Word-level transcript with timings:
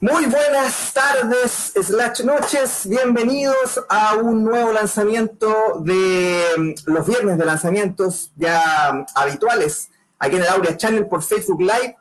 Muy 0.00 0.26
buenas 0.26 0.94
tardes, 0.94 1.72
slash 1.74 2.22
noches, 2.22 2.88
bienvenidos 2.88 3.84
a 3.88 4.14
un 4.14 4.44
nuevo 4.44 4.70
lanzamiento 4.72 5.80
de 5.80 6.40
mm, 6.56 6.92
los 6.92 7.04
viernes 7.04 7.36
de 7.36 7.44
lanzamientos 7.44 8.30
ya 8.36 8.92
mm, 8.92 9.06
habituales 9.16 9.90
aquí 10.20 10.36
en 10.36 10.42
el 10.42 10.48
Aurea 10.50 10.76
Channel 10.76 11.08
por 11.08 11.24
Facebook 11.24 11.60
Live. 11.60 11.96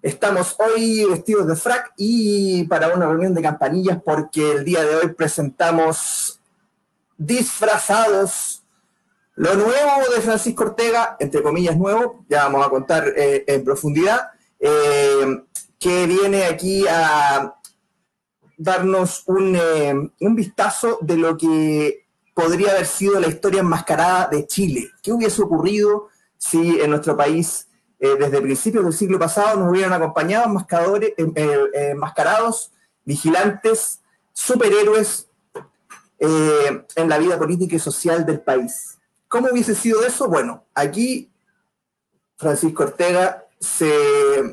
Estamos 0.00 0.54
hoy 0.60 1.04
vestidos 1.06 1.48
de 1.48 1.56
frac 1.56 1.92
y 1.96 2.68
para 2.68 2.94
una 2.94 3.06
reunión 3.06 3.34
de 3.34 3.42
campanillas 3.42 3.98
porque 4.04 4.52
el 4.52 4.64
día 4.64 4.84
de 4.84 4.94
hoy 4.94 5.08
presentamos 5.08 6.40
disfrazados 7.18 8.62
lo 9.34 9.56
nuevo 9.56 10.14
de 10.14 10.20
Francisco 10.20 10.62
Ortega, 10.62 11.16
entre 11.18 11.42
comillas 11.42 11.76
nuevo, 11.76 12.24
ya 12.28 12.44
vamos 12.44 12.64
a 12.64 12.70
contar 12.70 13.12
eh, 13.16 13.42
en 13.48 13.64
profundidad. 13.64 14.28
Eh, 14.60 15.42
que 15.80 16.06
viene 16.06 16.44
aquí 16.44 16.86
a 16.86 17.56
darnos 18.58 19.24
eh, 19.26 19.94
un, 20.20 20.34
vistazo 20.36 20.98
de 21.00 21.16
lo 21.16 21.38
que 21.38 22.06
podría 22.34 22.72
haber 22.72 22.86
sido 22.86 23.18
la 23.18 23.28
historia 23.28 23.60
enmascarada 23.60 24.28
de 24.28 24.46
Chile. 24.46 24.90
¿Qué 25.02 25.10
hubiese 25.10 25.40
ocurrido 25.42 26.08
si 26.36 26.78
en 26.80 26.90
nuestro 26.90 27.16
país, 27.16 27.66
eh, 27.98 28.14
desde 28.18 28.42
principios 28.42 28.84
del 28.84 28.92
siglo 28.92 29.18
pasado, 29.18 29.58
nos 29.58 29.70
hubieran 29.70 29.94
acompañado 29.94 30.44
enmascaradores, 30.44 31.14
eh, 31.16 31.70
enmascarados, 31.72 32.70
vigilantes, 33.04 34.00
superhéroes 34.34 35.26
en 36.18 37.08
la 37.08 37.16
vida 37.16 37.38
política 37.38 37.76
y 37.76 37.78
social 37.78 38.26
del 38.26 38.40
país? 38.40 38.98
¿Cómo 39.28 39.48
hubiese 39.50 39.74
sido 39.74 40.04
eso? 40.04 40.28
Bueno, 40.28 40.64
aquí 40.74 41.30
Francisco 42.36 42.82
Ortega 42.82 43.46
se 43.58 43.90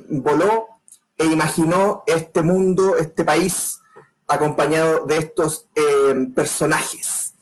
voló 0.09 0.76
e 1.17 1.25
imaginó 1.25 2.03
este 2.05 2.41
mundo, 2.41 2.95
este 2.97 3.23
país, 3.23 3.79
acompañado 4.27 5.05
de 5.05 5.17
estos 5.17 5.67
eh, 5.75 6.27
personajes. 6.35 7.33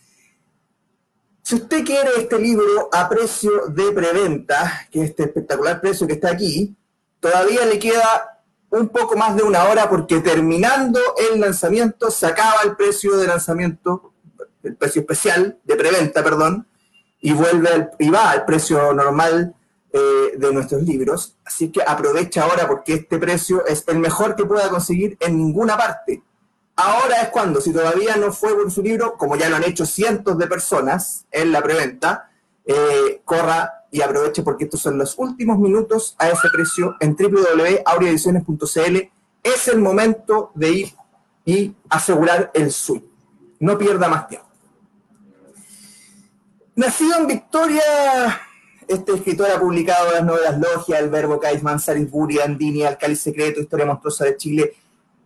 Si 1.42 1.56
usted 1.56 1.84
quiere 1.84 2.10
este 2.18 2.40
libro 2.40 2.90
a 2.92 3.08
precio 3.08 3.68
de 3.68 3.92
preventa, 3.92 4.88
que 4.92 5.04
es 5.04 5.10
este 5.12 5.24
espectacular 5.24 5.82
precio 5.82 6.08
que 6.08 6.14
está 6.14 6.32
aquí, 6.32 6.76
todavía 7.20 7.66
le 7.66 7.78
queda 7.78 8.42
un 8.70 8.90
poco 8.90 9.16
más 9.16 9.36
de 9.36 9.44
una 9.44 9.66
hora 9.66 9.90
porque 9.90 10.22
terminando 10.22 11.00
el 11.32 11.40
lanzamiento 11.40 12.10
se 12.10 12.26
acaba 12.26 12.62
el 12.64 12.76
precio 12.76 13.16
de 13.18 13.28
lanzamiento, 13.28 14.14
el 14.64 14.76
precio 14.76 15.02
especial 15.02 15.60
de 15.64 15.76
preventa, 15.76 16.24
perdón, 16.24 16.68
y 17.22 17.34
vuelve 17.34 17.90
y 18.00 18.10
va 18.10 18.32
al 18.32 18.46
precio 18.46 18.94
normal 18.94 19.56
eh, 19.98 20.34
de 20.38 20.52
nuestros 20.52 20.82
libros. 20.84 21.38
Así 21.46 21.72
que 21.72 21.82
aprovecha 21.82 22.44
ahora 22.44 22.68
porque 22.68 22.96
este 22.96 23.18
precio 23.18 23.66
es 23.66 23.86
el 23.88 24.00
mejor 24.00 24.36
que 24.36 24.44
pueda 24.44 24.68
conseguir 24.68 25.16
en 25.22 25.38
ninguna 25.38 25.78
parte. 25.78 26.22
Ahora 26.76 27.22
es 27.22 27.30
cuando, 27.30 27.62
si 27.62 27.72
todavía 27.72 28.18
no 28.18 28.34
fue 28.34 28.54
por 28.56 28.70
su 28.70 28.84
libro, 28.84 29.16
como 29.16 29.38
ya 29.38 29.48
lo 29.48 29.56
han 29.56 29.64
hecho 29.64 29.86
cientos 29.86 30.38
de 30.38 30.48
personas 30.48 31.26
en 31.32 31.54
la 31.54 31.62
preventa, 31.62 32.30
eh, 32.66 33.22
corra 33.24 33.86
y 33.90 34.02
aproveche 34.02 34.44
porque 34.44 34.66
estos 34.66 34.82
son 34.82 34.98
los 34.98 35.18
últimos 35.18 35.58
minutos 35.60 36.18
a 36.20 36.28
ese 36.28 36.50
precio 36.52 36.98
en 37.00 37.16
www.aureediciones.cl. 37.16 38.98
Es 39.44 39.68
el 39.70 39.80
momento 39.80 40.52
de 40.56 40.72
ir 40.72 40.94
y 41.46 41.74
asegurar 41.88 42.52
el 42.54 42.70
suyo. 42.70 43.06
No 43.62 43.78
pierda 43.78 44.10
más 44.10 44.28
tiempo. 44.28 44.50
Nacido 46.76 47.18
en 47.20 47.28
Victoria, 47.28 48.45
este 48.88 49.14
escritor 49.14 49.50
ha 49.52 49.60
publicado 49.60 50.12
las 50.12 50.24
novelas 50.24 50.60
Logia, 50.60 51.00
El 51.00 51.10
Verbo 51.10 51.40
Caisman, 51.40 51.80
Salisbury, 51.80 52.40
Andini, 52.40 52.84
Secreto, 53.16 53.62
Historia 53.62 53.86
Monstruosa 53.86 54.26
de 54.26 54.38
Chile, 54.38 54.74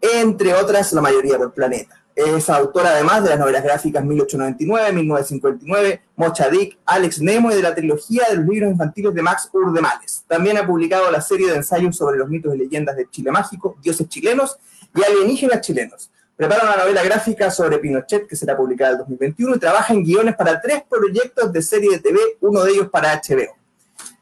entre 0.02 0.54
otras, 0.54 0.94
la 0.94 1.02
mayoría 1.02 1.38
por 1.38 1.54
Planeta. 1.54 2.02
Es 2.16 2.50
autor 2.50 2.86
además 2.86 3.24
de 3.24 3.30
las 3.30 3.40
novelas 3.40 3.64
gráficas 3.64 4.04
1899, 4.04 4.92
1959, 4.94 6.02
Mocha 6.18 6.50
Dick, 6.50 6.78
Alex 6.86 7.22
Nemo 7.22 7.52
y 7.52 7.56
de 7.56 7.62
la 7.62 7.74
trilogía 7.74 8.24
de 8.30 8.38
los 8.38 8.46
libros 8.46 8.72
infantiles 8.72 9.14
de 9.14 9.22
Max 9.22 9.50
Urdemales. 9.54 10.26
También 10.28 10.58
ha 10.58 10.68
publicado 10.68 11.10
la 11.12 11.22
serie 11.22 11.50
de 11.50 11.58
ensayos 11.58 11.96
sobre 11.96 12.18
los 12.18 12.28
mitos 12.28 12.54
y 12.54 12.58
leyendas 12.58 12.98
de 12.98 13.10
Chile 13.10 13.32
Mágico, 13.32 13.78
dioses 13.82 14.10
chilenos 14.10 14.58
y 14.94 15.04
alienígenas 15.04 15.62
chilenos. 15.62 16.12
Prepara 16.40 16.64
una 16.64 16.78
novela 16.78 17.04
gráfica 17.04 17.52
sobre 17.52 17.80
Pinochet 17.80 18.26
que 18.26 18.34
será 18.34 18.56
publicada 18.56 18.94
en 18.94 19.00
2021 19.00 19.58
y 19.58 19.60
trabaja 19.60 19.94
en 19.94 20.06
guiones 20.06 20.38
para 20.38 20.62
tres 20.62 20.84
proyectos 20.90 21.52
de 21.52 21.62
serie 21.62 21.92
de 21.92 22.00
TV, 22.00 22.18
uno 22.40 22.64
de 22.64 22.72
ellos 22.72 22.88
para 22.90 23.14
HBO. 23.14 23.58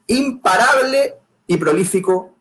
Imparable 0.08 1.14
y 1.46 1.58
prolífico. 1.58 2.34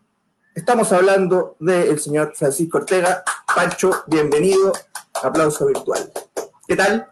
Estamos 0.55 0.91
hablando 0.93 1.57
del 1.61 2.01
señor 2.01 2.33
Francisco 2.35 2.79
Ortega. 2.79 3.23
Pancho, 3.55 3.91
bienvenido. 4.07 4.73
Aplauso 5.23 5.67
virtual. 5.67 6.11
¿Qué 6.67 6.75
tal? 6.75 7.09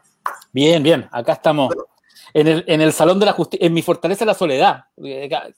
Bien, 0.51 0.83
bien. 0.83 1.07
Acá 1.13 1.35
estamos. 1.35 1.71
En 2.33 2.49
el, 2.49 2.65
en 2.67 2.81
el 2.81 2.95
Salón 2.95 3.21
de 3.21 3.27
la 3.27 3.33
Justicia, 3.33 3.67
en 3.67 3.75
mi 3.75 3.83
fortaleza 3.83 4.25
la 4.25 4.33
soledad. 4.33 4.85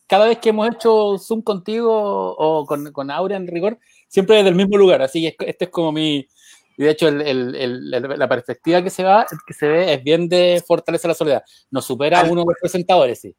Cada 0.09 0.27
vez 0.27 0.39
que 0.39 0.49
hemos 0.49 0.75
hecho 0.75 1.19
Zoom 1.19 1.43
contigo 1.43 2.35
o 2.37 2.67
con, 2.67 2.91
con 2.91 3.13
Aurea 3.13 3.37
en 3.37 3.47
rigor, 3.47 3.79
siempre 4.09 4.39
desde 4.39 4.49
el 4.49 4.57
mismo 4.57 4.77
lugar. 4.77 5.03
Así 5.03 5.23
que 5.23 5.37
este 5.47 5.67
es 5.67 5.71
como 5.71 5.93
mi, 5.93 6.27
y 6.77 6.85
de 6.85 6.91
hecho, 6.91 7.11
la 7.11 8.29
perspectiva 8.29 8.83
que 8.83 8.91
se, 8.91 9.03
va, 9.03 9.27
que 9.47 9.55
se 9.55 9.67
ve 9.67 9.95
es 9.95 10.03
bien 10.05 10.29
de 10.29 10.63
Fortaleza 10.67 11.09
la 11.09 11.15
Soledad. 11.15 11.43
Nos 11.71 11.87
supera 11.87 12.23
uno 12.25 12.43
de 12.43 12.47
los 12.49 12.57
presentadores, 12.61 13.21
sí. 13.21 13.35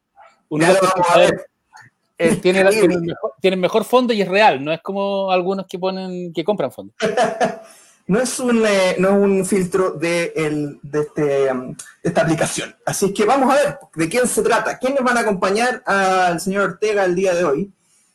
Uno 0.48 0.66
de 0.66 0.72
los 0.72 0.80
presentadores 0.80 1.46
eh, 2.18 2.36
tiene, 2.36 2.64
tiene, 3.40 3.56
mejor, 3.56 3.84
fondo 3.84 4.12
y 4.12 4.22
es 4.22 4.28
real, 4.28 4.64
no 4.64 4.72
es 4.72 4.80
como 4.82 5.30
algunos 5.30 5.66
que 5.68 5.78
ponen 5.78 6.32
que 6.32 6.42
compran 6.42 6.72
fondo. 6.72 6.92
no 8.08 8.20
es 8.20 8.40
un, 8.40 8.66
eh, 8.66 8.96
no 8.98 9.10
es 9.10 9.14
un 9.14 9.46
filtro 9.46 9.92
de, 9.92 10.32
el, 10.34 10.80
de, 10.82 11.00
este, 11.00 11.52
um, 11.52 11.76
de, 12.02 12.08
esta 12.08 12.22
aplicación. 12.22 12.74
Así 12.84 13.14
que 13.14 13.24
vamos 13.24 13.54
a 13.54 13.56
ver 13.56 13.78
de 13.94 14.08
quién 14.08 14.26
se 14.26 14.42
trata. 14.42 14.78
¿Quiénes 14.78 15.04
van 15.04 15.16
a 15.16 15.20
acompañar 15.20 15.80
al 15.86 16.40
señor 16.40 16.70
Ortega 16.70 17.04
el 17.04 17.14
día 17.14 17.34
de 17.34 17.44
hoy? 17.44 17.72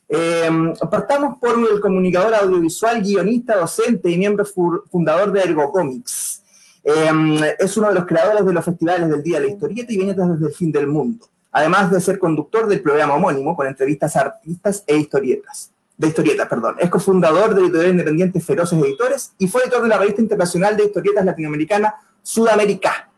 Eh, 0.08 0.50
partamos 0.90 1.38
por 1.38 1.56
el 1.58 1.80
comunicador 1.80 2.34
audiovisual, 2.34 3.02
guionista, 3.02 3.56
docente 3.56 4.10
y 4.10 4.18
miembro 4.18 4.44
fundador 4.44 5.32
de 5.32 5.40
Ergo 5.40 5.72
Comics. 5.72 6.42
Em, 6.82 7.38
es 7.58 7.76
uno 7.78 7.88
de 7.88 7.94
los 7.94 8.04
creadores 8.04 8.44
de 8.44 8.52
los 8.52 8.64
festivales 8.64 9.08
del 9.08 9.22
Día 9.22 9.40
de 9.40 9.46
la 9.46 9.52
Historieta 9.52 9.92
y 9.92 9.96
viñetas 9.96 10.28
desde 10.32 10.46
el 10.48 10.52
fin 10.52 10.70
del 10.70 10.86
mundo, 10.86 11.26
además 11.50 11.90
de 11.90 11.98
ser 11.98 12.18
conductor 12.18 12.66
del 12.66 12.82
programa 12.82 13.14
homónimo 13.14 13.56
con 13.56 13.66
entrevistas 13.66 14.14
a 14.16 14.20
artistas 14.20 14.84
e 14.86 14.96
historietas. 14.96 15.70
De 15.96 16.08
historietas, 16.08 16.48
perdón. 16.48 16.76
Es 16.78 16.90
cofundador 16.90 17.54
de 17.54 17.62
editorial 17.62 17.92
independiente 17.92 18.40
Feroces 18.40 18.78
Editores 18.78 19.32
y 19.38 19.48
fue 19.48 19.62
editor 19.62 19.82
de 19.82 19.88
la 19.88 19.96
revista 19.96 20.20
internacional 20.20 20.76
de 20.76 20.84
historietas 20.84 21.24
latinoamericana 21.24 21.94
Sudamérica. 22.22 23.08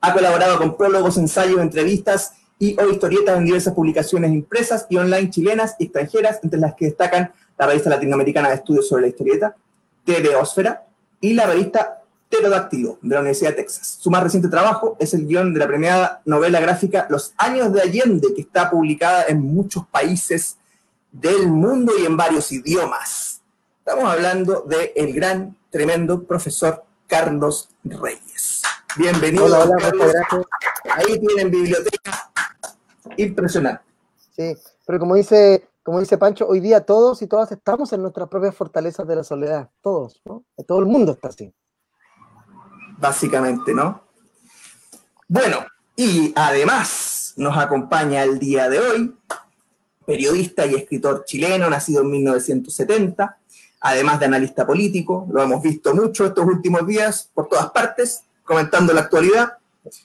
Ha 0.00 0.12
colaborado 0.12 0.58
con 0.58 0.76
prólogos, 0.76 1.16
ensayos, 1.16 1.60
entrevistas 1.60 2.32
y 2.62 2.80
o 2.80 2.88
historietas 2.88 3.38
en 3.38 3.44
diversas 3.44 3.74
publicaciones 3.74 4.30
impresas 4.30 4.86
y 4.88 4.96
online 4.96 5.30
chilenas 5.30 5.74
y 5.80 5.84
extranjeras, 5.86 6.38
entre 6.44 6.60
las 6.60 6.74
que 6.74 6.84
destacan 6.84 7.32
la 7.58 7.66
revista 7.66 7.90
latinoamericana 7.90 8.50
de 8.50 8.54
estudios 8.54 8.86
sobre 8.86 9.02
la 9.02 9.08
historieta, 9.08 9.56
Teleósfera, 10.04 10.84
y 11.20 11.34
la 11.34 11.46
revista 11.46 12.04
Pterodáctilo 12.28 13.00
de 13.02 13.14
la 13.16 13.20
Universidad 13.20 13.50
de 13.50 13.56
Texas. 13.56 13.98
Su 14.00 14.12
más 14.12 14.22
reciente 14.22 14.48
trabajo 14.48 14.96
es 15.00 15.12
el 15.12 15.26
guion 15.26 15.52
de 15.52 15.58
la 15.58 15.66
premiada 15.66 16.22
novela 16.24 16.60
gráfica 16.60 17.08
Los 17.10 17.34
Años 17.36 17.72
de 17.72 17.82
Allende, 17.82 18.28
que 18.32 18.42
está 18.42 18.70
publicada 18.70 19.24
en 19.26 19.40
muchos 19.40 19.84
países 19.88 20.56
del 21.10 21.48
mundo 21.48 21.92
y 22.00 22.06
en 22.06 22.16
varios 22.16 22.52
idiomas. 22.52 23.40
Estamos 23.84 24.04
hablando 24.04 24.60
del 24.68 24.92
el 24.94 25.12
gran, 25.12 25.56
tremendo 25.68 26.22
profesor 26.22 26.84
Carlos 27.08 27.70
Reyes. 27.82 28.62
Bienvenido. 28.96 29.46
Hola, 29.46 29.64
hola, 29.64 30.46
Ahí 30.94 31.18
tienen 31.18 31.50
biblioteca 31.50 32.31
impresionante. 33.16 33.82
Sí, 34.34 34.54
pero 34.86 34.98
como 34.98 35.14
dice, 35.14 35.68
como 35.82 36.00
dice 36.00 36.18
Pancho, 36.18 36.46
hoy 36.46 36.60
día 36.60 36.84
todos 36.84 37.22
y 37.22 37.26
todas 37.26 37.52
estamos 37.52 37.92
en 37.92 38.02
nuestras 38.02 38.28
propias 38.28 38.54
fortalezas 38.54 39.06
de 39.06 39.16
la 39.16 39.24
soledad, 39.24 39.70
todos, 39.80 40.20
¿no? 40.24 40.44
Todo 40.66 40.78
el 40.78 40.86
mundo 40.86 41.12
está 41.12 41.28
así. 41.28 41.52
Básicamente, 42.98 43.74
¿no? 43.74 44.02
Bueno, 45.28 45.58
y 45.96 46.32
además 46.36 47.34
nos 47.36 47.56
acompaña 47.56 48.22
el 48.22 48.38
día 48.38 48.68
de 48.68 48.78
hoy, 48.78 49.16
periodista 50.06 50.66
y 50.66 50.74
escritor 50.74 51.24
chileno, 51.24 51.68
nacido 51.68 52.02
en 52.02 52.10
1970, 52.10 53.38
además 53.80 54.20
de 54.20 54.26
analista 54.26 54.66
político, 54.66 55.26
lo 55.30 55.42
hemos 55.42 55.62
visto 55.62 55.94
mucho 55.94 56.26
estos 56.26 56.46
últimos 56.46 56.86
días 56.86 57.30
por 57.34 57.48
todas 57.48 57.70
partes, 57.70 58.24
comentando 58.44 58.92
la 58.92 59.02
actualidad. 59.02 59.54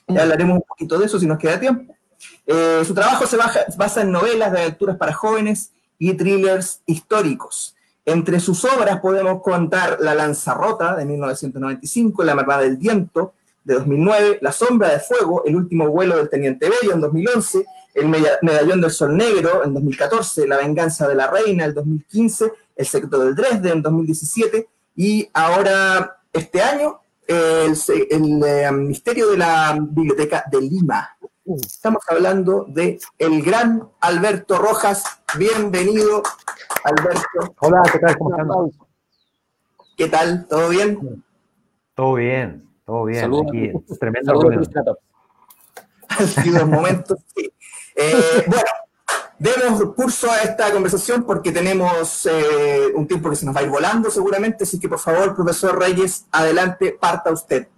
Ya 0.08 0.22
hablaremos 0.22 0.56
un 0.56 0.62
poquito 0.62 0.98
de 0.98 1.06
eso 1.06 1.18
si 1.18 1.26
nos 1.26 1.38
queda 1.38 1.60
tiempo. 1.60 1.94
Eh, 2.46 2.82
su 2.86 2.94
trabajo 2.94 3.26
se 3.26 3.36
basa 3.76 4.02
en 4.02 4.10
novelas 4.10 4.52
de 4.52 4.60
aventuras 4.60 4.96
para 4.96 5.12
jóvenes 5.12 5.72
y 5.98 6.14
thrillers 6.14 6.80
históricos. 6.86 7.74
Entre 8.04 8.40
sus 8.40 8.64
obras 8.64 9.00
podemos 9.00 9.42
contar 9.42 9.98
La 10.00 10.14
Lanza 10.14 10.54
Rota 10.54 10.96
de 10.96 11.04
1995, 11.04 12.24
La 12.24 12.34
Mermada 12.34 12.62
del 12.62 12.78
Viento 12.78 13.34
de 13.64 13.74
2009, 13.74 14.38
La 14.40 14.50
Sombra 14.50 14.88
de 14.88 15.00
Fuego, 15.00 15.42
El 15.44 15.56
último 15.56 15.88
vuelo 15.88 16.16
del 16.16 16.30
Teniente 16.30 16.70
Bello 16.70 16.94
en 16.94 17.02
2011, 17.02 17.66
El 17.94 18.08
Medallón 18.08 18.80
del 18.80 18.90
Sol 18.90 19.14
Negro 19.14 19.62
en 19.62 19.74
2014, 19.74 20.48
La 20.48 20.56
Venganza 20.56 21.06
de 21.06 21.16
la 21.16 21.26
Reina 21.26 21.66
en 21.66 21.74
2015, 21.74 22.50
El 22.76 22.86
Secreto 22.86 23.18
del 23.18 23.34
Dresde 23.34 23.70
en 23.70 23.82
2017 23.82 24.66
y 24.96 25.28
ahora 25.34 26.16
este 26.32 26.62
año 26.62 27.00
el, 27.26 27.76
el, 28.10 28.72
Ministerio 28.72 29.30
de 29.30 29.36
la 29.36 29.76
Biblioteca 29.78 30.44
de 30.50 30.62
Lima. 30.62 31.17
Estamos 31.56 32.02
hablando 32.08 32.66
de 32.68 32.98
el 33.18 33.42
gran 33.42 33.88
Alberto 34.00 34.58
Rojas. 34.58 35.02
Bienvenido, 35.38 36.22
Alberto. 36.84 37.54
Hola, 37.60 37.82
¿qué 37.90 37.98
tal? 37.98 38.18
¿Cómo 38.18 38.30
están? 38.30 38.86
¿Qué 39.96 40.08
tal? 40.08 40.46
¿Todo 40.46 40.68
bien? 40.68 41.24
Todo 41.94 42.14
bien, 42.14 42.68
todo 42.84 43.04
bien. 43.06 43.20
Saludos. 43.22 43.46
Aquí, 43.48 43.72
tremenda 43.98 44.32
reunión. 44.34 44.68
Han 46.08 46.26
sido 46.26 46.66
momentos, 46.66 47.18
sí. 47.34 47.50
Eh, 47.96 48.44
bueno, 48.46 48.70
demos 49.38 49.94
curso 49.94 50.30
a 50.30 50.40
esta 50.40 50.70
conversación 50.70 51.24
porque 51.24 51.50
tenemos 51.50 52.26
eh, 52.26 52.88
un 52.94 53.06
tiempo 53.06 53.30
que 53.30 53.36
se 53.36 53.46
nos 53.46 53.56
va 53.56 53.60
a 53.60 53.62
ir 53.62 53.70
volando 53.70 54.10
seguramente, 54.10 54.64
así 54.64 54.78
que 54.78 54.88
por 54.88 54.98
favor, 54.98 55.34
profesor 55.34 55.78
Reyes, 55.78 56.26
adelante, 56.30 56.96
parta 57.00 57.32
usted. 57.32 57.68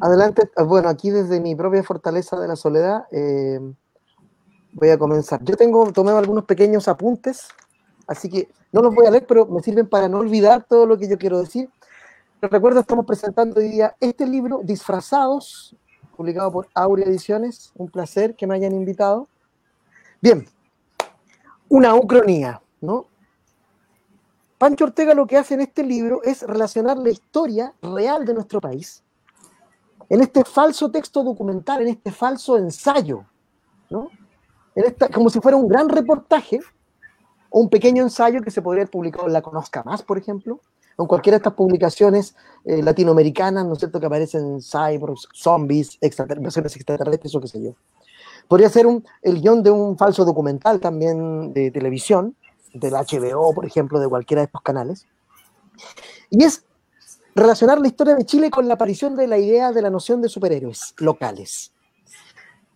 Adelante, 0.00 0.50
bueno, 0.66 0.88
aquí 0.88 1.10
desde 1.10 1.40
mi 1.40 1.54
propia 1.54 1.82
fortaleza 1.82 2.40
de 2.40 2.48
la 2.48 2.56
soledad 2.56 3.04
eh, 3.10 3.60
voy 4.72 4.88
a 4.88 4.98
comenzar. 4.98 5.44
Yo 5.44 5.56
tengo, 5.56 5.92
tomé 5.92 6.12
algunos 6.12 6.46
pequeños 6.46 6.88
apuntes, 6.88 7.48
así 8.06 8.30
que 8.30 8.48
no 8.72 8.80
los 8.80 8.94
voy 8.94 9.06
a 9.06 9.10
leer, 9.10 9.26
pero 9.26 9.44
me 9.44 9.60
sirven 9.60 9.86
para 9.86 10.08
no 10.08 10.20
olvidar 10.20 10.64
todo 10.64 10.86
lo 10.86 10.96
que 10.96 11.06
yo 11.06 11.18
quiero 11.18 11.38
decir. 11.38 11.68
Les 12.40 12.50
recuerdo, 12.50 12.80
estamos 12.80 13.04
presentando 13.04 13.60
hoy 13.60 13.68
día 13.68 13.94
este 14.00 14.26
libro, 14.26 14.62
Disfrazados, 14.64 15.76
publicado 16.16 16.50
por 16.50 16.68
Aurea 16.72 17.04
Ediciones. 17.04 17.70
Un 17.76 17.90
placer 17.90 18.34
que 18.36 18.46
me 18.46 18.54
hayan 18.54 18.72
invitado. 18.72 19.28
Bien, 20.22 20.48
una 21.68 21.94
ucronía, 21.94 22.62
¿no? 22.80 23.06
Pancho 24.56 24.84
Ortega 24.84 25.12
lo 25.12 25.26
que 25.26 25.36
hace 25.36 25.54
en 25.54 25.60
este 25.60 25.82
libro 25.82 26.22
es 26.22 26.42
relacionar 26.42 26.96
la 26.96 27.10
historia 27.10 27.74
real 27.82 28.24
de 28.24 28.32
nuestro 28.32 28.62
país 28.62 29.02
en 30.10 30.20
este 30.20 30.44
falso 30.44 30.90
texto 30.90 31.22
documental, 31.22 31.82
en 31.82 31.88
este 31.88 32.10
falso 32.10 32.58
ensayo, 32.58 33.24
¿no? 33.88 34.10
En 34.74 34.84
esta, 34.84 35.08
como 35.08 35.30
si 35.30 35.40
fuera 35.40 35.56
un 35.56 35.68
gran 35.68 35.88
reportaje 35.88 36.60
o 37.48 37.60
un 37.60 37.70
pequeño 37.70 38.02
ensayo 38.02 38.42
que 38.42 38.50
se 38.50 38.60
podría 38.60 38.82
haber 38.82 38.90
publicado 38.90 39.26
en 39.28 39.32
La 39.32 39.40
Conozca 39.40 39.82
Más, 39.84 40.02
por 40.02 40.18
ejemplo, 40.18 40.60
o 40.96 41.02
en 41.02 41.08
cualquiera 41.08 41.36
de 41.36 41.40
estas 41.40 41.54
publicaciones 41.54 42.34
eh, 42.64 42.82
latinoamericanas, 42.82 43.64
¿no 43.64 43.72
es 43.72 43.78
cierto?, 43.78 44.00
que 44.00 44.06
aparecen 44.06 44.60
cyborgs, 44.60 45.28
zombies, 45.32 45.98
versiones 46.00 46.76
extraterrestres 46.76 47.34
o 47.34 47.40
qué 47.40 47.48
sé 47.48 47.62
yo. 47.62 47.74
Podría 48.48 48.68
ser 48.68 48.88
un, 48.88 49.04
el 49.22 49.40
guion 49.40 49.62
de 49.62 49.70
un 49.70 49.96
falso 49.96 50.24
documental 50.24 50.80
también 50.80 51.52
de 51.52 51.70
televisión, 51.70 52.34
del 52.74 52.94
HBO, 52.94 53.54
por 53.54 53.64
ejemplo, 53.64 54.00
de 54.00 54.08
cualquiera 54.08 54.40
de 54.40 54.46
estos 54.46 54.62
canales. 54.62 55.06
Y 56.30 56.44
es 56.44 56.64
relacionar 57.34 57.80
la 57.80 57.88
historia 57.88 58.14
de 58.14 58.24
Chile 58.24 58.50
con 58.50 58.66
la 58.66 58.74
aparición 58.74 59.16
de 59.16 59.26
la 59.26 59.38
idea 59.38 59.72
de 59.72 59.82
la 59.82 59.90
noción 59.90 60.20
de 60.20 60.28
superhéroes 60.28 60.94
locales. 60.98 61.72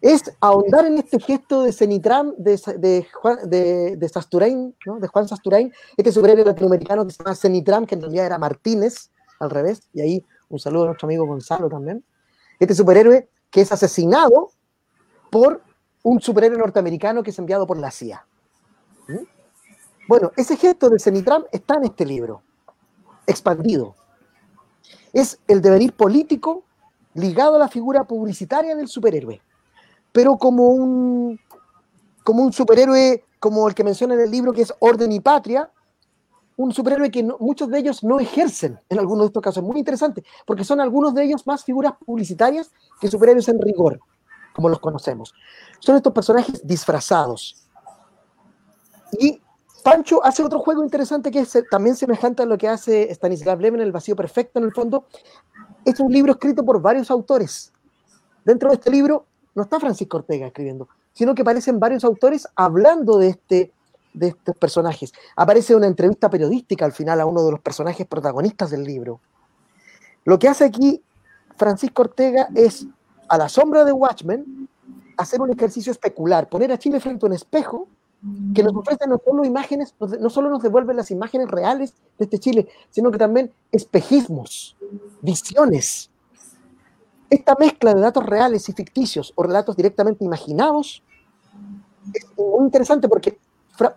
Es 0.01 0.23
ahondar 0.41 0.85
en 0.85 0.99
este 0.99 1.19
gesto 1.19 1.63
de 1.63 1.73
Cenitram, 1.73 2.35
de, 2.37 2.61
de, 2.79 3.07
Juan, 3.11 3.49
de, 3.49 4.11
Sasturain, 4.13 4.75
¿no? 4.85 5.01
de 5.01 5.09
Juan 5.09 5.27
Sasturain, 5.27 5.73
este 5.97 6.13
superhéroe 6.13 6.45
latinoamericano 6.45 7.07
que 7.07 7.13
se 7.13 7.19
llama 7.19 7.35
Cenitram, 7.35 7.87
que 7.87 7.95
en 7.95 8.03
realidad 8.03 8.27
era 8.27 8.39
Martínez, 8.39 9.11
al 9.41 9.51
revés, 9.51 9.89
y 9.95 10.03
ahí 10.03 10.25
un 10.51 10.59
saludo 10.59 10.85
a 10.85 10.87
nuestro 10.89 11.07
amigo 11.07 11.27
Gonzalo 11.27 11.69
también. 11.69 12.05
Este 12.61 12.75
superhéroe 12.75 13.29
que 13.51 13.63
es 13.63 13.73
asesinado 13.73 14.51
por 15.31 15.63
un 16.03 16.21
superhéroe 16.21 16.59
norteamericano 16.59 17.23
que 17.23 17.31
es 17.31 17.39
enviado 17.39 17.67
por 17.67 17.79
la 17.79 17.91
CIA. 17.91 18.27
¿Mm? 19.09 19.25
Bueno, 20.07 20.33
ese 20.37 20.57
gesto 20.57 20.91
de 20.91 20.99
Cenitram 20.99 21.45
está 21.51 21.77
en 21.77 21.85
este 21.85 22.05
libro, 22.05 22.43
expandido 23.27 23.97
es 25.15 25.39
el 25.49 25.63
devenir 25.63 25.95
político 25.95 26.65
ligado 27.15 27.57
a 27.57 27.59
la 27.59 27.69
figura 27.69 28.05
publicitaria 28.05 28.75
del 28.75 28.89
superhéroe, 28.89 29.41
pero 30.13 30.37
como 30.37 30.69
un, 30.69 31.41
como 32.25 32.43
un 32.43 32.53
superhéroe 32.53 33.25
como 33.39 33.69
el 33.69 33.75
que 33.75 33.85
menciona 33.85 34.15
en 34.15 34.21
el 34.21 34.31
libro 34.31 34.53
que 34.53 34.63
es 34.63 34.75
Orden 34.81 35.13
y 35.13 35.21
Patria, 35.21 35.71
un 36.57 36.73
superhéroe 36.73 37.11
que 37.11 37.23
muchos 37.23 37.69
de 37.69 37.79
ellos 37.79 38.03
no 38.03 38.21
ejercen 38.21 38.79
en 38.89 38.99
algunos 38.99 39.25
de 39.25 39.27
estos 39.27 39.43
casos. 39.43 39.63
Muy 39.63 39.79
interesante, 39.79 40.25
porque 40.47 40.65
son 40.65 40.81
algunos 40.81 41.15
de 41.15 41.25
ellos 41.25 41.47
más 41.47 41.65
figuras 41.65 41.95
publicitarias 42.05 42.71
que 43.01 43.09
superhéroes 43.09 43.49
en 43.49 43.61
rigor, 43.61 44.01
como 44.55 44.69
los 44.69 44.79
conocemos. 44.81 45.35
Son 45.81 45.97
estos 45.97 46.13
personajes 46.13 46.67
disfrazados. 46.67 47.69
Y 49.19 49.41
Pancho 49.85 50.25
hace 50.25 50.43
otro 50.43 50.61
juego 50.61 50.83
interesante 50.83 51.31
que 51.31 51.41
es 51.41 51.59
también 51.71 51.95
semejante 51.95 52.43
a 52.43 52.47
lo 52.47 52.57
que 52.57 52.67
hace 52.69 53.13
Stanislav 53.13 53.61
Lem 53.61 53.75
en 53.75 53.83
El 53.83 53.93
Vacío 53.93 54.17
Perfecto, 54.17 54.59
en 54.59 54.65
el 54.65 54.73
fondo. 54.73 55.05
Es 55.85 56.01
un 56.01 56.11
libro 56.11 56.33
escrito 56.33 56.65
por 56.65 56.81
varios 56.81 57.11
autores. 57.11 57.71
Dentro 58.47 58.71
de 58.71 58.77
este 58.77 58.91
libro 58.91 59.27
no 59.55 59.63
está 59.63 59.79
Francisco 59.79 60.17
Ortega 60.17 60.47
escribiendo, 60.47 60.89
sino 61.13 61.35
que 61.35 61.43
aparecen 61.43 61.79
varios 61.79 62.03
autores 62.03 62.49
hablando 62.57 63.19
de, 63.19 63.29
este, 63.29 63.73
de 64.15 64.29
estos 64.29 64.57
personajes. 64.57 65.13
Aparece 65.37 65.77
una 65.77 65.87
entrevista 65.87 66.31
periodística 66.31 66.87
al 66.87 66.93
final 66.93 67.21
a 67.21 67.27
uno 67.27 67.45
de 67.45 67.51
los 67.51 67.61
personajes 67.61 68.07
protagonistas 68.07 68.71
del 68.71 68.85
libro. 68.85 69.21
Lo 70.25 70.39
que 70.39 70.49
hace 70.49 70.65
aquí 70.65 71.03
Francisco 71.59 72.01
Ortega 72.01 72.49
es, 72.55 72.87
a 73.29 73.37
la 73.37 73.51
sombra 73.51 73.85
de 73.85 73.93
Watchmen, 73.93 74.67
hacer 75.19 75.43
un 75.43 75.51
ejercicio 75.51 75.93
especular, 75.93 76.49
poner 76.49 76.73
a 76.73 76.79
Chile 76.79 77.01
frente 77.01 77.27
a 77.27 77.29
un 77.29 77.35
espejo 77.35 77.87
que 78.55 78.63
nos 78.63 78.75
ofrece 78.75 79.07
no 79.07 79.21
solo 79.25 79.45
imágenes, 79.45 79.95
no 79.99 80.31
solo 80.31 80.49
nos 80.49 80.63
devuelve 80.63 80.95
las 80.95 81.11
imágenes 81.11 81.49
reales 81.49 81.95
de 82.19 82.25
este 82.25 82.39
Chile, 82.39 82.69
sino 82.91 83.11
que 83.11 83.19
también 83.19 83.53
espejismos, 83.71 84.77
visiones. 85.21 86.11
Esta 87.29 87.55
mezcla 87.59 87.95
de 87.95 88.01
datos 88.01 88.25
reales 88.25 88.69
y 88.69 88.73
ficticios 88.73 89.33
o 89.35 89.43
relatos 89.43 89.77
directamente 89.77 90.25
imaginados 90.25 91.03
es 92.13 92.27
muy 92.37 92.65
interesante 92.65 93.09
porque 93.09 93.39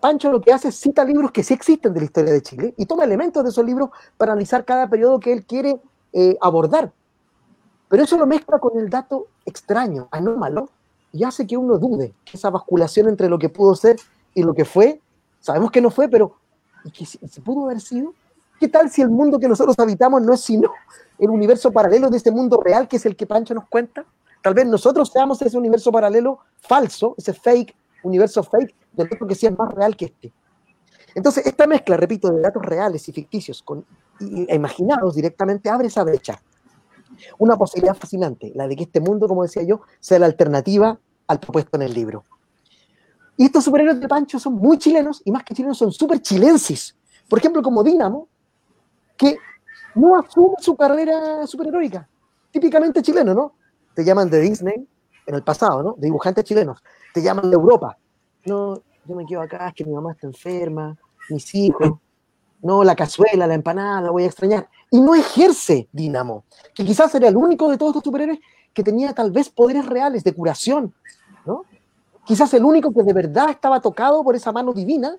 Pancho 0.00 0.32
lo 0.32 0.40
que 0.40 0.52
hace 0.52 0.68
es 0.68 0.74
cita 0.74 1.04
libros 1.04 1.30
que 1.30 1.44
sí 1.44 1.54
existen 1.54 1.94
de 1.94 2.00
la 2.00 2.06
historia 2.06 2.32
de 2.32 2.42
Chile 2.42 2.74
y 2.76 2.86
toma 2.86 3.04
elementos 3.04 3.44
de 3.44 3.50
esos 3.50 3.64
libros 3.64 3.90
para 4.16 4.32
analizar 4.32 4.64
cada 4.64 4.88
periodo 4.88 5.20
que 5.20 5.32
él 5.32 5.44
quiere 5.44 5.80
eh, 6.12 6.36
abordar. 6.40 6.92
Pero 7.88 8.02
eso 8.02 8.18
lo 8.18 8.26
mezcla 8.26 8.58
con 8.58 8.78
el 8.78 8.90
dato 8.90 9.28
extraño, 9.46 10.08
anómalo, 10.10 10.68
y 11.12 11.24
hace 11.24 11.46
que 11.46 11.56
uno 11.56 11.78
dude 11.78 12.12
esa 12.32 12.50
basculación 12.50 13.08
entre 13.08 13.28
lo 13.28 13.38
que 13.38 13.48
pudo 13.48 13.74
ser 13.74 13.96
y 14.34 14.42
lo 14.42 14.54
que 14.54 14.64
fue, 14.64 15.00
sabemos 15.40 15.70
que 15.70 15.80
no 15.80 15.90
fue, 15.90 16.08
pero 16.08 16.36
¿y 16.84 17.40
pudo 17.40 17.66
haber 17.66 17.80
sido? 17.80 18.14
¿Qué 18.60 18.68
tal 18.68 18.90
si 18.90 19.02
el 19.02 19.10
mundo 19.10 19.38
que 19.38 19.48
nosotros 19.48 19.78
habitamos 19.78 20.22
no 20.22 20.34
es 20.34 20.40
sino 20.40 20.70
el 21.18 21.30
universo 21.30 21.72
paralelo 21.72 22.10
de 22.10 22.16
este 22.16 22.30
mundo 22.30 22.60
real 22.62 22.88
que 22.88 22.96
es 22.96 23.06
el 23.06 23.16
que 23.16 23.26
Pancho 23.26 23.54
nos 23.54 23.68
cuenta? 23.68 24.04
Tal 24.42 24.54
vez 24.54 24.66
nosotros 24.66 25.10
seamos 25.12 25.40
ese 25.42 25.58
universo 25.58 25.90
paralelo 25.90 26.38
falso, 26.60 27.14
ese 27.18 27.32
fake, 27.32 27.74
universo 28.02 28.42
fake, 28.42 28.74
del 28.92 29.08
otro 29.12 29.26
que 29.26 29.34
sea 29.34 29.50
más 29.50 29.72
real 29.74 29.96
que 29.96 30.06
este. 30.06 30.32
Entonces, 31.14 31.46
esta 31.46 31.66
mezcla, 31.66 31.96
repito, 31.96 32.30
de 32.30 32.40
datos 32.40 32.64
reales 32.64 33.08
y 33.08 33.12
ficticios 33.12 33.62
con, 33.62 33.84
e 34.20 34.54
imaginados 34.54 35.16
directamente 35.16 35.68
abre 35.68 35.88
esa 35.88 36.04
brecha. 36.04 36.40
Una 37.38 37.56
posibilidad 37.56 37.96
fascinante, 37.96 38.52
la 38.54 38.68
de 38.68 38.76
que 38.76 38.84
este 38.84 39.00
mundo, 39.00 39.26
como 39.26 39.42
decía 39.42 39.64
yo, 39.64 39.80
sea 39.98 40.20
la 40.20 40.26
alternativa 40.26 40.98
al 41.26 41.40
propuesto 41.40 41.76
en 41.76 41.82
el 41.82 41.94
libro. 41.94 42.24
Y 43.38 43.44
estos 43.44 43.64
superhéroes 43.64 44.00
de 44.00 44.08
Pancho 44.08 44.40
son 44.40 44.54
muy 44.54 44.78
chilenos 44.78 45.22
y 45.24 45.30
más 45.30 45.44
que 45.44 45.54
chilenos 45.54 45.78
son 45.78 45.92
súper 45.92 46.20
chilensis. 46.20 46.96
Por 47.28 47.38
ejemplo, 47.38 47.62
como 47.62 47.84
Dinamo, 47.84 48.26
que 49.16 49.38
no 49.94 50.16
asume 50.16 50.56
su 50.58 50.76
carrera 50.76 51.46
superheroica. 51.46 52.08
Típicamente 52.50 53.00
chileno, 53.00 53.34
¿no? 53.34 53.52
Te 53.94 54.04
llaman 54.04 54.28
de 54.28 54.40
Disney 54.40 54.84
en 55.24 55.34
el 55.36 55.44
pasado, 55.44 55.84
¿no? 55.84 55.94
De 55.98 56.08
dibujantes 56.08 56.44
chilenos. 56.44 56.82
Te 57.14 57.22
llaman 57.22 57.48
de 57.48 57.54
Europa. 57.54 57.96
No, 58.44 58.82
yo 59.04 59.14
me 59.14 59.24
quedo 59.24 59.40
acá, 59.42 59.68
es 59.68 59.74
que 59.74 59.84
mi 59.84 59.94
mamá 59.94 60.12
está 60.12 60.26
enferma, 60.26 60.96
mis 61.30 61.54
hijos. 61.54 61.92
No, 62.60 62.82
la 62.82 62.96
cazuela, 62.96 63.46
la 63.46 63.54
empanada, 63.54 64.10
voy 64.10 64.24
a 64.24 64.26
extrañar. 64.26 64.68
Y 64.90 65.00
no 65.00 65.14
ejerce 65.14 65.88
Dinamo, 65.92 66.44
que 66.74 66.84
quizás 66.84 67.14
era 67.14 67.28
el 67.28 67.36
único 67.36 67.70
de 67.70 67.78
todos 67.78 67.90
estos 67.90 68.02
superhéroes 68.02 68.40
que 68.74 68.82
tenía 68.82 69.12
tal 69.12 69.30
vez 69.30 69.48
poderes 69.48 69.86
reales 69.86 70.24
de 70.24 70.34
curación, 70.34 70.92
¿no? 71.46 71.62
Quizás 72.28 72.52
el 72.52 72.62
único 72.62 72.92
que 72.92 73.02
de 73.02 73.14
verdad 73.14 73.48
estaba 73.48 73.80
tocado 73.80 74.22
por 74.22 74.36
esa 74.36 74.52
mano 74.52 74.74
divina, 74.74 75.16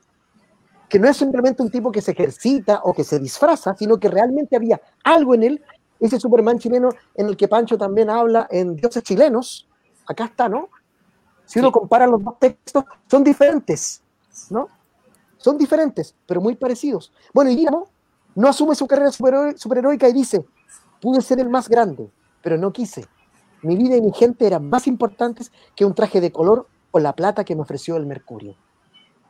que 0.87 0.99
no 0.99 1.09
es 1.09 1.17
simplemente 1.17 1.63
un 1.63 1.71
tipo 1.71 1.91
que 1.91 2.03
se 2.03 2.11
ejercita 2.11 2.81
o 2.83 2.93
que 2.93 3.03
se 3.03 3.17
disfraza, 3.17 3.75
sino 3.75 3.99
que 3.99 4.09
realmente 4.09 4.55
había 4.55 4.79
algo 5.03 5.33
en 5.33 5.41
él, 5.41 5.63
ese 5.99 6.19
Superman 6.19 6.59
chileno 6.59 6.89
en 7.15 7.25
el 7.25 7.35
que 7.35 7.47
Pancho 7.47 7.79
también 7.79 8.11
habla 8.11 8.47
en 8.51 8.75
Dioses 8.75 9.01
chilenos, 9.01 9.67
acá 10.07 10.25
está, 10.25 10.47
¿no? 10.47 10.69
Si 11.45 11.57
uno 11.57 11.71
compara 11.71 12.05
los 12.05 12.23
dos 12.23 12.37
textos, 12.37 12.83
son 13.09 13.23
diferentes, 13.23 14.03
¿no? 14.51 14.67
Son 15.37 15.57
diferentes, 15.57 16.13
pero 16.27 16.41
muy 16.41 16.55
parecidos. 16.57 17.11
Bueno, 17.33 17.49
y 17.49 17.55
Dinamo 17.55 17.87
no 18.35 18.49
asume 18.49 18.75
su 18.75 18.85
carrera 18.85 19.09
superheroica 19.11 20.07
y 20.07 20.13
dice, 20.13 20.45
pude 21.01 21.21
ser 21.21 21.39
el 21.39 21.49
más 21.49 21.69
grande, 21.69 22.11
pero 22.43 22.55
no 22.55 22.71
quise. 22.71 23.07
Mi 23.63 23.75
vida 23.75 23.95
y 23.95 24.01
mi 24.01 24.13
gente 24.13 24.45
eran 24.45 24.69
más 24.69 24.85
importantes 24.85 25.51
que 25.75 25.85
un 25.85 25.95
traje 25.95 26.21
de 26.21 26.31
color 26.31 26.67
o 26.91 26.99
la 26.99 27.13
plata 27.13 27.43
que 27.43 27.55
me 27.55 27.61
ofreció 27.61 27.97
el 27.97 28.05
Mercurio. 28.05 28.55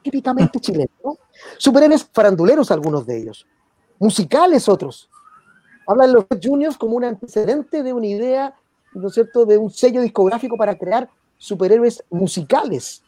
Típicamente 0.01 0.59
chileno, 0.59 0.91
¿no? 1.03 1.17
Superhéroes 1.57 2.07
faranduleros 2.11 2.71
algunos 2.71 3.05
de 3.05 3.17
ellos. 3.17 3.45
musicales 3.99 4.69
otros. 4.69 5.09
Habla 5.85 6.07
de 6.07 6.13
los 6.13 6.25
Juniors 6.41 6.77
como 6.77 6.95
un 6.95 7.03
antecedente 7.03 7.83
de 7.83 7.91
una 7.91 8.07
idea, 8.07 8.55
¿no 8.93 9.07
es 9.07 9.13
cierto?, 9.13 9.45
de 9.45 9.57
un 9.57 9.69
sello 9.69 10.01
discográfico 10.01 10.55
para 10.55 10.77
crear 10.77 11.09
superhéroes 11.37 12.03
musicales, 12.09 13.03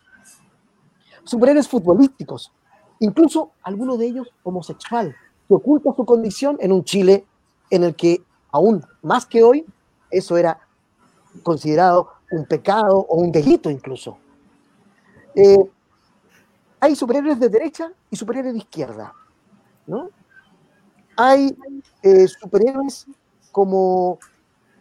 superhéroes 1.23 1.67
futbolísticos, 1.67 2.51
incluso 2.99 3.51
algunos 3.61 3.99
de 3.99 4.07
ellos 4.07 4.27
homosexual, 4.43 5.15
que 5.47 5.53
oculta 5.53 5.93
su 5.95 6.05
condición 6.05 6.57
en 6.59 6.71
un 6.71 6.83
Chile 6.83 7.25
en 7.69 7.83
el 7.83 7.95
que 7.95 8.23
aún 8.51 8.83
más 9.01 9.25
que 9.25 9.43
hoy 9.43 9.65
eso 10.09 10.37
era 10.37 10.59
considerado 11.43 12.09
un 12.31 12.45
pecado 12.45 13.05
o 13.07 13.17
un 13.17 13.31
delito 13.31 13.69
incluso. 13.69 14.17
Eh, 15.35 15.69
hay 16.79 16.95
superhéroes 16.95 17.39
de 17.39 17.49
derecha 17.49 17.91
y 18.09 18.15
superhéroes 18.15 18.53
de 18.53 18.59
izquierda, 18.59 19.13
¿no? 19.85 20.09
Hay 21.15 21.55
eh, 22.01 22.27
superhéroes 22.27 23.05
como 23.51 24.17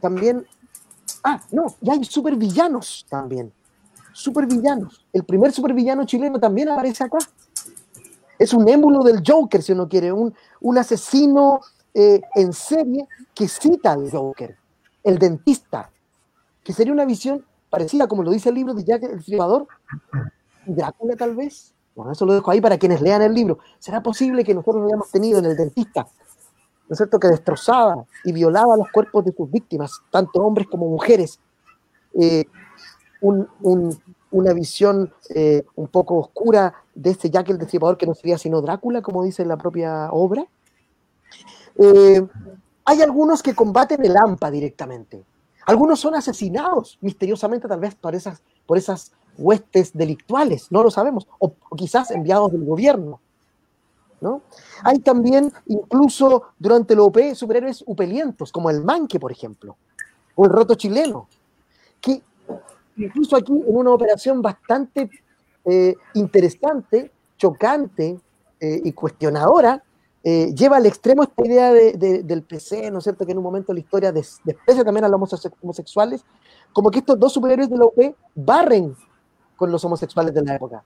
también... 0.01 0.47
Ah, 1.23 1.41
no, 1.51 1.75
y 1.83 1.91
hay 1.91 2.05
supervillanos 2.05 3.07
también. 3.09 3.53
Supervillanos. 4.13 5.05
El 5.13 5.25
primer 5.25 5.53
supervillano 5.53 6.05
chileno 6.05 6.41
también 6.41 6.71
aparece 6.71 7.05
acá. 7.05 7.19
Es 8.39 8.55
un 8.55 8.67
émulo 8.69 9.03
del 9.03 9.23
Joker, 9.27 9.63
si 9.63 9.73
uno 9.73 9.87
quiere, 9.87 10.11
un, 10.13 10.35
un 10.61 10.79
asesino 10.79 11.61
eh, 11.93 12.23
en 12.35 12.53
serie 12.53 13.07
que 13.35 13.49
cita 13.49 13.93
al 13.93 14.11
Joker, 14.11 14.57
el 15.05 15.19
dentista, 15.19 15.91
que 16.63 16.73
sería 16.73 16.93
una 16.93 17.05
visión 17.05 17.45
parecida, 17.69 18.07
como 18.07 18.23
lo 18.23 18.31
dice 18.31 18.49
el 18.49 18.55
libro 18.55 18.75
de 18.75 18.85
Jack 18.85 19.03
el 19.03 19.23
Triunfador, 19.23 19.67
Drácula 20.67 21.17
tal 21.17 21.35
vez. 21.35 21.75
Bueno, 21.95 22.13
eso 22.13 22.25
lo 22.25 22.35
dejo 22.35 22.51
ahí 22.51 22.61
para 22.61 22.79
quienes 22.79 23.01
lean 23.01 23.23
el 23.23 23.35
libro. 23.35 23.59
¿Será 23.79 24.03
posible 24.03 24.45
que 24.45 24.55
nosotros 24.55 24.83
lo 24.83 24.87
hayamos 24.87 25.11
tenido 25.11 25.39
en 25.39 25.47
el 25.47 25.57
dentista? 25.57 26.03
¿No 26.03 26.95
es 26.95 26.97
cierto? 26.97 27.19
Que 27.19 27.29
destrozaba 27.29 28.05
y 28.25 28.33
violaba 28.33 28.77
los 28.77 28.91
cuerpos 28.91 29.25
de 29.25 29.33
sus 29.33 29.51
víctimas, 29.51 29.93
tanto 30.11 30.41
hombres 30.41 30.67
como 30.69 30.89
mujeres. 30.89 31.41
Eh, 32.21 32.45
una 33.21 34.53
visión 34.53 35.13
eh, 35.35 35.65
un 35.77 35.89
poco 35.89 36.17
oscura 36.17 36.75
de 36.95 37.11
este 37.11 37.31
Jack 37.31 37.51
el 37.51 37.59
Destripador 37.59 37.97
que 37.97 38.07
no 38.07 38.15
sería 38.15 38.39
sino 38.39 38.61
Drácula, 38.61 39.03
como 39.03 39.23
dice 39.23 39.45
la 39.45 39.57
propia 39.57 40.11
obra. 40.11 40.47
Eh, 41.77 42.27
hay 42.85 43.03
algunos 43.03 43.43
que 43.43 43.55
combaten 43.55 44.05
el 44.05 44.17
AMPA 44.17 44.51
directamente. 44.51 45.25
Algunos 45.67 46.01
son 46.01 46.15
asesinados 46.15 46.99
misteriosamente, 47.01 47.69
tal 47.69 47.81
vez 47.81 47.95
por 47.95 48.15
esas, 48.15 48.43
por 48.67 48.79
esas 48.79 49.13
huestes 49.39 49.93
delictuales, 49.93 50.69
no 50.71 50.83
lo 50.83 50.91
sabemos, 50.91 51.27
o, 51.39 51.53
quizás 51.77 52.11
enviados 52.11 52.53
del 52.53 52.65
gobierno. 52.65 53.21
¿no? 54.21 54.43
Hay 54.83 54.99
también, 54.99 55.53
incluso 55.67 56.45
durante 56.59 56.95
el 56.95 57.01
OP, 57.01 57.35
superhéroes 57.35 57.83
upelientos, 57.87 58.53
como 58.53 58.69
el 58.69 58.83
Manque, 58.83 59.19
por 59.19 59.33
ejemplo, 59.33 59.77
o 60.35 60.45
el 60.45 60.51
Roto 60.51 60.75
Chileno, 60.75 61.27
que 62.01 62.23
incluso 62.97 63.37
aquí 63.37 63.53
en 63.53 63.77
una 63.77 63.93
operación 63.93 64.43
bastante 64.43 65.09
eh, 65.65 65.95
interesante, 66.15 67.11
chocante 67.39 68.21
eh, 68.61 68.81
y 68.85 68.93
cuestionadora, 68.93 69.83
eh, 70.23 70.53
lleva 70.55 70.77
al 70.77 70.85
extremo 70.85 71.23
esta 71.23 71.47
idea 71.47 71.73
del 71.73 72.43
PC, 72.43 72.91
¿no 72.91 72.99
es 72.99 73.05
cierto? 73.05 73.25
Que 73.25 73.33
en 73.33 73.39
un 73.39 73.45
momento 73.45 73.73
la 73.73 73.81
historia 73.81 74.13
desprecia 74.13 74.85
también 74.85 75.05
a 75.05 75.09
los 75.09 75.53
homosexuales, 75.63 76.25
como 76.75 76.91
que 76.91 76.99
estos 76.99 77.19
dos 77.19 77.33
superhéroes 77.33 77.71
de 77.71 77.79
la 77.79 77.87
UP 77.87 78.15
barren 78.35 78.95
con 79.61 79.71
los 79.71 79.85
homosexuales 79.85 80.33
de 80.33 80.43
la 80.43 80.55
época. 80.55 80.83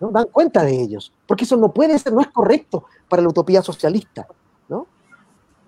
¿no? 0.00 0.10
Dan 0.10 0.26
cuenta 0.32 0.64
de 0.64 0.82
ellos, 0.82 1.12
porque 1.24 1.44
eso 1.44 1.56
no 1.56 1.72
puede 1.72 1.96
ser, 2.00 2.12
no 2.12 2.20
es 2.20 2.26
correcto 2.26 2.86
para 3.08 3.22
la 3.22 3.28
utopía 3.28 3.62
socialista. 3.62 4.26
¿no? 4.68 4.88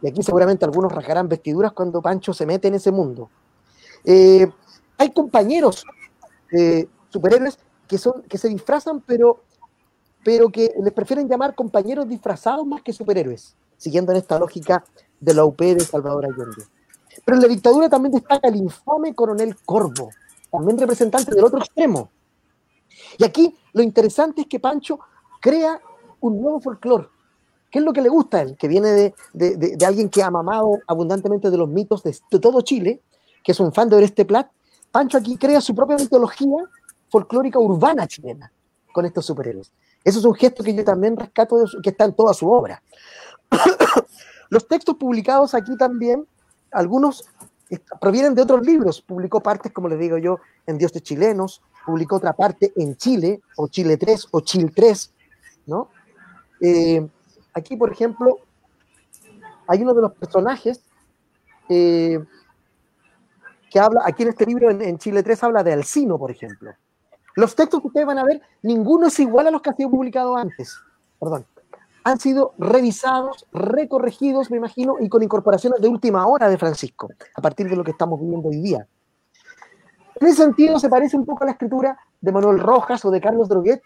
Y 0.02 0.08
aquí 0.08 0.20
seguramente 0.24 0.64
algunos 0.64 0.90
rasgarán 0.90 1.28
vestiduras 1.28 1.70
cuando 1.70 2.02
Pancho 2.02 2.34
se 2.34 2.44
mete 2.44 2.66
en 2.66 2.74
ese 2.74 2.90
mundo. 2.90 3.30
Eh, 4.04 4.50
hay 4.98 5.12
compañeros 5.12 5.84
eh, 6.50 6.88
superhéroes 7.08 7.56
que, 7.86 7.98
son, 7.98 8.22
que 8.22 8.36
se 8.36 8.48
disfrazan, 8.48 9.00
pero 9.00 9.44
pero 10.24 10.48
que 10.48 10.74
les 10.82 10.92
prefieren 10.92 11.28
llamar 11.28 11.54
compañeros 11.54 12.08
disfrazados 12.08 12.66
más 12.66 12.82
que 12.82 12.92
superhéroes, 12.92 13.54
siguiendo 13.76 14.10
en 14.10 14.18
esta 14.18 14.40
lógica 14.40 14.82
de 15.20 15.34
la 15.34 15.44
UP 15.44 15.60
de 15.60 15.78
Salvador 15.78 16.24
Allende. 16.24 16.64
Pero 17.24 17.36
en 17.36 17.42
la 17.42 17.48
dictadura 17.48 17.88
también 17.88 18.10
destaca 18.10 18.48
el 18.48 18.56
infame 18.56 19.14
coronel 19.14 19.54
Corvo, 19.64 20.10
también 20.56 20.78
representante 20.78 21.34
del 21.34 21.44
otro 21.44 21.58
extremo. 21.58 22.10
Y 23.18 23.24
aquí 23.24 23.54
lo 23.72 23.82
interesante 23.82 24.42
es 24.42 24.46
que 24.46 24.58
Pancho 24.58 24.98
crea 25.40 25.80
un 26.20 26.40
nuevo 26.40 26.60
folclore. 26.60 27.08
¿Qué 27.70 27.80
es 27.80 27.84
lo 27.84 27.92
que 27.92 28.00
le 28.00 28.08
gusta 28.08 28.38
a 28.38 28.42
él? 28.42 28.56
Que 28.56 28.68
viene 28.68 29.14
de, 29.32 29.86
alguien 29.86 30.08
que 30.08 30.22
ha 30.22 30.30
mamado 30.30 30.78
abundantemente 30.86 31.50
de 31.50 31.58
los 31.58 31.68
mitos 31.68 32.02
de, 32.02 32.16
todo 32.40 32.62
Chile, 32.62 33.02
que 33.44 33.52
es 33.52 33.60
un 33.60 33.72
fan 33.72 33.88
de 33.88 33.96
Oreste 33.96 34.24
Plat. 34.24 34.48
Pancho 34.90 35.18
aquí 35.18 35.36
crea 35.36 35.60
su 35.60 35.74
propia 35.74 35.96
mitología 35.96 36.56
folclórica 37.10 37.58
urbana 37.58 38.06
chilena 38.06 38.50
con 38.92 39.04
estos 39.04 39.26
superhéroes. 39.26 39.72
Eso 40.04 40.20
es 40.20 40.24
un 40.24 40.34
gesto 40.34 40.62
que 40.62 40.74
yo 40.74 40.84
también 40.84 41.16
rescato, 41.16 41.64
que 41.82 41.90
está 41.90 42.04
en 42.04 42.14
toda 42.14 42.32
su 42.32 42.50
obra. 42.50 42.82
Los 44.48 44.66
textos 44.68 44.94
publicados 44.96 45.54
aquí 45.54 45.76
también, 45.76 46.26
algunos 46.70 47.26
provienen 48.00 48.34
de 48.34 48.42
otros 48.42 48.64
libros. 48.64 49.00
Publicó 49.00 49.40
partes, 49.42 49.72
como 49.72 49.88
les 49.88 49.98
digo 49.98 50.18
yo, 50.18 50.38
en 50.66 50.78
Dioses 50.78 51.02
Chilenos, 51.02 51.62
publicó 51.84 52.16
otra 52.16 52.32
parte 52.32 52.72
en 52.76 52.96
Chile, 52.96 53.40
o 53.56 53.68
Chile 53.68 53.96
3, 53.96 54.28
o 54.32 54.40
Chile 54.40 54.70
3, 54.74 55.12
¿no? 55.66 55.88
Eh, 56.60 57.06
aquí, 57.54 57.76
por 57.76 57.92
ejemplo, 57.92 58.38
hay 59.66 59.82
uno 59.82 59.94
de 59.94 60.02
los 60.02 60.12
personajes 60.12 60.80
eh, 61.68 62.18
que 63.70 63.80
habla, 63.80 64.02
aquí 64.04 64.22
en 64.22 64.28
este 64.30 64.46
libro, 64.46 64.70
en, 64.70 64.98
Chile 64.98 65.22
3, 65.22 65.44
habla 65.44 65.62
de 65.62 65.72
Alcino, 65.72 66.18
por 66.18 66.30
ejemplo. 66.30 66.72
Los 67.34 67.54
textos 67.54 67.80
que 67.80 67.88
ustedes 67.88 68.06
van 68.06 68.18
a 68.18 68.24
ver, 68.24 68.40
ninguno 68.62 69.08
es 69.08 69.18
igual 69.20 69.46
a 69.46 69.50
los 69.50 69.60
que 69.60 69.70
han 69.70 69.76
sido 69.76 69.90
publicados 69.90 70.38
antes. 70.38 70.78
Perdón. 71.20 71.46
Han 72.06 72.20
sido 72.20 72.54
revisados, 72.56 73.48
recorregidos, 73.52 74.48
me 74.48 74.58
imagino, 74.58 74.94
y 75.00 75.08
con 75.08 75.24
incorporaciones 75.24 75.80
de 75.80 75.88
última 75.88 76.24
hora 76.28 76.48
de 76.48 76.56
Francisco, 76.56 77.08
a 77.34 77.42
partir 77.42 77.68
de 77.68 77.74
lo 77.74 77.82
que 77.82 77.90
estamos 77.90 78.20
viviendo 78.20 78.48
hoy 78.48 78.60
día. 78.60 78.86
En 80.20 80.28
ese 80.28 80.44
sentido, 80.44 80.78
se 80.78 80.88
parece 80.88 81.16
un 81.16 81.26
poco 81.26 81.42
a 81.42 81.46
la 81.46 81.52
escritura 81.54 81.98
de 82.20 82.30
Manuel 82.30 82.60
Rojas 82.60 83.04
o 83.04 83.10
de 83.10 83.20
Carlos 83.20 83.48
Droguet, 83.48 83.82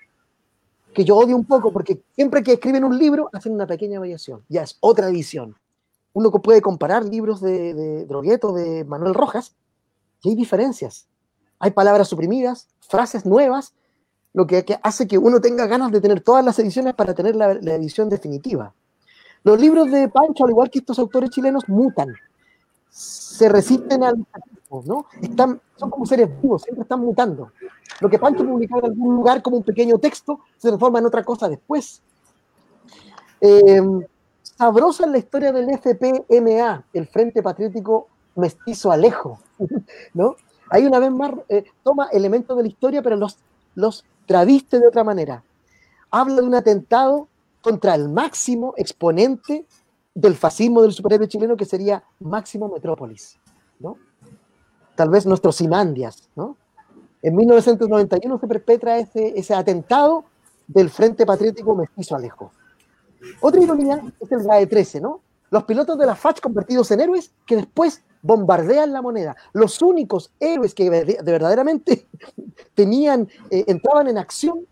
que 0.92 1.02
yo 1.02 1.16
odio 1.16 1.34
un 1.34 1.46
poco, 1.46 1.72
porque 1.72 2.02
siempre 2.14 2.42
que 2.42 2.52
escriben 2.52 2.84
un 2.84 2.98
libro, 2.98 3.30
hacen 3.32 3.54
una 3.54 3.66
pequeña 3.66 3.98
variación. 3.98 4.44
Ya 4.50 4.64
es 4.64 4.76
otra 4.80 5.08
edición. 5.08 5.56
Uno 6.12 6.30
puede 6.30 6.60
comparar 6.60 7.06
libros 7.06 7.40
de, 7.40 7.72
de 7.72 8.04
Droguet 8.04 8.44
o 8.44 8.52
de 8.52 8.84
Manuel 8.84 9.14
Rojas, 9.14 9.56
y 10.22 10.28
hay 10.28 10.34
diferencias. 10.34 11.08
Hay 11.58 11.70
palabras 11.70 12.08
suprimidas, 12.08 12.68
frases 12.80 13.24
nuevas, 13.24 13.72
lo 14.32 14.46
que, 14.46 14.64
hace 14.82 15.06
que 15.06 15.18
uno 15.18 15.40
tenga 15.40 15.66
ganas 15.66 15.90
de 15.90 16.00
tener 16.00 16.20
todas 16.20 16.44
las 16.44 16.58
ediciones 16.58 16.94
para 16.94 17.14
tener 17.14 17.34
la, 17.36 17.52
edición 17.52 18.08
definitiva. 18.08 18.72
Los 19.42 19.60
libros 19.60 19.90
de 19.90 20.08
Pancho, 20.08 20.44
al 20.44 20.50
igual 20.50 20.70
que 20.70 20.80
estos 20.80 20.98
autores 20.98 21.30
chilenos, 21.30 21.68
mutan, 21.68 22.14
se 22.90 23.48
resisten 23.48 24.04
al 24.04 24.26
¿no? 24.84 25.06
Están, 25.20 25.60
son 25.76 25.90
como 25.90 26.06
seres 26.06 26.28
vivos, 26.40 26.62
siempre 26.62 26.82
están 26.82 27.00
mutando. 27.00 27.52
Lo 28.00 28.08
que 28.08 28.18
Pancho 28.18 28.44
publicaba 28.44 28.86
en 28.86 28.92
algún 28.92 29.16
lugar 29.16 29.42
como 29.42 29.56
un 29.56 29.64
pequeño 29.64 29.98
texto 29.98 30.40
se 30.56 30.68
transforma 30.68 31.00
en 31.00 31.06
otra 31.06 31.24
cosa 31.24 31.48
después. 31.48 32.02
Eh, 33.40 33.82
sabrosa 34.42 35.04
en 35.04 35.12
la 35.12 35.18
historia 35.18 35.52
del 35.52 35.70
FPMA, 35.70 36.84
el 36.92 37.06
Frente 37.08 37.42
Patriótico 37.42 38.08
Mestizo 38.36 38.92
Alejo, 38.92 39.40
¿no? 40.14 40.36
Ahí 40.70 40.86
una 40.86 41.00
vez 41.00 41.10
más 41.10 41.32
eh, 41.48 41.64
toma 41.82 42.08
elementos 42.12 42.56
de 42.56 42.62
la 42.62 42.68
historia, 42.68 43.02
pero 43.02 43.16
los, 43.16 43.38
los 43.74 44.04
traviste 44.26 44.78
de 44.78 44.88
otra 44.88 45.04
manera. 45.04 45.42
Habla 46.10 46.36
de 46.36 46.42
un 46.42 46.54
atentado 46.54 47.28
contra 47.62 47.94
el 47.94 48.08
máximo 48.08 48.74
exponente 48.76 49.66
del 50.14 50.34
fascismo 50.34 50.82
del 50.82 50.92
superhéroe 50.92 51.28
chileno, 51.28 51.56
que 51.56 51.64
sería 51.64 52.02
Máximo 52.18 52.68
Metrópolis, 52.68 53.38
¿no? 53.78 53.96
Tal 54.94 55.08
vez 55.08 55.24
nuestros 55.26 55.56
Simandias, 55.56 56.28
¿no? 56.34 56.56
En 57.22 57.36
1991 57.36 58.38
se 58.38 58.46
perpetra 58.46 58.98
ese, 58.98 59.38
ese 59.38 59.54
atentado 59.54 60.24
del 60.66 60.90
Frente 60.90 61.26
Patriótico 61.26 61.74
Mestizo 61.74 62.16
Alejo. 62.16 62.52
Otra 63.40 63.62
ironía 63.62 64.02
es 64.18 64.32
el 64.32 64.42
GAE 64.42 64.66
13, 64.66 65.00
¿no? 65.00 65.20
Los 65.50 65.64
pilotos 65.64 65.98
de 65.98 66.06
la 66.06 66.14
FACH 66.14 66.40
convertidos 66.40 66.90
en 66.92 67.00
héroes 67.00 67.32
que 67.44 67.56
después 67.56 68.02
bombardean 68.22 68.92
la 68.92 69.02
moneda. 69.02 69.36
Los 69.52 69.82
únicos 69.82 70.30
héroes 70.38 70.74
que 70.74 70.88
de 70.88 71.22
verdaderamente 71.22 72.06
tenían, 72.74 73.28
eh, 73.50 73.64
entraban 73.66 74.08
en 74.08 74.18
acción, 74.18 74.66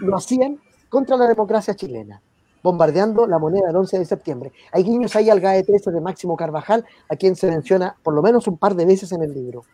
lo 0.00 0.16
hacían 0.16 0.58
contra 0.88 1.16
la 1.16 1.26
democracia 1.26 1.74
chilena, 1.74 2.22
bombardeando 2.62 3.26
la 3.26 3.38
moneda 3.38 3.66
del 3.66 3.76
11 3.76 3.98
de 3.98 4.04
septiembre. 4.06 4.52
Hay 4.72 4.84
guiños 4.84 5.14
ahí 5.16 5.28
al 5.28 5.40
GAE 5.40 5.64
13 5.64 5.90
de 5.90 6.00
Máximo 6.00 6.36
Carvajal, 6.36 6.84
a 7.10 7.16
quien 7.16 7.36
se 7.36 7.50
menciona 7.50 7.96
por 8.02 8.14
lo 8.14 8.22
menos 8.22 8.46
un 8.46 8.56
par 8.56 8.74
de 8.74 8.86
veces 8.86 9.12
en 9.12 9.22
el 9.22 9.34
libro. 9.34 9.64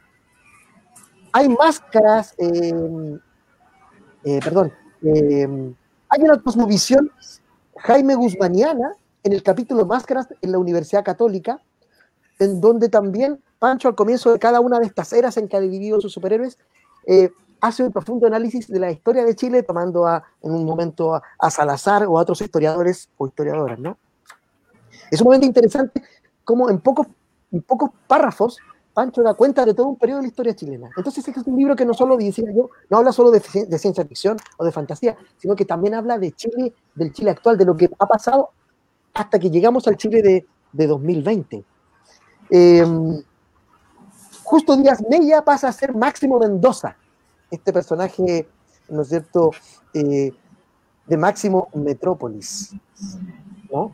Hay 1.32 1.48
máscaras, 1.48 2.34
em, 2.38 3.18
eh, 4.24 4.40
perdón, 4.42 4.72
hay 5.02 6.22
una 6.22 6.40
cosmovisión 6.40 7.10
Jaime 7.76 8.14
Guzmaniana 8.14 8.94
en 9.24 9.32
el 9.32 9.42
capítulo 9.42 9.86
Máscaras 9.86 10.28
en 10.40 10.52
la 10.52 10.58
Universidad 10.58 11.04
Católica, 11.04 11.60
en 12.38 12.60
donde 12.60 12.88
también 12.88 13.40
Pancho, 13.58 13.88
al 13.88 13.94
comienzo 13.94 14.32
de 14.32 14.38
cada 14.38 14.60
una 14.60 14.78
de 14.78 14.86
estas 14.86 15.12
eras 15.12 15.36
en 15.38 15.48
que 15.48 15.56
ha 15.56 15.60
dividido 15.60 16.00
sus 16.00 16.12
superhéroes, 16.12 16.58
eh, 17.06 17.30
hace 17.60 17.82
un 17.82 17.90
profundo 17.90 18.26
análisis 18.26 18.68
de 18.68 18.78
la 18.78 18.90
historia 18.90 19.24
de 19.24 19.34
Chile, 19.34 19.62
tomando 19.62 20.06
a, 20.06 20.22
en 20.42 20.52
un 20.52 20.66
momento 20.66 21.14
a, 21.14 21.50
Salazar 21.50 22.04
o 22.06 22.18
a 22.18 22.22
otros 22.22 22.42
historiadores 22.42 23.08
o 23.16 23.26
historiadoras, 23.26 23.78
¿no? 23.78 23.96
Es 25.10 25.20
un 25.20 25.26
momento 25.26 25.46
interesante 25.46 26.02
como 26.44 26.68
en 26.68 26.78
pocos, 26.80 27.06
pocos 27.66 27.90
párrafos 28.06 28.58
Pancho 28.92 29.22
da 29.22 29.34
cuenta 29.34 29.64
de 29.64 29.74
todo 29.74 29.88
un 29.88 29.96
periodo 29.96 30.18
de 30.18 30.22
la 30.22 30.28
historia 30.28 30.54
chilena. 30.54 30.88
Entonces, 30.96 31.26
este 31.26 31.40
es 31.40 31.46
un 31.48 31.56
libro 31.56 31.74
que 31.74 31.84
no 31.84 31.94
solo, 31.94 32.16
decía 32.16 32.44
yo, 32.54 32.70
no 32.88 32.98
habla 32.98 33.10
solo 33.10 33.32
de, 33.32 33.40
ciencia 33.40 34.04
ficción 34.04 34.36
o 34.56 34.64
de 34.64 34.70
fantasía, 34.70 35.16
sino 35.36 35.56
que 35.56 35.64
también 35.64 35.94
habla 35.94 36.16
de 36.16 36.30
Chile, 36.30 36.72
del 36.94 37.12
Chile 37.12 37.30
actual, 37.30 37.58
de 37.58 37.64
lo 37.64 37.76
que 37.76 37.90
ha 37.98 38.06
pasado 38.06 38.50
hasta 39.14 39.38
que 39.38 39.50
llegamos 39.50 39.86
al 39.86 39.96
Chile 39.96 40.20
de, 40.20 40.46
de 40.72 40.86
2020. 40.86 41.64
Em, 42.50 43.22
Justo 44.42 44.76
Díaz 44.76 45.02
Mella 45.08 45.42
pasa 45.42 45.68
a 45.68 45.72
ser 45.72 45.94
Máximo 45.94 46.38
Mendoza, 46.38 46.96
este 47.50 47.72
personaje, 47.72 48.46
¿no 48.88 49.02
es 49.02 49.08
cierto?, 49.08 49.52
eh, 49.94 50.32
de 51.06 51.16
Máximo 51.16 51.68
Metrópolis. 51.74 52.74
¿No? 53.72 53.92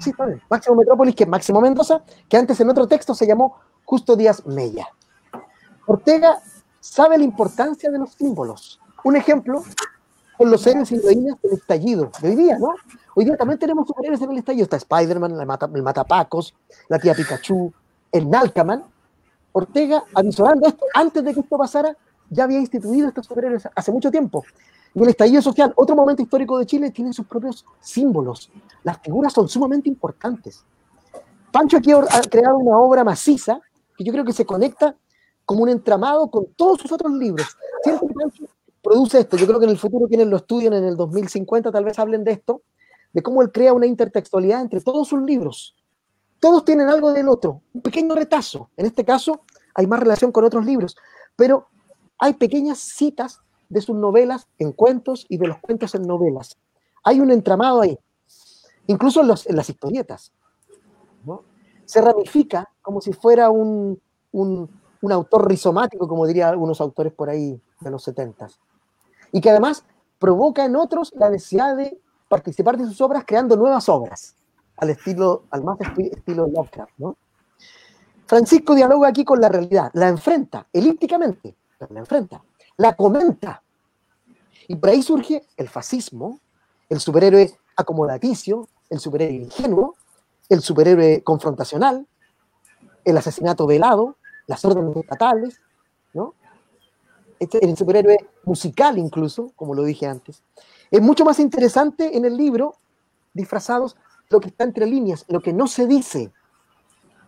Sí. 0.00 0.12
Máximo 0.48 0.76
Metrópolis, 0.76 1.14
que 1.14 1.24
es 1.24 1.28
Máximo 1.28 1.60
Mendoza, 1.60 2.02
que 2.28 2.36
antes 2.36 2.58
en 2.60 2.70
otro 2.70 2.86
texto 2.86 3.14
se 3.14 3.26
llamó 3.26 3.56
Justo 3.84 4.16
Díaz 4.16 4.46
Mella. 4.46 4.88
Ortega 5.86 6.38
sabe 6.80 7.18
la 7.18 7.24
importancia 7.24 7.90
de 7.90 7.98
los 7.98 8.12
símbolos. 8.12 8.80
Un 9.04 9.16
ejemplo 9.16 9.64
con 10.42 10.50
los 10.50 10.66
héroes 10.66 10.90
y 10.90 10.96
heroínas 10.96 11.40
del 11.40 11.52
estallido 11.52 12.10
de 12.20 12.28
hoy 12.30 12.34
día, 12.34 12.58
¿no? 12.58 12.74
Hoy 13.14 13.24
día 13.24 13.36
también 13.36 13.60
tenemos 13.60 13.86
superhéroes 13.86 14.20
en 14.22 14.32
el 14.32 14.38
estallido. 14.38 14.64
Está 14.64 14.76
Spider-Man, 14.76 15.38
el 15.72 15.82
Matapacos, 15.84 16.52
la 16.88 16.98
tía 16.98 17.14
Pikachu, 17.14 17.72
el 18.10 18.28
Nalcaman. 18.28 18.82
Ortega, 19.52 20.02
avisorando 20.14 20.66
esto, 20.66 20.84
antes 20.94 21.22
de 21.22 21.32
que 21.32 21.40
esto 21.40 21.56
pasara, 21.56 21.96
ya 22.28 22.42
había 22.44 22.58
instituido 22.58 23.06
estos 23.06 23.26
superhéroes 23.26 23.68
hace 23.72 23.92
mucho 23.92 24.10
tiempo. 24.10 24.42
Y 24.94 25.02
el 25.02 25.10
estallido 25.10 25.42
social, 25.42 25.72
otro 25.76 25.94
momento 25.94 26.22
histórico 26.22 26.58
de 26.58 26.66
Chile, 26.66 26.90
tiene 26.90 27.12
sus 27.12 27.26
propios 27.26 27.64
símbolos. 27.80 28.50
Las 28.82 28.98
figuras 28.98 29.32
son 29.32 29.48
sumamente 29.48 29.88
importantes. 29.88 30.64
Pancho 31.52 31.76
aquí 31.76 31.92
ha 31.92 32.20
creado 32.28 32.56
una 32.56 32.78
obra 32.78 33.04
maciza 33.04 33.60
que 33.96 34.02
yo 34.02 34.12
creo 34.12 34.24
que 34.24 34.32
se 34.32 34.44
conecta 34.44 34.96
como 35.44 35.62
un 35.62 35.68
entramado 35.68 36.28
con 36.28 36.46
todos 36.56 36.80
sus 36.80 36.90
otros 36.90 37.12
libros. 37.12 37.46
Siempre 37.84 38.08
Pancho 38.08 38.44
produce 38.82 39.20
esto. 39.20 39.36
Yo 39.36 39.46
creo 39.46 39.58
que 39.58 39.64
en 39.64 39.70
el 39.70 39.78
futuro 39.78 40.08
quienes 40.08 40.26
lo 40.26 40.36
estudian 40.36 40.74
en 40.74 40.84
el 40.84 40.96
2050 40.96 41.70
tal 41.70 41.84
vez 41.84 41.98
hablen 41.98 42.24
de 42.24 42.32
esto, 42.32 42.62
de 43.12 43.22
cómo 43.22 43.42
él 43.42 43.52
crea 43.52 43.72
una 43.72 43.86
intertextualidad 43.86 44.60
entre 44.60 44.80
todos 44.80 45.08
sus 45.08 45.22
libros. 45.22 45.76
Todos 46.40 46.64
tienen 46.64 46.88
algo 46.88 47.12
del 47.12 47.28
otro, 47.28 47.62
un 47.72 47.82
pequeño 47.82 48.14
retazo. 48.14 48.70
En 48.76 48.86
este 48.86 49.04
caso 49.04 49.42
hay 49.74 49.86
más 49.86 50.00
relación 50.00 50.32
con 50.32 50.44
otros 50.44 50.66
libros, 50.66 50.96
pero 51.36 51.68
hay 52.18 52.34
pequeñas 52.34 52.78
citas 52.78 53.40
de 53.68 53.80
sus 53.80 53.96
novelas 53.96 54.48
en 54.58 54.72
cuentos 54.72 55.24
y 55.28 55.38
de 55.38 55.46
los 55.46 55.58
cuentos 55.58 55.94
en 55.94 56.02
novelas. 56.02 56.58
Hay 57.04 57.20
un 57.20 57.30
entramado 57.30 57.80
ahí, 57.80 57.98
incluso 58.86 59.20
en, 59.22 59.28
las 59.28 59.70
historietas. 59.70 60.32
Se 61.84 62.00
ramifica 62.00 62.68
como 62.80 63.00
si 63.00 63.12
fuera 63.12 63.50
un, 63.50 64.00
autor 65.02 65.48
rizomático, 65.48 66.08
como 66.08 66.26
dirían 66.26 66.50
algunos 66.50 66.80
autores 66.80 67.12
por 67.12 67.28
ahí 67.28 67.60
de 67.80 67.90
los 67.90 68.02
70 68.04 68.48
Y 69.32 69.40
que 69.40 69.50
además 69.50 69.84
provoca 70.18 70.64
en 70.64 70.76
otros 70.76 71.12
la 71.16 71.30
necesidad 71.30 71.76
de 71.76 71.98
participar 72.28 72.78
de 72.78 72.84
sus 72.84 73.00
obras 73.00 73.24
creando 73.26 73.56
nuevas 73.56 73.88
obras, 73.88 74.36
al 74.76 74.90
estilo, 74.90 75.44
al 75.50 75.64
más 75.64 75.78
estilo 75.80 76.46
Lovecraft, 76.46 76.92
¿no? 76.98 77.16
Francisco 78.26 78.74
dialoga 78.74 79.08
aquí 79.08 79.24
con 79.24 79.40
la 79.40 79.48
realidad, 79.48 79.90
la 79.94 80.08
enfrenta, 80.08 80.66
elípticamente, 80.72 81.54
la 81.90 82.00
enfrenta, 82.00 82.42
la 82.76 82.94
comenta. 82.94 83.62
Y 84.68 84.76
por 84.76 84.90
ahí 84.90 85.02
surge 85.02 85.42
el 85.56 85.68
fascismo, 85.68 86.40
el 86.88 87.00
superhéroe 87.00 87.52
acomodaticio, 87.76 88.68
el 88.88 89.00
superhéroe 89.00 89.34
ingenuo, 89.34 89.96
el 90.48 90.62
superhéroe 90.62 91.22
confrontacional, 91.22 92.06
el 93.04 93.16
asesinato 93.16 93.66
velado, 93.66 94.16
las 94.46 94.64
órdenes 94.64 94.96
estatales, 94.96 95.60
¿no? 96.14 96.34
Este, 97.38 97.64
el 97.64 97.76
superhéroe 97.76 98.18
musical 98.44 98.98
incluso, 98.98 99.52
como 99.56 99.74
lo 99.74 99.84
dije 99.84 100.06
antes. 100.06 100.42
Es 100.90 101.00
mucho 101.00 101.24
más 101.24 101.38
interesante 101.38 102.16
en 102.16 102.24
el 102.24 102.36
libro, 102.36 102.76
disfrazados, 103.34 103.96
lo 104.30 104.40
que 104.40 104.48
está 104.48 104.64
entre 104.64 104.86
líneas, 104.86 105.24
lo 105.28 105.40
que 105.40 105.52
no 105.52 105.66
se 105.66 105.86
dice, 105.86 106.32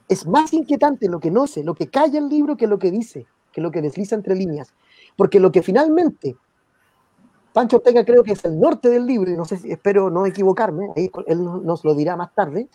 es 0.09 0.27
más 0.27 0.53
inquietante 0.53 1.09
lo 1.09 1.20
que 1.20 1.31
no 1.31 1.46
sé, 1.46 1.64
lo 1.64 1.74
que 1.74 1.88
calla 1.88 2.18
el 2.18 2.29
libro 2.29 2.57
que 2.57 2.66
lo 2.66 2.79
que 2.79 2.90
dice, 2.90 3.27
que 3.53 3.61
lo 3.61 3.70
que 3.70 3.83
desliza 3.83 4.14
entre 4.14 4.35
líneas. 4.35 4.74
Porque 5.16 5.40
lo 5.40 5.50
que 5.53 5.62
finalmente, 5.62 6.37
Pancho 7.53 7.77
Ortega 7.77 8.05
creo 8.05 8.22
que 8.24 8.33
es 8.33 8.44
el 8.44 8.59
norte 8.59 8.90
del 8.90 9.07
libro, 9.07 9.31
y 9.31 9.37
no 9.37 9.44
sé 9.44 9.61
espero 9.64 10.11
no 10.11 10.27
equivocarme, 10.27 10.88
ahí 10.96 11.11
él 11.27 11.44
nos 11.44 11.85
lo 11.85 11.94
dirá 11.94 12.16
más 12.16 12.35
tarde, 12.35 12.68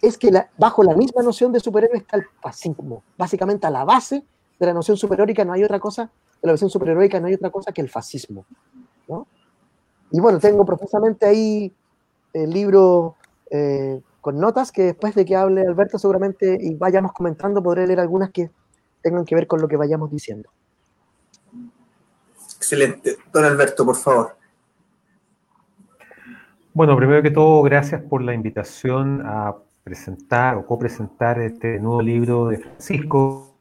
es 0.00 0.18
que 0.18 0.32
bajo 0.58 0.82
la 0.82 0.94
misma 0.94 1.22
noción 1.22 1.52
de 1.52 1.60
superhéroe 1.60 1.98
está 1.98 2.16
el 2.16 2.24
fascismo. 2.40 3.02
Básicamente 3.16 3.66
a 3.66 3.70
la 3.70 3.84
base 3.84 4.24
de 4.58 4.66
la 4.66 4.74
noción 4.74 4.96
superheroica 4.96 5.44
no 5.44 5.52
hay 5.52 5.64
otra 5.64 5.80
cosa, 5.80 6.10
de 6.42 6.46
la 6.48 6.52
noción 6.52 6.70
superheroica 6.70 7.20
no 7.20 7.28
hay 7.28 7.34
otra 7.34 7.50
cosa 7.50 7.72
que 7.72 7.80
el 7.80 7.88
fascismo. 7.88 8.44
Y 10.10 10.20
bueno, 10.20 10.38
tengo 10.40 10.66
profusamente 10.66 11.24
ahí 11.24 11.72
el 12.32 12.50
libro 12.50 13.16
eh, 13.50 14.00
con 14.20 14.38
notas 14.38 14.72
que 14.72 14.82
después 14.82 15.14
de 15.14 15.24
que 15.24 15.36
hable 15.36 15.62
Alberto 15.62 15.98
seguramente 15.98 16.58
y 16.60 16.74
vayamos 16.74 17.12
comentando 17.12 17.62
podré 17.62 17.86
leer 17.86 18.00
algunas 18.00 18.30
que 18.30 18.50
tengan 19.02 19.24
que 19.24 19.34
ver 19.34 19.46
con 19.46 19.60
lo 19.60 19.68
que 19.68 19.76
vayamos 19.76 20.10
diciendo. 20.10 20.50
Excelente. 22.56 23.16
Don 23.32 23.44
Alberto, 23.44 23.84
por 23.84 23.96
favor. 23.96 24.36
Bueno, 26.74 26.96
primero 26.96 27.22
que 27.22 27.30
todo, 27.30 27.62
gracias 27.62 28.02
por 28.02 28.22
la 28.22 28.32
invitación 28.32 29.22
a 29.26 29.54
presentar 29.84 30.56
o 30.56 30.66
copresentar 30.66 31.40
este 31.40 31.78
nuevo 31.80 32.00
libro 32.00 32.46
de 32.46 32.58
Francisco, 32.58 33.51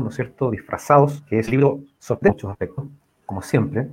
¿no 0.00 0.08
es 0.08 0.14
cierto?, 0.16 0.50
Disfrazados, 0.50 1.22
que 1.22 1.38
es 1.38 1.50
libro 1.50 1.80
sobre 1.98 2.30
muchos 2.30 2.50
aspectos, 2.50 2.86
como 3.26 3.42
siempre. 3.42 3.88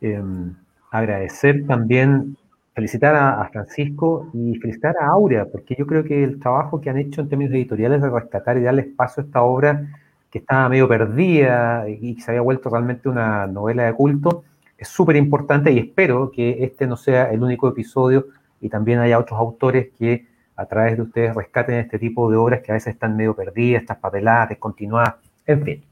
Em, 0.00 0.54
agradecer 0.90 1.66
también 1.66 2.36
felicitar 2.74 3.14
a, 3.14 3.48
Francisco 3.52 4.30
y 4.32 4.56
felicitar 4.56 4.94
a 5.00 5.08
Aurea, 5.08 5.44
porque 5.46 5.74
yo 5.76 5.86
creo 5.86 6.04
que 6.04 6.24
el 6.24 6.40
trabajo 6.40 6.80
que 6.80 6.88
han 6.88 6.98
hecho 6.98 7.20
en 7.20 7.28
términos 7.28 7.54
editoriales 7.54 8.00
de 8.00 8.08
rescatar 8.08 8.56
y 8.56 8.62
darle 8.62 8.82
espacio 8.82 9.22
a 9.22 9.26
esta 9.26 9.42
obra 9.42 9.86
que 10.30 10.38
estaba 10.38 10.68
medio 10.68 10.88
perdida 10.88 11.88
y 11.88 12.14
que 12.14 12.22
se 12.22 12.30
había 12.30 12.40
vuelto 12.40 12.70
realmente 12.70 13.08
una 13.08 13.46
novela 13.46 13.84
de 13.84 13.92
culto, 13.92 14.44
es 14.78 14.88
súper 14.88 15.16
importante 15.16 15.72
y 15.72 15.78
espero 15.78 16.30
que 16.30 16.64
este 16.64 16.86
no 16.86 16.96
sea 16.96 17.30
el 17.30 17.42
único 17.42 17.68
episodio 17.68 18.28
y 18.60 18.68
también 18.68 19.00
haya 19.00 19.18
otros 19.18 19.38
autores 19.38 19.90
que 19.98 20.26
a 20.60 20.66
través 20.66 20.96
de 20.96 21.02
ustedes 21.02 21.34
rescaten 21.34 21.76
este 21.76 21.98
tipo 21.98 22.30
de 22.30 22.36
obras 22.36 22.60
que 22.60 22.72
a 22.72 22.74
veces 22.74 22.94
están 22.94 23.16
medio 23.16 23.34
perdidas, 23.34 23.82
estas 23.82 23.98
papeladas, 23.98 24.50
descontinuadas, 24.50 25.14
en 25.46 25.62
fin. 25.62 25.84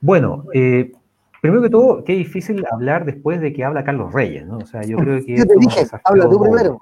Bueno, 0.00 0.44
eh, 0.52 0.92
Primero 1.42 1.60
que 1.60 1.70
todo, 1.70 2.04
qué 2.04 2.12
difícil 2.12 2.64
hablar 2.70 3.04
después 3.04 3.40
de 3.40 3.52
que 3.52 3.64
habla 3.64 3.82
Carlos 3.82 4.12
Reyes, 4.12 4.46
¿no? 4.46 4.58
O 4.58 4.64
sea, 4.64 4.82
yo 4.82 4.96
creo 4.96 5.24
que... 5.24 5.36
Yo 5.38 5.44
te 5.44 5.56
dije, 5.58 5.84
habla 6.04 6.30
tú 6.30 6.40
primero. 6.40 6.78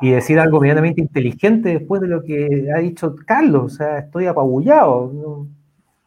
Y 0.00 0.12
decir 0.12 0.40
algo 0.40 0.58
medianamente 0.58 1.02
inteligente 1.02 1.68
después 1.68 2.00
de 2.00 2.08
lo 2.08 2.22
que 2.22 2.70
ha 2.74 2.78
dicho 2.78 3.14
Carlos. 3.26 3.74
O 3.74 3.76
sea, 3.76 3.98
estoy 3.98 4.24
apabullado. 4.24 5.12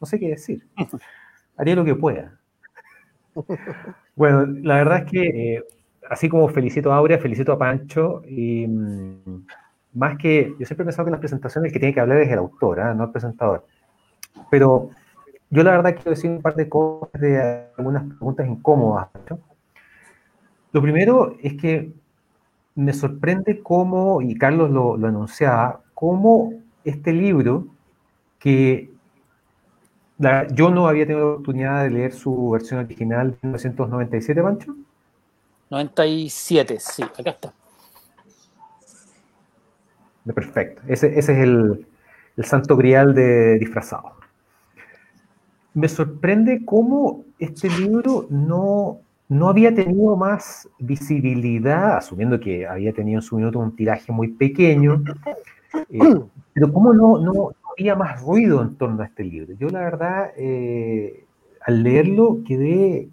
No, 0.02 0.08
sé 0.08 0.20
qué 0.20 0.30
decir. 0.30 0.66
Haría 1.58 1.76
lo 1.76 1.86
que 1.86 1.94
pueda. 1.94 2.40
Bueno, 4.16 4.48
la 4.48 4.78
verdad 4.78 5.04
es 5.06 5.12
que, 5.12 5.58
eh, 5.58 5.64
así 6.10 6.30
como 6.30 6.48
felicito 6.50 6.92
a 6.92 6.98
Aurea, 6.98 7.20
felicito 7.20 7.52
a 7.54 7.58
Pancho. 7.58 8.22
Y 8.28 8.68
mm, 8.68 9.46
más 9.94 10.18
que, 10.18 10.56
yo 10.60 10.66
siempre 10.66 10.84
he 10.84 10.86
pensado 10.86 11.06
que 11.06 11.10
en 11.10 11.14
las 11.14 11.20
presentaciones 11.20 11.70
el 11.70 11.74
que 11.74 11.80
tiene 11.80 11.94
que 11.94 12.00
hablar 12.00 12.20
es 12.20 12.32
el 12.32 12.40
autor, 12.40 12.80
¿eh? 12.80 12.96
no 12.96 13.06
el 13.06 13.12
presentador. 13.12 13.66
Pero 14.50 14.90
yo 15.50 15.64
la 15.64 15.72
verdad 15.72 15.96
quiero 15.96 16.12
decir 16.12 16.32
un 16.32 16.42
par 16.42 16.56
de 16.56 16.68
cosas 16.68 17.22
de 17.22 17.68
algunas 17.78 18.04
preguntas 18.06 18.48
incómodas. 18.48 19.10
Lo 20.72 20.82
primero 20.82 21.36
es 21.42 21.54
que 21.54 21.94
me 22.76 22.94
sorprende 22.94 23.62
cómo, 23.62 24.22
y 24.22 24.36
Carlos 24.36 24.72
lo, 24.72 24.96
anunciaba, 24.96 25.82
cómo 25.94 26.54
este 26.84 27.14
libro, 27.14 27.68
que 28.40 28.90
yo 30.54 30.70
no 30.70 30.88
había 30.88 31.06
tenido 31.06 31.26
la 31.26 31.32
oportunidad 31.34 31.84
de 31.84 31.90
leer 31.92 32.14
su 32.14 32.50
versión 32.50 32.80
original 32.80 33.32
de 33.32 33.38
1997, 33.44 34.42
Pancho. 34.42 34.76
97, 35.74 36.80
sí, 36.80 37.04
acá 37.04 37.30
está. 37.30 37.54
Perfecto, 40.34 40.82
ese, 40.88 41.20
es 41.20 41.28
el, 41.30 41.86
el 42.38 42.46
santo 42.46 42.78
grial 42.78 43.14
de 43.14 43.60
disfrazado 43.60 44.24
me 45.74 45.88
sorprende 45.88 46.64
cómo 46.66 47.26
este 47.40 47.70
libro 47.70 48.28
no, 48.30 49.00
no 49.28 49.50
había 49.50 49.74
tenido 49.74 50.16
más 50.16 50.70
visibilidad, 50.80 51.98
asumiendo 51.98 52.40
que 52.40 52.68
había 52.68 52.94
tenido 52.94 53.20
en 53.20 53.24
su 53.24 53.38
minuto 53.38 53.60
un 53.60 53.76
tiraje 53.76 54.12
muy 54.12 54.30
pequeño, 54.30 55.04
eh, 55.90 56.00
pero 56.54 56.72
cómo 56.72 56.94
no, 56.94 57.18
no, 57.20 57.52
había 57.72 57.96
más 57.96 58.22
ruido 58.22 58.62
en 58.62 58.76
torno 58.76 59.02
a 59.02 59.06
este 59.08 59.24
libro. 59.24 59.56
Yo 59.56 59.70
la 59.70 59.80
verdad, 59.80 60.32
eh, 60.38 61.26
al 61.66 61.82
leerlo 61.82 62.40
quedé, 62.46 63.10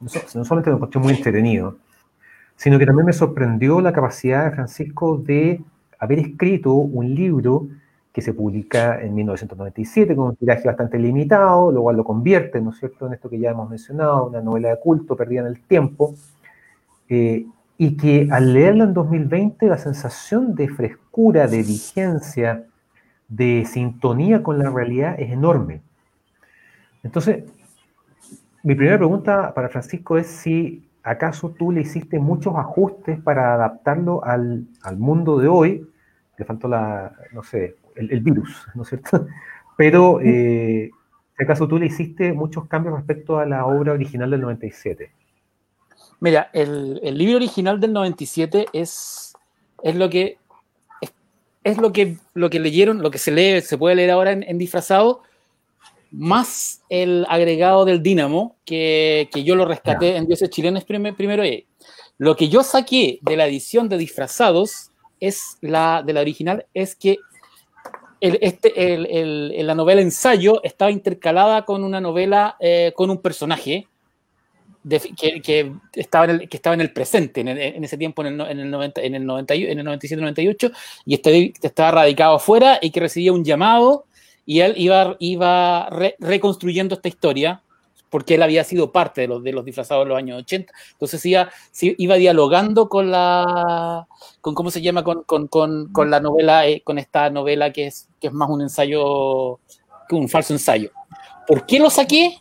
no, 0.00 0.08
solamente 0.08 0.70
me 0.70 0.76
encontré 0.76 1.00
muy 1.00 1.14
entretenido, 1.14 1.76
sino 2.56 2.78
que 2.78 2.86
también 2.86 3.06
me 3.06 3.12
sorprendió 3.12 3.80
la 3.80 3.92
capacidad 3.92 4.44
de 4.44 4.50
Francisco 4.52 5.18
de 5.18 5.62
haber 5.98 6.18
escrito 6.18 6.72
un 6.72 7.14
libro 7.14 7.68
que 8.12 8.22
se 8.22 8.34
publica 8.34 9.00
en 9.00 9.14
1997 9.14 10.16
con 10.16 10.28
un 10.28 10.36
tiraje 10.36 10.66
bastante 10.66 10.98
limitado, 10.98 11.70
lo 11.70 11.82
cual 11.82 11.96
lo 11.96 12.04
convierte, 12.04 12.60
¿no 12.60 12.70
es 12.70 12.78
cierto?, 12.78 13.06
en 13.06 13.12
esto 13.12 13.30
que 13.30 13.38
ya 13.38 13.50
hemos 13.50 13.70
mencionado, 13.70 14.26
una 14.26 14.40
novela 14.40 14.70
de 14.70 14.80
culto 14.80 15.16
perdida 15.16 15.42
en 15.42 15.46
el 15.46 15.60
tiempo, 15.60 16.14
eh, 17.08 17.46
y 17.78 17.96
que 17.96 18.28
al 18.30 18.52
leerlo 18.52 18.84
en 18.84 18.94
2020 18.94 19.66
la 19.66 19.78
sensación 19.78 20.54
de 20.54 20.68
frescura, 20.68 21.46
de 21.46 21.62
vigencia, 21.62 22.66
de 23.28 23.64
sintonía 23.64 24.42
con 24.42 24.58
la 24.58 24.68
realidad 24.70 25.14
es 25.18 25.30
enorme. 25.30 25.82
Entonces, 27.02 27.44
mi 28.62 28.74
primera 28.74 28.98
pregunta 28.98 29.54
para 29.54 29.68
Francisco 29.68 30.18
es 30.18 30.26
si 30.26 30.88
acaso 31.02 31.50
tú 31.50 31.72
le 31.72 31.80
hiciste 31.80 32.18
muchos 32.18 32.54
ajustes 32.56 33.20
para 33.20 33.54
adaptarlo 33.54 34.24
al, 34.24 34.66
al 34.82 34.96
mundo 34.98 35.38
de 35.38 35.48
hoy, 35.48 35.86
le 36.36 36.44
faltó 36.44 36.68
la, 36.68 37.12
no 37.32 37.42
sé, 37.42 37.76
el, 37.96 38.20
virus, 38.20 38.66
¿no 38.74 38.82
es 38.82 38.88
cierto? 38.88 39.26
Pero, 39.76 40.20
eh, 40.20 40.90
acaso 41.38 41.66
tú 41.66 41.78
le 41.78 41.86
hiciste 41.86 42.32
muchos 42.32 42.66
cambios 42.66 42.94
respecto 42.94 43.38
a 43.38 43.46
la 43.46 43.64
obra 43.66 43.92
original 43.92 44.30
del 44.30 44.42
97. 44.42 45.10
Mira, 46.20 46.50
el, 46.52 47.00
libro 47.16 47.36
original 47.36 47.80
del 47.80 47.92
97 47.92 48.66
es, 48.72 49.34
es 49.82 49.96
lo 49.96 50.10
que 50.10 50.38
es, 51.64 51.78
lo 51.78 51.92
que 51.92 52.16
lo 52.34 52.50
que 52.50 52.60
leyeron, 52.60 53.02
lo 53.02 53.10
que 53.10 53.18
se 53.18 53.30
lee, 53.30 53.60
se 53.62 53.78
puede 53.78 53.94
leer 53.94 54.10
ahora 54.10 54.32
en, 54.32 54.58
disfrazado, 54.58 55.22
más 56.10 56.82
el 56.88 57.24
agregado 57.28 57.84
del 57.84 58.02
Dínamo, 58.02 58.56
que, 58.64 59.28
yo 59.44 59.54
lo 59.54 59.64
rescaté 59.64 60.16
en 60.16 60.26
Dioses 60.26 60.50
Chilenos 60.50 60.84
primero, 60.84 61.16
primero. 61.16 61.42
Lo 62.18 62.36
que 62.36 62.48
yo 62.48 62.62
saqué 62.62 63.18
de 63.22 63.36
la 63.36 63.46
edición 63.46 63.88
de 63.88 63.98
disfrazados 63.98 64.90
es 65.20 65.58
la 65.60 66.02
de 66.04 66.12
la 66.12 66.20
original, 66.20 66.66
es 66.74 66.94
que 66.94 67.18
este, 68.20 68.72
la 69.62 69.74
novela 69.74 70.00
ensayo 70.02 70.62
estaba 70.62 70.90
intercalada 70.90 71.64
con 71.64 71.82
una 71.82 72.00
novela 72.00 72.56
eh, 72.60 72.92
con 72.94 73.08
un 73.08 73.18
personaje 73.18 73.88
que, 75.42 75.72
estaba 75.94 76.24
en 76.26 76.30
el, 76.30 76.48
que 76.48 76.56
estaba 76.56 76.74
en 76.74 76.80
el 76.80 76.92
presente, 76.92 77.40
en, 77.40 77.84
ese 77.84 77.98
tiempo, 77.98 78.24
en 78.24 78.40
el, 78.40 78.46
en 78.48 78.60
el, 78.60 78.70
90, 78.70 79.00
en 79.02 79.14
el, 79.14 79.26
90, 79.26 79.54
en 79.54 79.78
el 79.78 79.86
97-98, 79.86 80.72
y 81.04 81.14
este, 81.14 81.52
estaba 81.62 81.90
radicado 81.90 82.36
afuera 82.36 82.78
y 82.80 82.90
que 82.90 83.00
recibía 83.00 83.32
un 83.32 83.44
llamado 83.44 84.06
y 84.50 84.62
él 84.62 84.74
iba, 85.20 85.88
reconstruyendo 86.18 86.96
esta 86.96 87.06
historia 87.06 87.62
porque 88.08 88.34
él 88.34 88.42
había 88.42 88.64
sido 88.64 88.90
parte 88.90 89.20
de 89.20 89.28
los, 89.28 89.64
disfrazados 89.64 90.04
de 90.04 90.08
los 90.08 90.18
años 90.18 90.40
80. 90.40 90.72
Entonces 90.90 91.24
iba, 91.24 91.48
iba 91.80 92.16
dialogando 92.16 92.88
con 92.88 93.12
la, 93.12 94.08
con 94.40 94.56
cómo 94.56 94.72
se 94.72 94.82
llama, 94.82 95.04
con, 95.04 96.10
la 96.10 96.18
novela, 96.18 96.66
eh, 96.66 96.82
con 96.82 96.98
esta 96.98 97.30
novela 97.30 97.72
que 97.72 97.86
es, 97.86 98.08
que 98.20 98.26
es 98.26 98.32
más 98.32 98.50
un 98.50 98.62
ensayo, 98.62 99.60
que 100.08 100.16
un 100.16 100.28
falso 100.28 100.52
ensayo. 100.52 100.90
¿Por 101.46 101.64
qué 101.64 101.78
lo 101.78 101.88
saqué? 101.88 102.36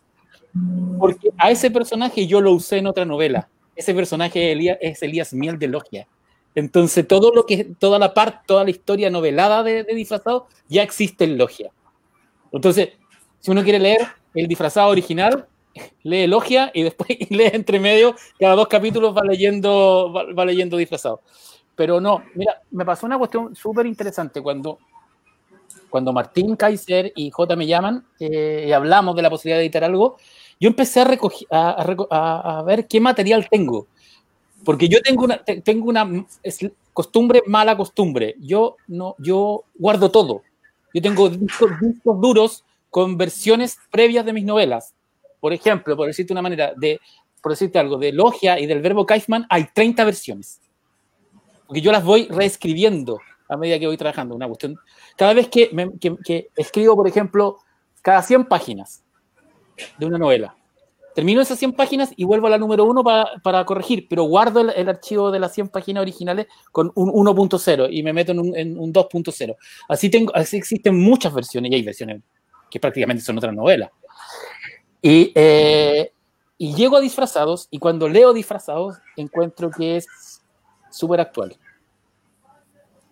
Porque 0.97 1.29
a 1.37 1.51
ese 1.51 1.69
personaje 1.69 2.25
yo 2.25 2.41
lo 2.41 2.53
usé 2.53 2.79
en 2.79 2.87
otra 2.87 3.05
novela. 3.05 3.49
Ese 3.75 3.93
personaje 3.93 4.51
es 4.81 5.03
Elías 5.03 5.31
Miel 5.31 5.59
de 5.59 5.67
Logia. 5.67 6.07
Entonces 6.55 7.07
todo 7.07 7.31
lo 7.31 7.45
que, 7.45 7.65
toda 7.65 7.99
la 7.99 8.15
parte, 8.15 8.39
toda 8.47 8.63
la 8.63 8.71
historia 8.71 9.11
novelada 9.11 9.61
de, 9.61 9.83
de 9.83 9.93
disfrazado 9.93 10.47
ya 10.67 10.81
existe 10.81 11.25
en 11.25 11.37
Logia. 11.37 11.71
Entonces, 12.51 12.89
si 13.39 13.51
uno 13.51 13.63
quiere 13.63 13.79
leer 13.79 14.01
el 14.33 14.47
disfrazado 14.47 14.89
original, 14.89 15.47
lee 16.03 16.27
Logia 16.27 16.71
y 16.73 16.83
después 16.83 17.09
lee 17.29 17.49
entre 17.53 17.79
medio, 17.79 18.15
cada 18.39 18.55
dos 18.55 18.67
capítulos 18.67 19.15
va 19.15 19.23
leyendo, 19.23 20.12
va, 20.13 20.45
leyendo 20.45 20.77
disfrazado. 20.77 21.21
Pero 21.75 22.01
no, 22.01 22.23
mira, 22.35 22.62
me 22.71 22.85
pasó 22.85 23.05
una 23.05 23.17
cuestión 23.17 23.55
súper 23.55 23.85
interesante 23.85 24.41
cuando, 24.41 24.79
cuando 25.89 26.12
Martín 26.12 26.55
Kaiser 26.55 27.13
y 27.15 27.29
J 27.29 27.55
me 27.55 27.67
llaman 27.67 28.05
eh, 28.19 28.65
y 28.67 28.71
hablamos 28.73 29.15
de 29.15 29.21
la 29.21 29.29
posibilidad 29.29 29.59
de 29.59 29.63
editar 29.63 29.85
algo, 29.85 30.17
yo 30.59 30.67
empecé 30.67 30.99
a, 30.99 31.05
recoger, 31.05 31.47
a, 31.49 32.62
ver 32.65 32.85
qué 32.85 32.99
material 32.99 33.47
tengo. 33.49 33.88
Porque 34.65 34.89
yo 34.89 35.01
tengo 35.01 35.23
una, 35.23 35.38
tengo 35.38 35.88
una 35.88 36.25
costumbre, 36.91 37.41
mala 37.45 37.77
costumbre. 37.77 38.35
Yo, 38.39 38.75
no, 38.88 39.15
yo 39.19 39.63
guardo 39.75 40.12
todo. 40.12 40.41
Yo 40.93 41.02
tengo 41.02 41.30
discos 41.30 42.21
duros 42.21 42.63
con 42.89 43.17
versiones 43.17 43.78
previas 43.91 44.25
de 44.25 44.34
mis 44.34 44.43
novelas 44.43 44.93
por 45.39 45.54
ejemplo, 45.54 45.95
por 45.95 46.08
decirte 46.08 46.34
una 46.34 46.41
manera, 46.41 46.73
de, 46.75 46.99
por 47.41 47.52
decirte 47.52 47.80
algo, 47.80 47.97
de 47.97 48.12
logia 48.12 48.60
y 48.60 48.65
del 48.65 48.82
verbo 48.82 49.06
Kaifman, 49.06 49.45
hay 49.49 49.67
30 49.73 50.04
versiones. 50.04 50.60
Porque 51.65 51.82
yo 51.82 51.91
las 51.91 52.04
voy 52.04 52.28
reescribiendo 52.30 53.19
a 53.47 53.58
medida 53.58 53.80
que 53.80 53.88
voy 53.88 53.97
trabajando. 53.97 54.36
Una 54.36 54.47
cuestión. 54.47 54.78
Cada 55.15 55.34
vez 55.34 55.47
que, 55.47 55.69
escribo, 56.56 56.95
por 56.95 57.08
ejemplo, 57.08 57.58
cada 58.02 58.21
100 58.21 58.45
páginas 58.45 59.04
de 59.97 60.06
una 60.06 60.17
novela, 60.17 60.56
termino 61.19 61.41
esas 61.41 61.60
100 61.60 61.73
páginas 61.73 62.13
y 62.15 62.23
vuelvo 62.23 62.47
a 62.47 62.51
la 62.51 62.58
número 62.58 62.86
1 62.86 63.03
para, 63.43 63.65
corregir, 63.65 64.08
pero 64.10 64.23
guardo 64.23 64.62
el, 64.62 64.88
archivo 64.88 65.32
de 65.32 65.39
las 65.39 65.53
100 65.53 65.67
páginas 65.67 65.99
originales 65.99 66.47
con 66.71 66.93
un 66.95 67.10
1.0 67.10 67.89
y 67.91 68.03
me 68.03 68.13
meto 68.13 68.32
en 68.32 68.39
un, 68.79 68.93
2.0. 68.93 69.58
Así, 69.89 70.10
tengo, 70.10 70.34
así 70.34 70.55
existen 70.55 70.97
muchas 70.97 71.34
versiones 71.34 71.73
y 71.73 71.75
hay 71.75 71.82
versiones 71.82 72.21
que 72.71 72.79
prácticamente 72.79 73.21
son 73.21 73.38
otras 73.38 73.53
novelas. 73.53 73.89
Y, 75.01 75.34
eh, 75.36 76.13
y 76.58 76.73
llego 76.73 76.95
a 76.95 77.01
disfrazados 77.01 77.67
y 77.69 77.79
cuando 77.79 78.08
leo 78.08 78.32
disfrazados 78.32 78.95
encuentro 79.17 79.69
que 79.71 79.97
es 79.97 80.08
súper 80.89 81.19
actual. 81.19 81.53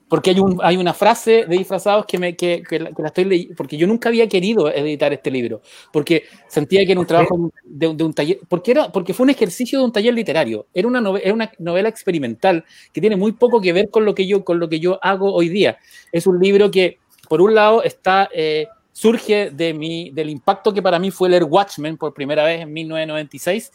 Porque 0.10 0.30
hay, 0.30 0.39
un, 0.39 0.60
hay 0.63 0.78
una 0.78 0.93
frase 0.93 1.46
de 1.46 1.58
disfrazados 1.58 2.06
que, 2.06 2.17
me, 2.17 2.36
que, 2.36 2.63
que, 2.67 2.80
la, 2.80 2.91
estoy 3.06 3.26
leyendo, 3.26 3.56
porque 3.56 3.76
yo 3.76 3.88
nunca 3.88 4.10
había 4.10 4.28
querido 4.30 4.72
editar 4.72 5.12
este 5.12 5.30
libro, 5.30 5.62
porque 5.91 6.24
sentía 6.48 6.86
que 6.86 6.93
era 6.93 7.02
un 7.02 7.08
trabajo 7.08 7.52
de, 7.63 7.93
de 7.93 8.04
un 8.04 8.13
taller, 8.13 8.39
porque, 8.48 8.72
era, 8.72 8.91
porque 8.91 9.13
fue 9.13 9.26
un 9.26 9.32
ejercicio 9.32 9.80
de 9.80 9.86
un 9.86 9.91
taller 9.91 10.13
literario, 10.13 10.67
era 10.74 10.88
una, 10.88 11.02
novela, 11.02 11.26
era 11.26 11.34
una 11.34 11.52
novela 11.60 11.89
experimental 11.89 12.63
que 12.93 13.02
tiene 13.02 13.17
muy 13.17 13.34
poco 13.34 13.60
que 13.60 13.74
ver 13.74 13.89
con 13.89 14.06
lo 14.06 14.15
que 14.15 14.26
yo, 14.26 14.46
con 14.46 14.60
lo 14.60 14.70
que 14.70 14.80
yo 14.80 14.98
hago 15.02 15.34
hoy 15.34 15.50
día. 15.50 15.78
Es 16.12 16.26
un 16.26 16.39
libro 16.39 16.72
que, 16.72 17.00
por 17.28 17.41
un 17.41 17.54
lado, 17.54 17.84
está... 17.84 18.30
Eh, 18.34 18.67
surge 18.98 19.52
de 19.52 19.76
mi, 19.76 20.10
del 20.10 20.28
impacto 20.28 20.74
que 20.74 20.82
para 20.82 20.98
mí 20.98 21.12
fue 21.12 21.30
leer 21.30 21.43
Watchmen 21.43 21.98
por 21.98 22.15
primera 22.15 22.43
vez 22.43 22.62
en 22.62 22.74
1996 22.74 23.72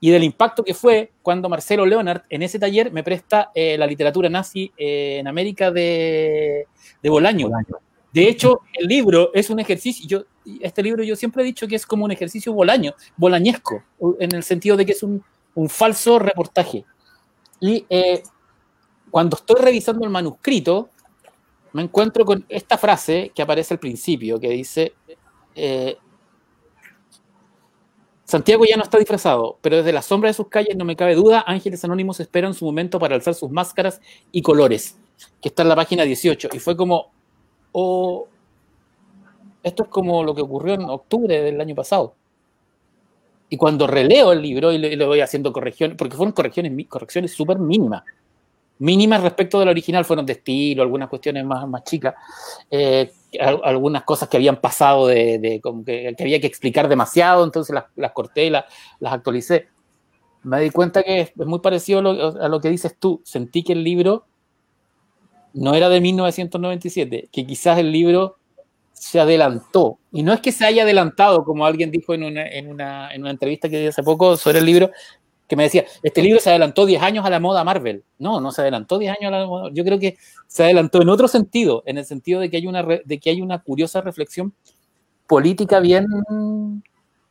y 0.00 0.10
del 0.10 0.24
impacto 0.24 0.62
que 0.62 0.74
fue 0.74 1.12
cuando 1.22 1.48
Marcelo 1.48 1.86
Leonard 1.86 2.22
en 2.28 2.42
ese 2.42 2.58
taller 2.58 2.92
me 2.92 3.02
presta 3.02 3.50
eh, 3.54 3.76
la 3.78 3.86
literatura 3.86 4.28
nazi 4.28 4.70
eh, 4.76 5.18
en 5.20 5.28
América 5.28 5.70
de, 5.70 6.66
de 7.02 7.10
Bolaño. 7.10 7.48
De 8.12 8.28
hecho, 8.28 8.60
el 8.74 8.86
libro 8.86 9.30
es 9.34 9.50
un 9.50 9.58
ejercicio, 9.58 10.06
yo, 10.06 10.24
este 10.60 10.82
libro 10.82 11.02
yo 11.02 11.16
siempre 11.16 11.42
he 11.42 11.46
dicho 11.46 11.66
que 11.66 11.74
es 11.74 11.84
como 11.84 12.04
un 12.04 12.12
ejercicio 12.12 12.52
bolaño, 12.52 12.94
bolañesco, 13.16 13.82
en 14.20 14.34
el 14.34 14.44
sentido 14.44 14.76
de 14.76 14.86
que 14.86 14.92
es 14.92 15.02
un, 15.02 15.24
un 15.54 15.68
falso 15.68 16.18
reportaje. 16.18 16.84
Y 17.60 17.84
eh, 17.88 18.22
cuando 19.10 19.36
estoy 19.36 19.56
revisando 19.60 20.04
el 20.04 20.10
manuscrito, 20.10 20.90
me 21.72 21.82
encuentro 21.82 22.24
con 22.24 22.44
esta 22.48 22.78
frase 22.78 23.32
que 23.34 23.42
aparece 23.42 23.74
al 23.74 23.80
principio, 23.80 24.38
que 24.38 24.50
dice, 24.50 24.94
eh, 25.54 25.96
Santiago 28.34 28.64
ya 28.64 28.76
no 28.76 28.82
está 28.82 28.98
disfrazado, 28.98 29.58
pero 29.62 29.76
desde 29.76 29.92
la 29.92 30.02
sombra 30.02 30.28
de 30.28 30.34
sus 30.34 30.48
calles 30.48 30.74
no 30.74 30.84
me 30.84 30.96
cabe 30.96 31.14
duda, 31.14 31.44
ángeles 31.46 31.84
anónimos 31.84 32.18
esperan 32.18 32.52
su 32.52 32.64
momento 32.64 32.98
para 32.98 33.14
alzar 33.14 33.32
sus 33.32 33.48
máscaras 33.48 34.00
y 34.32 34.42
colores, 34.42 34.98
que 35.40 35.50
está 35.50 35.62
en 35.62 35.68
la 35.68 35.76
página 35.76 36.02
18. 36.02 36.48
Y 36.52 36.58
fue 36.58 36.76
como, 36.76 37.12
oh, 37.70 38.26
esto 39.62 39.84
es 39.84 39.88
como 39.88 40.24
lo 40.24 40.34
que 40.34 40.42
ocurrió 40.42 40.74
en 40.74 40.82
octubre 40.82 41.42
del 41.42 41.60
año 41.60 41.76
pasado. 41.76 42.16
Y 43.50 43.56
cuando 43.56 43.86
releo 43.86 44.32
el 44.32 44.42
libro 44.42 44.72
y 44.72 44.78
le, 44.78 45.06
voy 45.06 45.20
haciendo 45.20 45.52
correcciones, 45.52 45.96
porque 45.96 46.16
fueron 46.16 46.32
correcciones, 46.32 46.72
correcciones 46.88 47.32
súper 47.32 47.60
mínimas, 47.60 48.02
mínimas 48.78 49.22
respecto 49.22 49.58
del 49.58 49.68
original 49.68 50.04
fueron 50.04 50.26
de 50.26 50.34
estilo, 50.34 50.82
algunas 50.82 51.08
cuestiones 51.08 51.44
más, 51.44 51.66
más 51.68 51.84
chicas, 51.84 52.14
eh, 52.70 53.12
algunas 53.40 54.04
cosas 54.04 54.28
que 54.28 54.36
habían 54.36 54.60
pasado 54.60 55.06
de, 55.06 55.60
como 55.62 55.84
que, 55.84 56.14
había 56.18 56.40
que 56.40 56.46
explicar 56.46 56.88
demasiado, 56.88 57.44
entonces 57.44 57.74
las, 57.96 58.12
corté 58.12 58.46
y 58.46 58.50
las, 58.50 58.64
actualicé. 59.04 59.68
Me 60.42 60.60
di 60.60 60.70
cuenta 60.70 61.02
que 61.02 61.20
es, 61.20 61.36
muy 61.36 61.60
parecido 61.60 62.00
a 62.00 62.48
lo, 62.48 62.60
que 62.60 62.68
dices 62.68 62.96
tú. 62.98 63.22
Sentí 63.24 63.62
que 63.62 63.72
el 63.72 63.82
libro 63.82 64.26
no 65.54 65.74
era 65.74 65.88
de 65.88 66.00
1997, 66.00 67.28
que 67.32 67.46
quizás 67.46 67.78
el 67.78 67.90
libro 67.90 68.36
se 68.92 69.20
adelantó. 69.20 69.98
Y 70.12 70.22
no 70.22 70.32
es 70.32 70.40
que 70.40 70.52
se 70.52 70.66
haya 70.66 70.82
adelantado, 70.82 71.44
como 71.44 71.64
alguien 71.64 71.90
dijo 71.90 72.12
en 72.12 72.24
una, 72.24 72.46
en 72.46 72.68
una, 72.68 73.12
en 73.14 73.22
una 73.22 73.30
entrevista 73.30 73.68
que 73.68 73.80
di 73.80 73.86
hace 73.86 74.02
poco 74.02 74.36
sobre 74.36 74.58
el 74.58 74.66
libro, 74.66 74.90
que 75.48 75.56
me 75.56 75.64
decía, 75.64 75.84
este 76.02 76.22
libro 76.22 76.40
se 76.40 76.50
adelantó 76.50 76.86
10 76.86 77.02
años 77.02 77.26
a 77.26 77.30
la 77.30 77.40
moda 77.40 77.64
Marvel. 77.64 78.04
No, 78.18 78.40
no 78.40 78.50
se 78.50 78.62
adelantó 78.62 78.98
10 78.98 79.16
años 79.18 79.32
a 79.32 79.38
la 79.38 79.46
moda. 79.46 79.70
Yo 79.72 79.84
creo 79.84 79.98
que 79.98 80.16
se 80.46 80.64
adelantó 80.64 81.02
en 81.02 81.08
otro 81.08 81.28
sentido, 81.28 81.82
en 81.86 81.98
el 81.98 82.04
sentido 82.04 82.40
de 82.40 82.50
que 82.50 82.56
hay 82.56 82.66
una, 82.66 82.82
de 82.82 83.18
que 83.20 83.30
hay 83.30 83.40
una 83.40 83.62
curiosa 83.62 84.00
reflexión 84.00 84.54
política 85.26 85.80
bien 85.80 86.06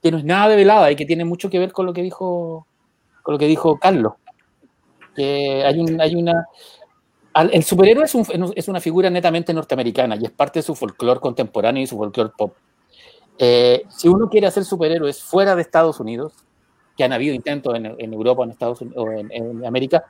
que 0.02 0.12
no 0.12 0.18
es 0.18 0.24
nada 0.24 0.50
develada 0.50 0.92
y 0.92 0.96
que 0.96 1.06
tiene 1.06 1.26
mucho 1.26 1.50
que 1.50 1.60
ver 1.60 1.72
con 1.72 1.86
lo 1.86 1.94
que 1.94 2.04
dijo 2.04 2.68
con 3.24 3.34
lo 3.34 3.40
que 3.40 3.48
dijo 3.48 3.80
Carlos. 3.80 4.14
Que 5.16 5.64
hay, 5.64 5.80
un, 5.80 6.02
hay 6.02 6.16
una 6.16 6.48
el 7.36 7.64
superhéroe 7.64 8.06
es, 8.06 8.16
es, 8.56 8.68
una 8.68 8.80
figura 8.80 9.10
netamente 9.10 9.54
norteamericana 9.54 10.16
y 10.16 10.26
es 10.26 10.32
parte 10.32 10.60
de 10.60 10.64
su 10.64 10.76
folclore 10.76 11.20
contemporáneo 11.20 11.82
y 11.82 11.88
su 11.88 11.98
folclore 11.98 12.32
pop. 12.38 12.54
Eh, 13.40 13.84
si 13.90 14.08
uno 14.08 14.30
quiere 14.30 14.46
hacer 14.46 14.64
superhéroes 14.66 15.24
fuera 15.24 15.56
de 15.56 15.64
Estados 15.64 16.00
Unidos, 16.00 16.34
que 16.98 17.04
han 17.04 17.14
habido 17.14 17.34
intentos 17.34 17.76
en, 17.76 17.86
en 17.86 18.14
Europa 18.14 18.44
en 18.44 18.52
Estados 18.52 18.82
Unidos, 18.82 19.06
o 19.06 19.12
en, 19.12 19.66
América, 19.66 20.06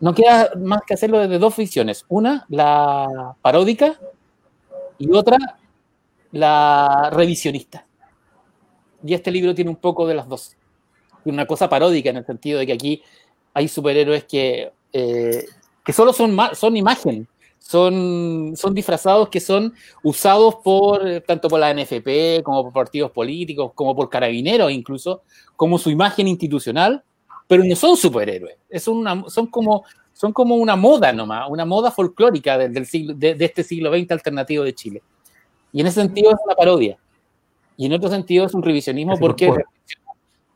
no 0.00 0.14
queda 0.14 0.50
más 0.56 0.82
que 0.86 0.94
hacerlo 0.94 1.18
desde 1.18 1.38
dos 1.38 1.56
visiones. 1.56 2.04
Una, 2.08 2.46
la 2.48 3.34
paródica, 3.42 3.98
y 4.98 5.10
otra, 5.12 5.38
la 6.32 7.10
revisionista. 7.12 7.86
Y 9.02 9.14
este 9.14 9.30
libro 9.30 9.54
tiene 9.54 9.70
un 9.70 9.76
poco 9.76 10.06
de 10.06 10.14
las 10.14 10.28
dos. 10.28 10.56
Una 11.24 11.46
cosa 11.46 11.68
paródica 11.68 12.10
en 12.10 12.18
el 12.18 12.26
sentido 12.26 12.58
de 12.58 12.66
que 12.66 12.72
aquí 12.74 13.02
hay 13.54 13.66
superhéroes 13.66 14.24
que, 14.24 14.72
eh, 14.92 15.44
que 15.84 15.92
solo 15.92 16.12
son, 16.12 16.36
son 16.54 16.76
imagen, 16.76 17.26
son, 17.70 18.54
son 18.56 18.74
disfrazados 18.74 19.28
que 19.28 19.38
son 19.38 19.72
usados 20.02 20.56
por 20.56 21.20
tanto 21.20 21.46
por 21.46 21.60
la 21.60 21.72
NFP 21.72 22.42
como 22.42 22.64
por 22.64 22.72
partidos 22.72 23.12
políticos, 23.12 23.70
como 23.76 23.94
por 23.94 24.10
carabineros 24.10 24.72
incluso, 24.72 25.22
como 25.54 25.78
su 25.78 25.88
imagen 25.88 26.26
institucional, 26.26 27.04
pero 27.46 27.62
no 27.62 27.76
son 27.76 27.96
superhéroes. 27.96 28.56
Es 28.68 28.88
una, 28.88 29.22
son, 29.28 29.46
como, 29.46 29.84
son 30.12 30.32
como 30.32 30.56
una 30.56 30.74
moda 30.74 31.12
nomás, 31.12 31.48
una 31.48 31.64
moda 31.64 31.92
folclórica 31.92 32.58
del, 32.58 32.86
siglo, 32.86 33.14
de, 33.14 33.36
de, 33.36 33.44
este 33.44 33.62
siglo 33.62 33.96
XX 33.96 34.10
alternativo 34.10 34.64
de 34.64 34.74
Chile. 34.74 35.02
Y 35.72 35.80
en 35.80 35.86
ese 35.86 36.00
sentido 36.00 36.32
es 36.32 36.38
una 36.44 36.56
parodia. 36.56 36.98
Y 37.76 37.86
en 37.86 37.92
otro 37.92 38.10
sentido 38.10 38.46
es 38.46 38.52
un 38.52 38.64
revisionismo 38.64 39.16
porque 39.16 39.48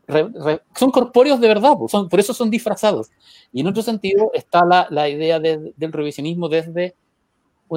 re, 0.09 0.29
re, 0.35 0.63
son 0.75 0.91
corpóreos 0.91 1.41
de 1.41 1.47
verdad, 1.47 1.75
son, 1.87 2.09
por 2.09 2.19
eso 2.19 2.35
son 2.35 2.51
disfrazados. 2.51 3.13
Y 3.53 3.61
en 3.61 3.69
otro 3.69 3.85
sentido 3.85 4.33
está 4.35 4.65
la, 4.65 4.89
la 4.91 5.09
idea 5.09 5.39
de, 5.39 5.73
del 5.77 5.93
revisionismo 5.93 6.49
desde, 6.49 6.97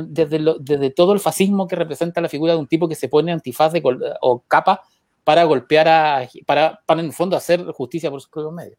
desde, 0.04 0.90
todo 0.92 1.14
el 1.14 1.20
fascismo 1.20 1.68
que 1.68 1.76
representa 1.76 2.22
la 2.22 2.30
figura 2.30 2.54
de 2.54 2.60
un 2.60 2.68
tipo 2.68 2.88
que 2.88 2.96
se 2.96 3.10
pone 3.10 3.32
antifaz 3.32 3.74
o 4.22 4.44
capa 4.48 4.82
para 5.24 5.44
golpear 5.44 5.88
a, 5.90 6.22
para, 6.46 6.80
en 6.88 7.00
el 7.00 7.12
fondo 7.12 7.36
hacer 7.36 7.62
justicia 7.74 8.10
por 8.10 8.22
sus 8.22 8.30
propios 8.30 8.54
medios. 8.54 8.78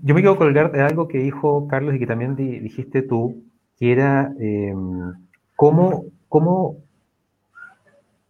Yo 0.00 0.16
me 0.16 0.20
quiero 0.20 0.36
colgar 0.36 0.72
de 0.72 0.82
algo 0.82 1.06
que 1.06 1.18
dijo 1.18 1.68
Carlos 1.68 1.94
y 1.94 2.00
que 2.00 2.08
también 2.08 2.34
di, 2.34 2.58
dijiste 2.58 3.02
tú, 3.02 3.44
que 3.78 3.92
era 3.92 4.32
eh, 4.40 4.74
cómo, 5.54 6.06
cómo, 6.28 6.78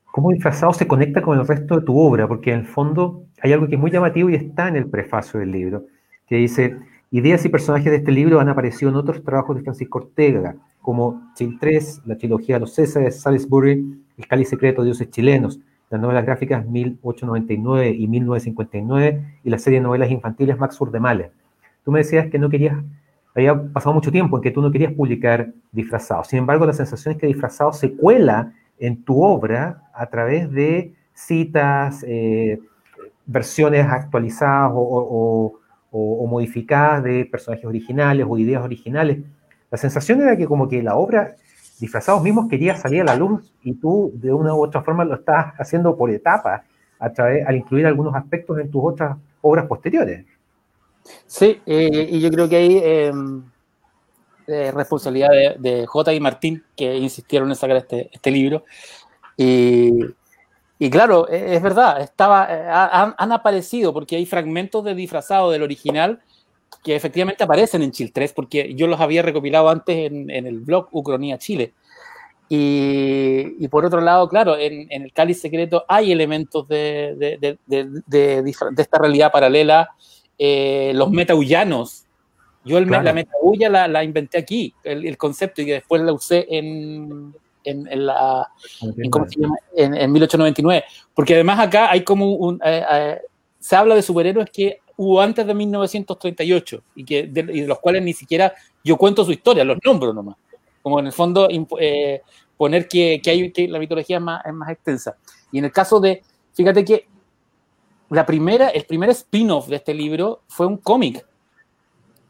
cómo 0.05 0.33
disfrazado 0.33 0.75
se 0.75 0.87
conecta 0.87 1.23
con 1.23 1.39
el 1.39 1.47
resto 1.47 1.81
de 1.81 1.87
tu 1.87 1.99
obra, 1.99 2.29
porque 2.29 2.53
en 2.53 2.61
el 2.61 2.67
fondo 2.67 3.25
hay 3.43 3.55
algo 3.55 3.67
que 3.67 3.77
es 3.77 3.81
muy 3.81 3.91
llamativo 3.91 4.29
y 4.29 4.35
está 4.35 4.69
en 4.69 4.77
el 4.77 4.91
prefacio 4.91 5.41
del 5.41 5.51
libro, 5.51 5.87
que 6.27 6.37
dice, 6.37 6.77
ideas 7.11 7.43
y 7.47 7.49
personajes 7.49 7.91
de 7.91 7.97
este 7.97 8.13
libro 8.13 8.39
han 8.39 8.51
aparecido 8.51 8.91
en 8.91 8.97
otros 8.97 9.25
trabajos 9.25 9.57
de 9.57 9.63
Francisco 9.63 9.99
Ortega, 9.99 10.57
como 10.83 11.23
Chil 11.35 11.59
3, 11.59 12.03
la 12.05 12.19
trilogía 12.19 12.57
de 12.57 12.61
los 12.61 12.75
Césares, 12.75 13.21
Salisbury, 13.21 14.03
El 14.19 14.27
cáliz 14.27 14.49
secreto 14.49 14.83
dioses 14.83 15.11
chilenos, 15.11 15.61
las 15.89 16.01
novelas 16.01 16.25
gráficas 16.25 16.67
1899 16.67 17.91
y 17.91 18.09
1959 18.09 19.39
y 19.45 19.51
la 19.51 19.59
serie 19.59 19.79
de 19.79 19.85
novelas 19.85 20.11
infantiles 20.11 20.59
Max 20.59 20.79
de 20.91 21.01
Males. 21.01 21.31
Tú 21.85 21.93
me 21.93 22.01
decías 22.01 22.29
que 22.29 22.39
no 22.39 22.49
querías, 22.49 22.77
había 23.35 23.61
pasado 23.73 23.95
mucho 23.95 24.11
tiempo 24.11 24.37
en 24.37 24.43
que 24.43 24.51
tú 24.51 24.63
no 24.63 24.71
querías 24.71 24.93
publicar 24.93 25.53
disfrazado. 25.71 26.25
Sin 26.25 26.41
embargo, 26.41 26.67
la 26.67 26.73
sensación 26.73 27.15
es 27.15 27.21
que 27.21 27.27
disfrazado 27.27 27.73
se 27.73 27.95
cuela 27.95 28.53
en 28.79 29.05
tu 29.05 29.23
obra 29.23 29.83
a 29.95 30.07
través 30.07 30.51
de 30.51 30.95
citas, 31.15 32.05
eh, 32.07 32.59
versiones 33.27 33.87
actualizadas 33.87 34.73
o, 34.75 34.81
o, 34.81 35.61
o, 35.91 36.25
o, 36.25 36.27
modificadas 36.27 37.05
de 37.05 37.27
personajes 37.27 37.65
originales 37.65 38.27
o 38.29 38.39
ideas 38.39 38.63
originales. 38.63 39.19
La 39.73 39.79
sensación 39.79 40.21
era 40.21 40.37
que 40.37 40.47
como 40.47 40.69
que 40.69 40.83
la 40.83 40.97
obra, 40.97 41.35
disfrazados 41.81 42.23
mismos, 42.23 42.47
quería 42.47 42.77
salir 42.77 43.01
a 43.01 43.05
la 43.05 43.17
luz 43.17 43.43
y 43.63 43.73
tú 43.73 44.13
de 44.15 44.31
una 44.31 44.55
u 44.55 44.63
otra 44.63 44.83
forma 44.83 45.03
lo 45.03 45.15
estás 45.15 45.55
haciendo 45.59 45.97
por 45.97 46.11
etapas, 46.11 46.61
a 46.99 47.11
través, 47.11 47.47
al 47.47 47.57
incluir 47.57 47.87
algunos 47.87 48.15
aspectos 48.15 48.59
en 48.59 48.71
tus 48.71 48.83
otras 48.85 49.17
obras 49.41 49.67
posteriores. 49.67 50.27
Sí, 51.27 51.59
eh, 51.65 52.07
y 52.11 52.21
yo 52.21 52.31
creo 52.31 52.51
que 52.51 52.57
hay 52.57 52.77
eh, 52.77 53.13
eh, 54.47 54.71
responsabilidad 54.73 55.31
de, 55.31 55.57
de, 55.59 55.87
J. 55.87 56.13
y 56.13 56.21
Martín 56.21 56.63
que 56.77 56.95
insistieron 56.99 57.49
en 57.49 57.57
sacar 57.57 57.79
este, 57.79 58.11
este 58.13 58.31
libro. 58.31 58.65
Y, 59.39 59.91
y, 60.79 60.91
claro, 60.91 61.27
es 61.29 61.63
verdad, 61.63 62.03
estaba, 62.03 62.45
han, 62.45 63.15
han, 63.17 63.33
aparecido, 63.33 63.95
porque 63.95 64.17
hay 64.17 64.27
fragmentos 64.27 64.85
de 64.85 64.95
disfrazado 64.95 65.51
del 65.51 65.63
original 65.63 66.21
que 66.83 66.97
efectivamente 66.97 67.45
aparecen 67.45 67.83
en 67.83 67.93
Chile 67.93 68.11
3, 68.13 68.33
porque 68.33 68.75
yo 68.75 68.87
los 68.87 69.01
había 69.01 69.23
recopilado 69.23 69.69
antes 69.69 70.11
en, 70.11 70.31
en 70.31 70.47
el 70.47 70.61
blog 70.61 70.89
Ucronía 70.93 71.39
Chile. 71.39 71.73
Y, 72.49 73.65
y, 73.65 73.69
por 73.69 73.85
otro 73.85 74.01
lado, 74.01 74.29
claro, 74.29 74.59
en, 74.59 74.87
en, 74.91 75.03
el 75.03 75.13
cáliz 75.13 75.41
secreto 75.41 75.85
hay 75.89 76.13
elementos 76.13 76.69
de, 76.69 77.39
de, 77.41 77.59
de, 77.67 78.43
de 78.43 78.83
esta 78.83 78.99
realidad 78.99 79.33
paralela 79.33 79.89
eh, 80.39 80.93
los 80.95 81.11
metahullanos. 81.11 82.05
Yo 82.65 82.79
el, 82.79 82.87
claro. 82.87 83.05
la 83.05 83.13
metahulla 83.13 83.69
la, 83.69 83.89
la, 83.89 84.05
inventé 84.05 84.39
aquí, 84.39 84.75
el, 84.85 85.07
el, 85.07 85.17
concepto, 85.17 85.63
y 85.63 85.67
que 85.67 85.73
después 85.75 86.03
la 86.03 86.13
usé 86.13 86.47
en, 86.51 87.35
en, 87.65 87.87
en 87.87 88.07
la, 88.07 88.49
en, 89.77 89.95
en, 89.95 90.13
1899. 90.13 90.85
Porque 91.15 91.35
además 91.35 91.61
acá 91.61 91.91
hay 91.91 92.03
como 92.03 92.35
un... 92.35 92.61
Eh, 92.65 92.85
eh, 92.91 93.19
se 93.59 93.77
habla 93.77 93.95
de 93.95 94.03
superhéroes 94.03 94.51
que 94.51 94.81
hubo 95.03 95.21
antes 95.21 95.47
de 95.47 95.55
1938 95.55 96.83
y, 96.97 97.05
que, 97.05 97.27
de, 97.27 97.41
y 97.41 97.61
de 97.63 97.67
los 97.67 97.79
cuales 97.81 98.03
ni 98.03 98.13
siquiera 98.13 98.53
yo 98.85 98.97
cuento 98.97 99.25
su 99.25 99.33
historia, 99.33 99.65
los 99.65 99.79
nombro 99.85 100.13
nomás. 100.13 100.37
Como 100.83 100.99
en 101.01 101.07
el 101.07 101.13
fondo 101.13 101.49
eh, 101.81 102.23
poner 102.57 102.89
que, 102.89 103.21
que, 103.23 103.31
hay, 103.31 103.53
que 103.53 103.69
la 103.69 103.79
mitología 103.79 104.17
es 104.17 104.23
más, 104.23 104.45
es 104.45 104.53
más 104.53 104.71
extensa. 104.71 105.17
Y 105.51 105.59
en 105.59 105.67
el 105.67 105.73
caso 105.73 106.01
de, 106.01 106.23
fíjate 106.55 106.85
que 106.85 107.07
la 108.11 108.27
primera, 108.27 108.69
el 108.69 108.85
primer 108.85 109.11
spin-off 109.11 109.69
de 109.69 109.77
este 109.77 109.95
libro 109.95 110.43
fue 110.49 110.67
un 110.67 110.77
cómic 110.77 111.25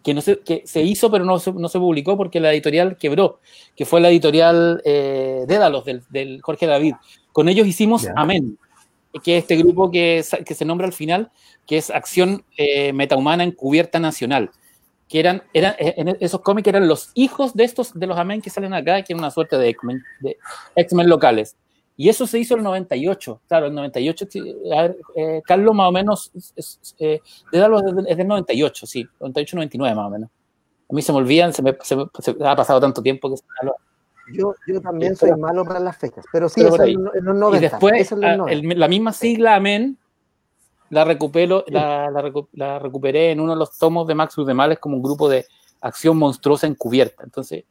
que, 0.02 0.14
no 0.14 0.20
se, 0.20 0.40
que 0.40 0.62
se 0.66 0.82
hizo 0.82 1.10
pero 1.10 1.24
no 1.24 1.38
se, 1.38 1.52
no 1.52 1.68
se, 1.68 1.78
publicó 1.78 2.16
porque 2.16 2.40
la 2.40 2.52
editorial 2.52 2.96
quebró, 2.96 3.40
que 3.76 3.84
fue 3.84 4.00
la 4.00 4.08
editorial 4.08 4.82
eh, 4.84 5.44
Dédalos 5.46 5.84
del, 5.84 6.02
del, 6.10 6.40
Jorge 6.42 6.66
David. 6.66 6.94
Con 7.32 7.48
ellos 7.48 7.66
hicimos 7.66 8.02
yeah. 8.02 8.14
Amén, 8.16 8.58
que 9.22 9.36
es 9.36 9.44
este 9.44 9.56
grupo 9.56 9.90
que, 9.90 10.24
que, 10.46 10.54
se 10.54 10.64
nombra 10.64 10.86
al 10.86 10.92
final, 10.92 11.30
que 11.66 11.76
es 11.76 11.90
Acción 11.90 12.44
eh, 12.56 12.92
Metahumana 12.92 13.44
Encubierta 13.44 13.98
Nacional. 13.98 14.50
Que 15.08 15.20
eran, 15.20 15.42
eran 15.52 15.74
en 15.78 16.16
esos 16.20 16.40
cómics 16.40 16.68
eran 16.68 16.88
los 16.88 17.10
hijos 17.14 17.54
de 17.54 17.64
estos, 17.64 17.92
de 17.92 18.06
los 18.06 18.16
Amén 18.16 18.40
que 18.40 18.48
salen 18.48 18.72
acá, 18.72 19.02
que 19.02 19.12
eran 19.12 19.20
una 19.20 19.30
suerte 19.30 19.58
de 19.58 19.68
X-Men 19.68 20.02
X 20.74 20.92
locales. 21.06 21.56
Y 21.96 22.08
eso 22.08 22.26
se 22.26 22.38
hizo 22.38 22.54
en 22.54 22.60
el 22.60 22.64
98. 22.64 23.42
Claro, 23.46 23.66
el 23.66 23.74
98, 23.74 24.26
a 24.74 24.82
ver, 24.82 24.96
eh, 25.14 25.42
Carlos 25.44 25.74
más 25.74 25.88
o 25.88 25.92
menos, 25.92 26.32
es, 26.56 26.80
eh, 26.98 27.20
es, 27.52 27.62
es 28.08 28.16
del 28.16 28.28
98, 28.28 28.86
sí, 28.86 29.06
98-99 29.20 29.94
más 29.94 30.06
o 30.06 30.10
menos. 30.10 30.30
A 30.90 30.94
mí 30.94 31.02
se 31.02 31.12
me 31.12 31.18
olvidan, 31.18 31.52
se 31.52 31.62
me, 31.62 31.76
se 31.82 31.96
me, 31.96 32.04
se 32.18 32.34
ha 32.44 32.56
pasado 32.56 32.80
tanto 32.80 33.02
tiempo 33.02 33.30
que 33.30 33.36
se 33.36 33.44
me 33.62 33.70
yo, 34.32 34.54
yo 34.66 34.80
también 34.80 35.16
soy 35.16 35.32
malo 35.32 35.64
para 35.64 35.80
las 35.80 35.96
fechas, 35.96 36.24
pero 36.32 36.48
sí, 36.48 36.62
pero 36.62 36.82
es 36.84 36.94
en 37.14 37.24
los 37.24 37.36
90. 37.36 37.56
Y 37.56 37.60
después, 37.60 38.12
a, 38.12 38.34
el, 38.50 38.68
la 38.78 38.88
misma 38.88 39.12
sigla, 39.12 39.56
Amén, 39.56 39.98
la, 40.90 41.04
recupero, 41.04 41.64
la, 41.68 42.10
la, 42.10 42.32
la, 42.52 42.78
recuperé 42.78 43.30
en 43.30 43.40
uno 43.40 43.52
de 43.52 43.58
los 43.58 43.78
tomos 43.78 44.06
de 44.06 44.14
Max 44.14 44.36
de 44.36 44.54
Males 44.54 44.78
como 44.78 44.96
un 44.96 45.02
grupo 45.02 45.28
de 45.28 45.46
acción 45.80 46.16
monstruosa 46.16 46.66
encubierta. 46.66 47.24
Entonces, 47.24 47.64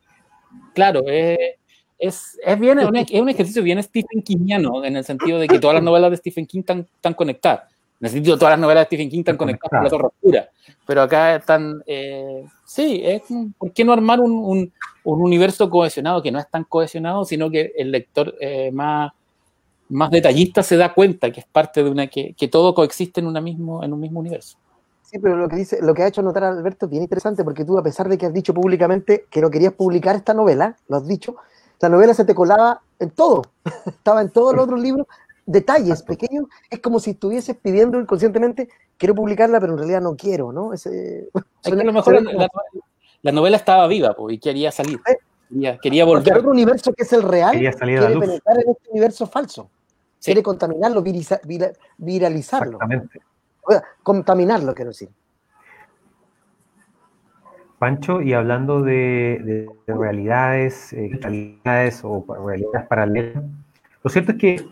claro, 0.73 1.03
eh, 1.07 1.59
es, 1.97 2.37
es, 2.43 2.59
bien, 2.59 2.79
es, 2.79 2.87
un, 2.87 2.95
es 2.95 3.21
un 3.21 3.29
ejercicio 3.29 3.63
bien 3.63 3.81
Stephen 3.83 4.23
Kingiano, 4.23 4.83
en 4.83 4.97
el 4.97 5.05
sentido 5.05 5.39
de 5.39 5.47
que 5.47 5.59
todas 5.59 5.75
las 5.75 5.83
novelas 5.83 6.11
de 6.11 6.17
Stephen 6.17 6.47
King 6.47 6.61
están, 6.61 6.87
están 6.95 7.13
conectadas. 7.13 7.71
En 8.01 8.07
el 8.07 8.11
sentido, 8.13 8.35
todas 8.35 8.53
las 8.53 8.59
novelas 8.59 8.81
de 8.81 8.85
Stephen 8.87 9.09
King 9.09 9.19
están 9.19 9.37
conectadas 9.37 9.69
con 9.69 9.83
la 9.83 9.89
Torre 9.91 10.07
Oscura. 10.07 10.49
Pero 10.87 11.03
acá 11.03 11.35
están. 11.35 11.83
Eh, 11.85 12.43
sí, 12.65 12.99
es, 13.05 13.21
¿por 13.59 13.71
qué 13.73 13.85
no 13.85 13.93
armar 13.93 14.19
un, 14.19 14.31
un, 14.31 14.73
un, 15.03 15.21
universo 15.21 15.69
cohesionado 15.69 16.19
que 16.23 16.31
no 16.31 16.39
es 16.39 16.49
tan 16.49 16.63
cohesionado, 16.63 17.25
sino 17.25 17.51
que 17.51 17.73
el 17.77 17.91
lector 17.91 18.33
eh, 18.41 18.71
más, 18.71 19.11
más 19.89 20.09
detallista 20.09 20.63
se 20.63 20.77
da 20.77 20.95
cuenta 20.95 21.31
que 21.31 21.41
es 21.41 21.45
parte 21.45 21.83
de 21.83 21.91
una. 21.91 22.07
que, 22.07 22.33
que 22.33 22.47
todo 22.47 22.73
coexiste 22.73 23.21
en, 23.21 23.27
una 23.27 23.39
mismo, 23.39 23.83
en 23.83 23.93
un 23.93 23.99
mismo 23.99 24.19
universo. 24.19 24.57
Sí, 25.03 25.19
pero 25.19 25.35
lo 25.35 25.47
que, 25.47 25.57
dice, 25.57 25.77
lo 25.79 25.93
que 25.93 26.01
ha 26.01 26.07
hecho 26.07 26.23
notar 26.23 26.43
Alberto 26.45 26.87
es 26.87 26.89
bien 26.89 27.03
interesante 27.03 27.43
porque 27.43 27.65
tú, 27.65 27.77
a 27.77 27.83
pesar 27.83 28.09
de 28.09 28.17
que 28.17 28.25
has 28.25 28.33
dicho 28.33 28.51
públicamente 28.51 29.25
que 29.29 29.41
no 29.41 29.51
querías 29.51 29.73
publicar 29.73 30.15
esta 30.15 30.33
novela, 30.33 30.75
lo 30.87 30.97
has 30.97 31.07
dicho, 31.07 31.35
la 31.81 31.89
novela 31.89 32.13
se 32.13 32.25
te 32.25 32.33
colaba 32.33 32.81
en 32.99 33.11
todo, 33.11 33.43
estaba 33.85 34.21
en 34.21 34.29
todos 34.29 34.55
los 34.55 34.63
otros 34.63 34.79
libros, 34.79 35.05
detalles 35.45 36.03
pequeños, 36.03 36.45
es 36.69 36.79
como 36.79 36.99
si 36.99 37.11
estuvieses 37.11 37.55
pidiendo 37.57 37.99
inconscientemente, 37.99 38.69
quiero 38.97 39.15
publicarla, 39.15 39.59
pero 39.59 39.73
en 39.73 39.79
realidad 39.79 40.01
no 40.01 40.15
quiero, 40.15 40.51
¿no? 40.51 40.73
Ese, 40.73 41.29
a 41.33 41.69
lo 41.69 41.93
mejor 41.93 42.21
la, 43.21 43.31
novela 43.31 43.57
estaba 43.57 43.87
viva 43.87 44.15
y 44.29 44.39
quería 44.39 44.71
salir. 44.71 44.99
¿Eh? 45.07 45.17
Quería, 45.49 45.77
quería 45.77 46.05
volver. 46.05 46.37
otro 46.37 46.51
universo 46.51 46.93
que 46.93 47.03
es 47.03 47.11
el 47.11 47.23
real 47.23 47.51
quería 47.51 47.73
salir 47.73 47.99
quiere 47.99 48.19
penetrar 48.19 48.57
en 48.57 48.69
este 48.69 48.89
universo 48.89 49.27
falso. 49.27 49.69
Quiere 50.23 50.43
contaminarlo, 50.43 51.03
viralizarlo. 51.97 52.77
Exactamente. 52.77 53.21
contaminarlo, 54.03 54.73
quiero 54.75 54.91
decir. 54.91 55.09
Pancho, 57.79 58.21
y 58.21 58.33
hablando 58.33 58.83
de, 58.83 59.67
realidades, 59.87 60.93
eh, 60.93 61.09
realidades 61.19 62.01
o 62.03 62.23
realidades 62.45 62.87
paralelas, 62.87 63.43
lo 64.03 64.09
cierto 64.11 64.33
es 64.33 64.37
que 64.37 64.65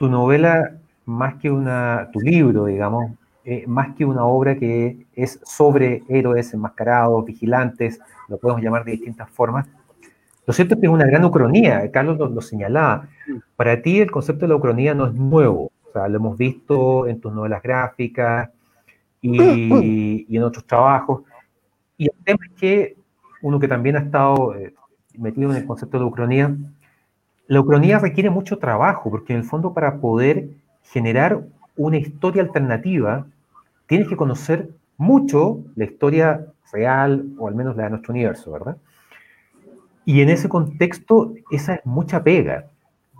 tu 0.00 0.08
novela, 0.08 0.78
más 1.04 1.34
que 1.34 1.50
una, 1.50 2.08
tu 2.10 2.20
libro, 2.20 2.64
digamos, 2.64 3.12
eh, 3.44 3.64
más 3.66 3.94
que 3.94 4.06
una 4.06 4.24
obra 4.24 4.56
que 4.56 5.06
es 5.14 5.38
sobre 5.44 6.02
héroes 6.08 6.54
enmascarados, 6.54 7.22
vigilantes, 7.26 8.00
lo 8.26 8.38
podemos 8.38 8.62
llamar 8.62 8.82
de 8.82 8.92
distintas 8.92 9.28
formas, 9.28 9.68
lo 10.46 10.54
cierto 10.54 10.74
es 10.74 10.80
que 10.80 10.86
es 10.86 10.92
una 10.92 11.04
gran 11.04 11.22
ucronía, 11.22 11.90
Carlos 11.92 12.18
lo, 12.18 12.40
señalaba. 12.40 13.08
Para 13.56 13.82
ti 13.82 14.00
el 14.00 14.10
concepto 14.10 14.46
de 14.46 14.48
la 14.48 14.56
ucronía 14.56 14.94
no 14.94 15.06
es 15.06 15.12
nuevo, 15.12 15.64
o 15.64 15.92
sea, 15.92 16.08
lo 16.08 16.16
hemos 16.16 16.38
visto 16.38 17.06
en 17.06 17.20
tus 17.20 17.30
novelas 17.34 17.62
gráficas 17.62 18.48
y, 19.20 20.24
y 20.26 20.36
en 20.36 20.42
otros 20.42 20.66
trabajos. 20.66 21.24
Y 21.98 22.06
el 22.06 22.24
tema 22.24 22.38
es 22.46 22.58
que 22.58 22.96
uno 23.42 23.60
que 23.60 23.68
también 23.68 23.96
ha 23.96 24.00
estado 24.00 24.54
eh, 24.54 24.72
metido 25.18 25.50
en 25.50 25.58
el 25.58 25.66
concepto 25.66 25.98
de 25.98 26.04
ucronía, 26.06 26.56
la 27.50 27.60
ucronía 27.60 27.98
requiere 27.98 28.30
mucho 28.30 28.58
trabajo, 28.58 29.10
porque 29.10 29.32
en 29.32 29.40
el 29.40 29.44
fondo 29.44 29.74
para 29.74 29.96
poder 29.96 30.50
generar 30.84 31.42
una 31.76 31.96
historia 31.96 32.42
alternativa, 32.42 33.26
tienes 33.88 34.06
que 34.06 34.14
conocer 34.14 34.68
mucho 34.96 35.58
la 35.74 35.84
historia 35.84 36.46
real, 36.72 37.26
o 37.38 37.48
al 37.48 37.56
menos 37.56 37.76
la 37.76 37.84
de 37.84 37.90
nuestro 37.90 38.12
universo, 38.12 38.52
¿verdad? 38.52 38.76
Y 40.04 40.20
en 40.20 40.28
ese 40.28 40.48
contexto, 40.48 41.34
esa 41.50 41.74
es 41.74 41.84
mucha 41.84 42.22
pega. 42.22 42.66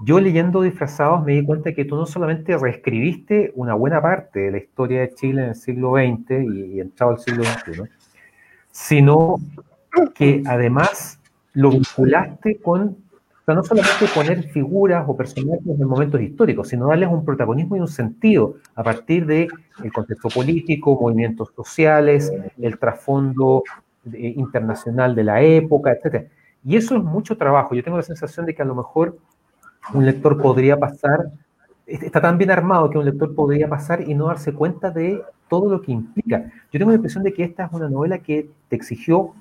Yo 0.05 0.21
leyendo 0.21 0.63
Disfrazados 0.63 1.25
me 1.25 1.33
di 1.33 1.45
cuenta 1.45 1.73
que 1.73 1.85
tú 1.85 1.97
no 1.97 2.07
solamente 2.07 2.57
reescribiste 2.57 3.51
una 3.57 3.75
buena 3.75 4.01
parte 4.01 4.39
de 4.39 4.51
la 4.53 4.59
historia 4.59 5.01
de 5.01 5.13
Chile 5.13 5.43
en 5.43 5.49
el 5.49 5.55
siglo 5.57 5.95
XX 5.95 6.31
y, 6.31 6.77
y 6.77 6.81
entrado 6.81 7.15
al 7.15 7.19
siglo 7.19 7.43
XXI, 7.43 7.83
sino 8.71 9.39
que 10.15 10.45
además 10.47 11.19
lo 11.53 11.71
vinculaste 11.71 12.61
con 12.61 13.10
no 13.55 13.63
solamente 13.63 14.07
poner 14.15 14.43
figuras 14.45 15.05
o 15.07 15.17
personajes 15.17 15.67
en 15.67 15.89
momentos 15.89 16.21
históricos, 16.21 16.69
sino 16.69 16.89
darles 16.89 17.09
un 17.09 17.25
protagonismo 17.25 17.77
y 17.77 17.81
un 17.81 17.89
sentido 17.89 18.57
a 18.75 18.83
partir 18.83 19.27
del 19.27 19.49
el 19.83 19.93
contexto 19.93 20.29
político, 20.29 20.99
movimientos 21.01 21.53
sociales, 21.55 22.33
el 22.61 22.79
trasfondo 22.79 23.63
eh, 24.13 24.35
internacional 24.37 25.15
de 25.15 25.25
la 25.25 25.43
época, 25.43 25.93
etc. 25.93 26.29
Y 26.65 26.77
eso 26.77 26.97
es 26.97 27.03
mucho 27.03 27.37
trabajo. 27.37 27.75
Yo 27.75 27.83
tengo 27.83 27.97
la 27.97 28.03
sensación 28.03 28.47
de 28.47 28.55
que 28.55 28.63
a 28.63 28.67
lo 28.67 28.75
mejor 28.75 29.19
un 29.95 30.05
lector 30.05 30.41
podría 30.41 30.77
pasar, 30.79 31.31
está 31.87 32.21
tan 32.21 32.39
bien 32.39 32.51
armado 32.51 32.91
que 32.91 32.99
un 32.99 33.05
lector 33.05 33.35
podría 33.35 33.69
pasar 33.69 34.09
y 34.09 34.15
no 34.15 34.27
darse 34.27 34.53
cuenta 34.53 34.91
de 34.91 35.23
todo 35.49 35.71
lo 35.71 35.83
que 35.83 35.93
implica. 35.93 36.51
Yo 36.71 36.79
tengo 36.79 36.91
la 36.91 36.97
impresión 36.97 37.25
de 37.25 37.33
que 37.33 37.45
esta 37.45 37.67
es 37.67 37.73
una 37.73 37.89
novela 37.89 38.19
que 38.19 38.49
te 38.69 38.77
exigió 38.77 39.35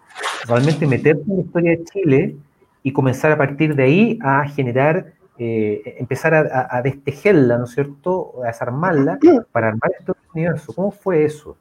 realmente 0.48 0.88
meterte 0.88 1.24
en 1.30 1.38
la 1.38 1.44
historia 1.44 1.72
de 1.72 1.84
Chile 1.84 2.36
y 2.84 2.94
comenzar 2.94 3.32
a 3.32 3.38
partir 3.38 3.76
de 3.76 3.84
ahí 3.84 4.20
a 4.22 4.48
generar, 4.48 5.14
eh, 5.38 5.96
empezar 6.00 6.34
a, 6.34 6.82
destejerla, 6.82 7.58
¿no 7.58 7.66
es 7.66 7.72
cierto?, 7.72 8.34
a 8.44 8.48
desarmarla 8.48 9.20
para 9.52 9.70
armar 9.70 9.92
este 10.00 10.14
universo. 10.34 10.74
¿Cómo 10.74 10.92
fue 10.92 11.26
eso? 11.26 11.58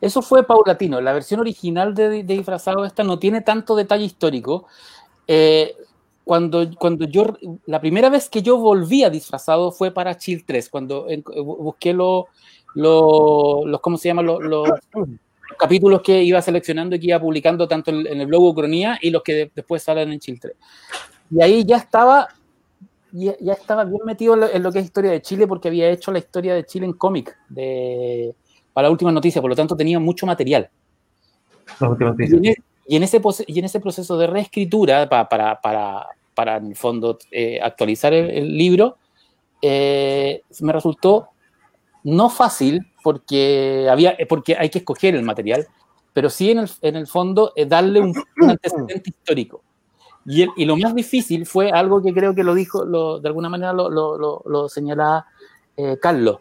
Eso 0.00 0.22
fue 0.22 0.44
paulatino. 0.44 1.00
La 1.00 1.12
versión 1.12 1.40
original 1.40 1.94
de, 1.94 2.24
Disfrazado 2.24 2.84
esta 2.84 3.04
no 3.04 3.18
tiene 3.18 3.40
tanto 3.40 3.76
detalle 3.76 4.04
histórico. 4.04 4.66
Eh, 5.26 5.76
cuando, 6.24 6.68
cuando 6.78 7.06
yo, 7.06 7.36
la 7.66 7.80
primera 7.80 8.08
vez 8.08 8.28
que 8.28 8.42
yo 8.42 8.58
volví 8.58 9.04
a 9.04 9.10
Disfrazado 9.10 9.72
fue 9.72 9.90
para 9.90 10.16
Chill 10.16 10.44
3, 10.44 10.68
cuando 10.68 11.06
busqué 11.44 11.92
los, 11.92 12.26
¿cómo 13.80 13.96
se 13.96 14.08
llama? 14.08 14.22
Los, 14.22 14.68
capítulos 15.60 16.00
que 16.02 16.22
iba 16.22 16.40
seleccionando 16.40 16.96
y 16.96 17.00
que 17.00 17.06
iba 17.08 17.20
publicando 17.20 17.68
tanto 17.68 17.90
en, 17.90 18.06
el 18.06 18.26
blog 18.26 18.42
Ucronía 18.42 18.98
y 19.00 19.10
los 19.10 19.22
que 19.22 19.50
después 19.54 19.82
salen 19.82 20.12
en 20.12 20.18
Chile. 20.18 20.40
Y 21.30 21.42
ahí 21.42 21.64
ya 21.64 21.76
estaba, 21.76 22.28
ya, 23.12 23.34
ya 23.40 23.52
estaba 23.52 23.84
bien 23.84 24.00
metido 24.04 24.34
en 24.50 24.62
lo, 24.62 24.72
que 24.72 24.78
es 24.80 24.86
historia 24.86 25.10
de 25.10 25.22
Chile 25.22 25.46
porque 25.46 25.68
había 25.68 25.90
hecho 25.90 26.10
la 26.10 26.18
historia 26.18 26.54
de 26.54 26.64
Chile 26.64 26.86
en 26.86 26.94
cómic 26.94 27.36
de, 27.48 28.34
para 28.72 28.88
la 28.88 28.92
última 28.92 29.12
noticia, 29.12 29.40
por 29.40 29.50
lo 29.50 29.56
tanto 29.56 29.76
tenía 29.76 29.98
mucho 29.98 30.26
material. 30.26 30.70
E, 32.42 32.56
y 32.86 32.96
en, 32.96 33.02
ese, 33.02 33.20
y 33.46 33.58
en 33.58 33.64
ese 33.64 33.80
proceso 33.80 34.18
de 34.18 34.26
reescritura 34.26 35.08
para, 35.08 35.28
para, 35.28 35.60
para, 35.60 36.06
para 36.34 36.56
en 36.56 36.66
el 36.66 36.76
fondo 36.76 37.18
eh, 37.30 37.60
actualizar 37.62 38.12
el, 38.12 38.56
libro, 38.56 38.96
eh, 39.62 40.42
me 40.60 40.72
resultó 40.72 41.28
no 42.04 42.30
fácil 42.30 42.92
porque, 43.02 43.88
había, 43.90 44.16
porque 44.28 44.56
hay 44.56 44.70
que 44.70 44.78
escoger 44.78 45.14
el 45.14 45.22
material, 45.22 45.66
pero 46.12 46.30
sí 46.30 46.50
en 46.50 46.58
el, 46.58 46.70
en 46.82 46.96
el 46.96 47.06
fondo 47.06 47.52
es 47.56 47.68
darle 47.68 48.00
un, 48.00 48.14
antecedente 48.42 49.10
histórico. 49.10 49.62
Y, 50.26 50.46
y, 50.56 50.64
lo 50.66 50.76
más 50.76 50.94
difícil 50.94 51.46
fue 51.46 51.70
algo 51.70 52.02
que 52.02 52.12
creo 52.12 52.34
que 52.34 52.44
lo 52.44 52.54
dijo, 52.54 52.84
lo, 52.84 53.20
de 53.20 53.28
alguna 53.28 53.48
manera 53.48 53.72
lo, 53.72 53.88
lo, 53.88 54.42
lo 54.44 54.68
señalaba 54.68 55.26
eh, 55.76 55.98
Carlos. 56.00 56.38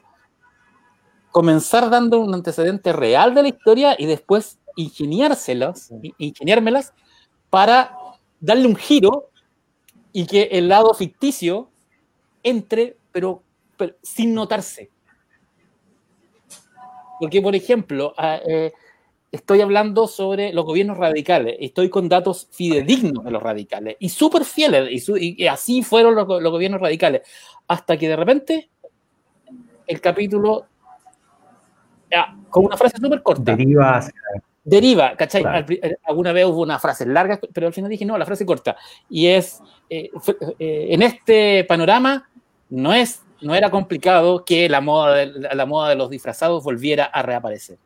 Comenzar 1.32 1.90
dando 1.90 2.20
un 2.20 2.34
antecedente 2.34 2.92
real 2.92 3.34
de 3.34 3.44
la 3.44 3.48
historia 3.48 3.96
y 3.98 4.06
después 4.06 4.60
ingeniárselas, 4.76 5.94
ingeniármelas 6.18 6.94
para 7.50 7.96
darle 8.40 8.68
un 8.68 8.76
giro 8.76 9.30
y 10.12 10.26
que 10.26 10.44
el 10.52 10.68
lado 10.70 10.94
ficticio 10.94 11.70
entre, 12.44 12.98
pero, 13.12 13.44
pero 13.78 13.96
sin 14.02 14.34
notarse. 14.34 14.90
Porque, 17.20 17.42
por 17.42 17.56
ejemplo, 17.56 18.14
ah, 18.18 18.40
eh, 18.46 18.72
estoy 19.32 19.62
hablando 19.62 20.08
sobre 20.08 20.54
los 20.54 20.66
gobiernos 20.66 20.98
radicales, 20.98 21.56
estoy 21.60 21.90
con 21.90 22.10
datos 22.10 22.48
fidedignos 22.52 23.24
de 23.24 23.32
los 23.32 23.44
radicales 23.44 23.98
y 24.00 24.10
súper 24.10 24.44
fieles, 24.46 25.08
y, 25.08 25.48
así 25.48 25.84
fueron 25.84 26.16
los, 26.16 26.26
gobiernos 26.26 26.82
radicales, 26.82 27.22
hasta 27.68 27.98
que 27.98 28.10
de 28.10 28.16
repente 28.16 28.70
el 29.86 30.02
capítulo, 30.02 30.66
con 32.50 32.66
una 32.66 32.78
frase 32.78 32.98
súper 32.98 33.22
corta. 33.22 33.56
Deriva. 33.56 34.04
Deriva, 34.64 35.16
¿cachai? 35.16 35.44
Eh, 35.70 35.98
alguna 36.04 36.32
vez 36.32 36.46
hubo 36.46 36.62
una 36.62 36.78
frase 36.80 37.06
larga, 37.06 37.40
pero 37.54 37.68
al 37.68 37.74
final 37.74 37.90
dije, 37.90 38.06
no, 38.06 38.18
la 38.18 38.26
frase 38.26 38.46
corta. 38.46 38.76
Y 39.10 39.28
es, 39.28 39.62
eh, 39.90 40.10
en 40.60 41.02
este 41.02 41.64
panorama, 41.64 42.30
no 42.70 42.94
es 42.94 43.24
no 43.42 43.56
era 43.56 43.70
complicado 43.70 44.44
que 44.46 44.68
la 44.70 44.82
moda 44.82 45.16
de, 45.16 45.56
la 45.56 45.66
moda 45.66 45.90
de 45.90 45.96
los 45.96 46.10
disfrazados 46.10 46.64
volviera 46.64 47.06
a 47.06 47.22
reaparecer. 47.22 47.78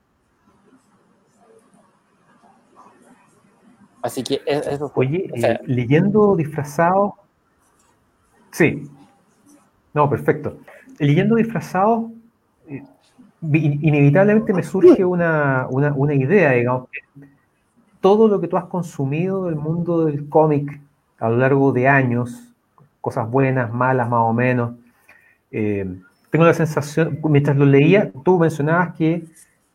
Así 4.01 4.21
que 4.21 4.41
eso 4.45 4.91
Oye, 4.95 5.29
eh, 5.33 5.59
leyendo 5.65 6.35
disfrazados. 6.35 7.13
Sí. 8.51 8.89
No, 9.93 10.09
perfecto. 10.09 10.57
Leyendo 10.99 11.35
disfrazados, 11.35 12.11
eh, 12.67 12.83
inevitablemente 13.41 14.53
me 14.53 14.63
surge 14.63 15.05
una, 15.05 15.67
una, 15.69 16.13
idea, 16.13 16.51
digamos, 16.51 16.89
todo 18.01 18.27
lo 18.27 18.41
que 18.41 18.47
tú 18.49 18.57
has 18.57 18.65
consumido 18.65 19.45
del 19.45 19.55
mundo 19.55 20.05
del 20.05 20.27
cómic 20.27 20.81
a 21.19 21.29
lo 21.29 21.37
largo 21.37 21.71
de 21.71 21.87
años, 21.87 22.53
cosas 22.99 23.29
buenas, 23.31 23.71
malas, 23.71 24.09
más 24.09 24.21
o 24.21 24.33
menos, 24.33 24.73
eh, 25.53 25.85
tengo 26.31 26.45
la 26.45 26.53
sensación, 26.53 27.19
mientras 27.23 27.55
lo 27.55 27.65
leía, 27.65 28.11
tú 28.25 28.39
mencionabas 28.39 28.95
que 28.95 29.23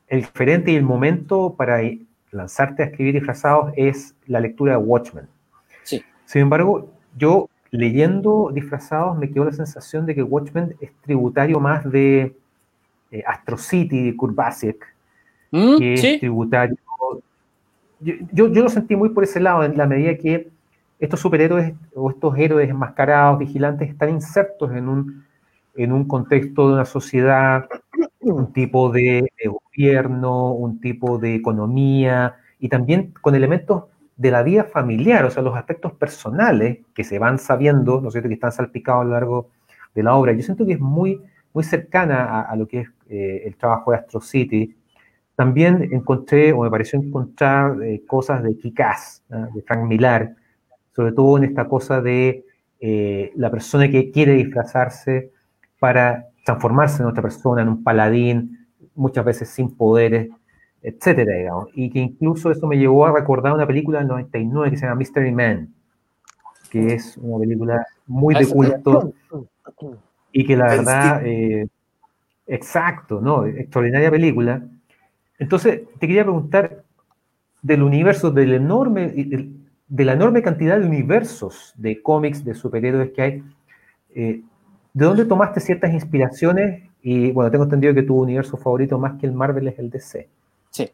el 0.08 0.20
diferente 0.22 0.72
y 0.72 0.74
el 0.74 0.82
momento 0.82 1.54
para 1.56 1.80
lanzarte 2.32 2.82
a 2.82 2.86
escribir 2.86 3.14
disfrazados 3.14 3.72
es 3.76 4.14
la 4.26 4.40
lectura 4.40 4.72
de 4.72 4.78
Watchmen. 4.78 5.28
Sí. 5.84 6.02
Sin 6.24 6.42
embargo, 6.42 6.90
yo 7.16 7.48
leyendo 7.70 8.50
disfrazados 8.52 9.16
me 9.16 9.30
quedó 9.30 9.44
la 9.44 9.52
sensación 9.52 10.04
de 10.04 10.16
que 10.16 10.22
Watchmen 10.22 10.74
es 10.80 10.90
tributario 11.02 11.60
más 11.60 11.88
de 11.88 12.34
eh, 13.12 13.22
Astro 13.26 13.56
City 13.56 14.06
de 14.06 14.16
Kurt 14.16 14.36
mm, 15.52 15.78
que 15.78 15.94
es 15.94 16.18
tributario. 16.18 16.76
Yo, 18.00 18.14
yo, 18.32 18.52
yo, 18.52 18.62
lo 18.62 18.68
sentí 18.68 18.96
muy 18.96 19.10
por 19.10 19.24
ese 19.24 19.38
lado, 19.38 19.62
en 19.64 19.76
la 19.76 19.86
medida 19.86 20.16
que 20.16 20.48
estos 20.98 21.20
superhéroes 21.20 21.74
o 21.94 22.10
estos 22.10 22.36
héroes 22.36 22.68
enmascarados, 22.68 23.38
vigilantes, 23.38 23.88
están 23.88 24.10
insertos 24.10 24.72
en 24.72 24.88
un 24.88 25.27
en 25.78 25.92
un 25.92 26.06
contexto 26.06 26.68
de 26.68 26.74
una 26.74 26.84
sociedad, 26.84 27.66
un 28.20 28.52
tipo 28.52 28.90
de, 28.90 29.30
gobierno, 29.46 30.52
un 30.52 30.80
tipo 30.80 31.18
de 31.18 31.36
economía 31.36 32.34
y 32.58 32.68
también 32.68 33.14
con 33.20 33.36
elementos 33.36 33.84
de 34.16 34.32
la 34.32 34.42
vida 34.42 34.64
familiar, 34.64 35.24
o 35.24 35.30
sea, 35.30 35.44
los 35.44 35.56
aspectos 35.56 35.92
personales 35.92 36.80
que 36.94 37.04
se 37.04 37.20
van 37.20 37.38
sabiendo, 37.38 38.00
¿no 38.00 38.08
es 38.08 38.12
cierto?, 38.12 38.28
que 38.28 38.34
están 38.34 38.50
salpicados 38.50 39.02
a 39.02 39.04
lo 39.04 39.12
largo 39.12 39.50
de 39.94 40.02
la 40.02 40.16
obra. 40.16 40.32
Yo 40.32 40.42
siento 40.42 40.66
que 40.66 40.72
es 40.72 40.80
muy, 40.80 41.22
muy 41.52 41.62
cercana 41.62 42.40
a, 42.42 42.56
lo 42.56 42.66
que 42.66 42.80
es 42.80 42.88
eh, 43.08 43.42
el 43.46 43.56
trabajo 43.56 43.92
de 43.92 43.98
Astro 43.98 44.20
City. 44.20 44.76
También 45.36 45.88
encontré, 45.92 46.52
o 46.52 46.62
me 46.62 46.70
pareció 46.70 47.00
encontrar, 47.00 47.80
eh, 47.84 48.02
cosas 48.04 48.42
de 48.42 48.56
Kikaz, 48.58 49.22
de 49.28 49.62
Frank 49.62 49.86
Millar, 49.86 50.34
sobre 50.90 51.12
todo 51.12 51.38
en 51.38 51.44
esta 51.44 51.68
cosa 51.68 52.00
de 52.00 52.44
eh, 52.80 53.30
la 53.36 53.48
persona 53.48 53.88
que 53.88 54.10
quiere 54.10 54.32
disfrazarse 54.32 55.30
para 55.78 56.26
transformarse 56.44 57.02
en 57.02 57.08
otra 57.08 57.22
persona, 57.22 57.62
en 57.62 57.68
un 57.68 57.82
paladín, 57.82 58.66
muchas 58.94 59.24
veces 59.24 59.48
sin 59.48 59.74
poderes, 59.74 60.28
etcétera, 60.82 61.36
digamos. 61.36 61.68
Y 61.74 61.90
que 61.90 62.00
incluso 62.00 62.50
eso 62.50 62.66
me 62.66 62.78
llevó 62.78 63.06
a 63.06 63.12
recordar 63.12 63.52
una 63.52 63.66
película 63.66 63.98
del 63.98 64.08
99 64.08 64.70
que 64.70 64.76
se 64.76 64.86
llama 64.86 64.96
Mystery 64.96 65.32
Man, 65.32 65.68
que 66.70 66.94
es 66.94 67.16
una 67.16 67.38
película 67.38 67.86
muy 68.06 68.34
de 68.34 68.46
culto 68.46 69.12
y 70.32 70.46
que 70.46 70.56
la 70.56 70.66
verdad, 70.66 71.22
eh, 71.24 71.66
exacto, 72.46 73.20
¿no? 73.20 73.46
Extraordinaria 73.46 74.10
película. 74.10 74.62
Entonces, 75.38 75.82
te 75.98 76.06
quería 76.06 76.24
preguntar 76.24 76.84
del 77.62 77.82
universo, 77.82 78.30
del 78.30 78.54
enorme, 78.54 79.08
de 79.88 80.04
la 80.04 80.12
enorme 80.12 80.42
cantidad 80.42 80.78
de 80.78 80.86
universos 80.86 81.72
de 81.76 82.02
cómics, 82.02 82.44
de 82.44 82.54
superhéroes 82.54 83.10
que 83.12 83.22
hay, 83.22 83.42
eh, 84.14 84.42
¿de 84.98 85.04
dónde 85.04 85.24
tomaste 85.24 85.60
ciertas 85.60 85.92
inspiraciones? 85.92 86.82
Y 87.02 87.30
bueno, 87.30 87.52
tengo 87.52 87.64
entendido 87.64 87.94
que 87.94 88.02
tu 88.02 88.20
universo 88.20 88.56
favorito 88.56 88.98
más 88.98 89.18
que 89.20 89.26
el 89.26 89.32
Marvel 89.32 89.68
es 89.68 89.78
el 89.78 89.90
DC. 89.90 90.28
Sí, 90.70 90.90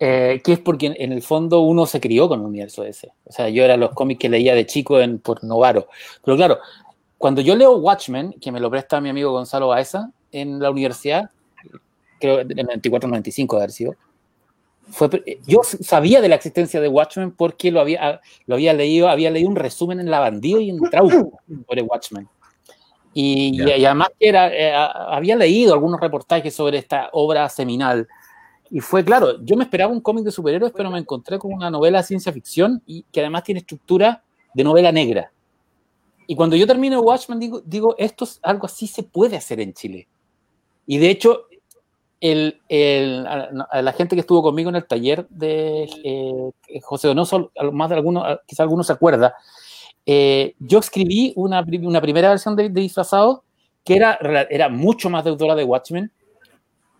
eh, 0.00 0.40
que 0.44 0.54
es 0.54 0.58
porque 0.58 0.94
en, 0.98 1.12
el 1.12 1.22
fondo 1.22 1.60
uno 1.60 1.86
se 1.86 2.00
crió 2.00 2.28
con 2.28 2.40
el 2.40 2.46
universo 2.46 2.82
DC. 2.82 3.12
O 3.24 3.32
sea, 3.32 3.48
yo 3.48 3.64
era 3.64 3.76
los 3.76 3.92
cómics 3.92 4.18
que 4.18 4.28
leía 4.28 4.56
de 4.56 4.66
chico 4.66 4.98
en, 5.00 5.20
por 5.20 5.44
Novaro. 5.44 5.86
Pero 6.24 6.36
claro, 6.36 6.58
cuando 7.16 7.40
yo 7.42 7.54
leo 7.54 7.76
Watchmen, 7.76 8.32
que 8.40 8.50
me 8.50 8.58
lo 8.58 8.68
presta 8.70 9.00
mi 9.00 9.08
amigo 9.08 9.30
Gonzalo 9.30 9.68
Baeza 9.68 10.10
en 10.32 10.58
la 10.58 10.70
universidad, 10.72 11.30
creo 12.18 12.40
en 12.40 12.58
el 12.58 12.66
94-95 12.66 13.50
de 13.50 13.56
haber 13.56 13.70
sido, 13.70 13.94
fue, 14.90 15.08
yo 15.46 15.60
sabía 15.62 16.20
de 16.20 16.28
la 16.28 16.34
existencia 16.34 16.80
de 16.80 16.88
Watchmen 16.88 17.30
porque 17.30 17.70
lo 17.70 17.80
había, 17.80 18.20
lo 18.46 18.56
había 18.56 18.74
leído, 18.74 19.08
había 19.08 19.30
leído 19.30 19.48
un 19.48 19.56
resumen 19.56 20.00
en 20.00 20.10
La 20.10 20.18
Bandido 20.18 20.60
y 20.60 20.70
en 20.70 20.78
Trauco 20.90 21.40
sobre 21.68 21.82
Watchmen. 21.82 22.28
Y, 23.14 23.62
además 23.62 24.08
era, 24.18 24.52
eh, 24.52 24.74
había 24.74 25.36
leído 25.36 25.72
algunos 25.72 26.00
reportajes 26.00 26.54
sobre 26.54 26.78
esta 26.78 27.08
obra 27.12 27.48
seminal. 27.48 28.08
Y 28.70 28.80
fue 28.80 29.04
claro, 29.04 29.40
yo 29.44 29.56
me 29.56 29.64
esperaba 29.64 29.92
un 29.92 30.00
cómic 30.00 30.24
de 30.24 30.32
superhéroes, 30.32 30.72
pero 30.76 30.90
me 30.90 30.98
encontré 30.98 31.38
con 31.38 31.52
una 31.52 31.70
novela 31.70 31.98
de 31.98 32.04
ciencia 32.04 32.32
ficción 32.32 32.82
y 32.86 33.04
que 33.12 33.20
además 33.20 33.44
tiene 33.44 33.60
estructura 33.60 34.24
de 34.52 34.64
novela 34.64 34.90
negra. 34.90 35.30
Y 36.26 36.34
cuando 36.34 36.56
yo 36.56 36.66
termino 36.66 37.00
Watchmen, 37.00 37.38
digo, 37.38 37.62
digo, 37.64 37.94
esto 37.98 38.24
es 38.24 38.40
algo 38.42 38.66
así 38.66 38.86
se 38.86 39.02
puede 39.02 39.36
hacer 39.36 39.60
en 39.60 39.74
Chile. 39.74 40.08
Y 40.86 40.98
de 40.98 41.10
hecho, 41.10 41.46
el, 42.20 42.60
el, 42.68 43.26
a 43.26 43.82
la 43.82 43.92
gente 43.92 44.16
que 44.16 44.20
estuvo 44.20 44.42
conmigo 44.42 44.70
en 44.70 44.76
el 44.76 44.86
taller 44.86 45.28
de 45.28 45.88
eh, 46.02 46.80
José 46.82 47.08
Donoso, 47.08 47.52
más 47.72 47.90
de 47.90 47.96
algunos, 47.96 48.24
quizá 48.46 48.62
algunos 48.62 48.86
se 48.86 48.94
acuerda, 48.94 49.34
eh, 50.06 50.54
yo 50.58 50.78
escribí 50.78 51.32
una, 51.36 51.64
una, 51.82 52.00
primera 52.00 52.28
versión 52.28 52.56
de, 52.56 52.68
Disfrazado 52.68 53.44
que 53.84 53.96
era, 53.96 54.18
era 54.50 54.68
mucho 54.68 55.10
más 55.10 55.24
deudora 55.24 55.54
de 55.54 55.64
Watchmen, 55.64 56.10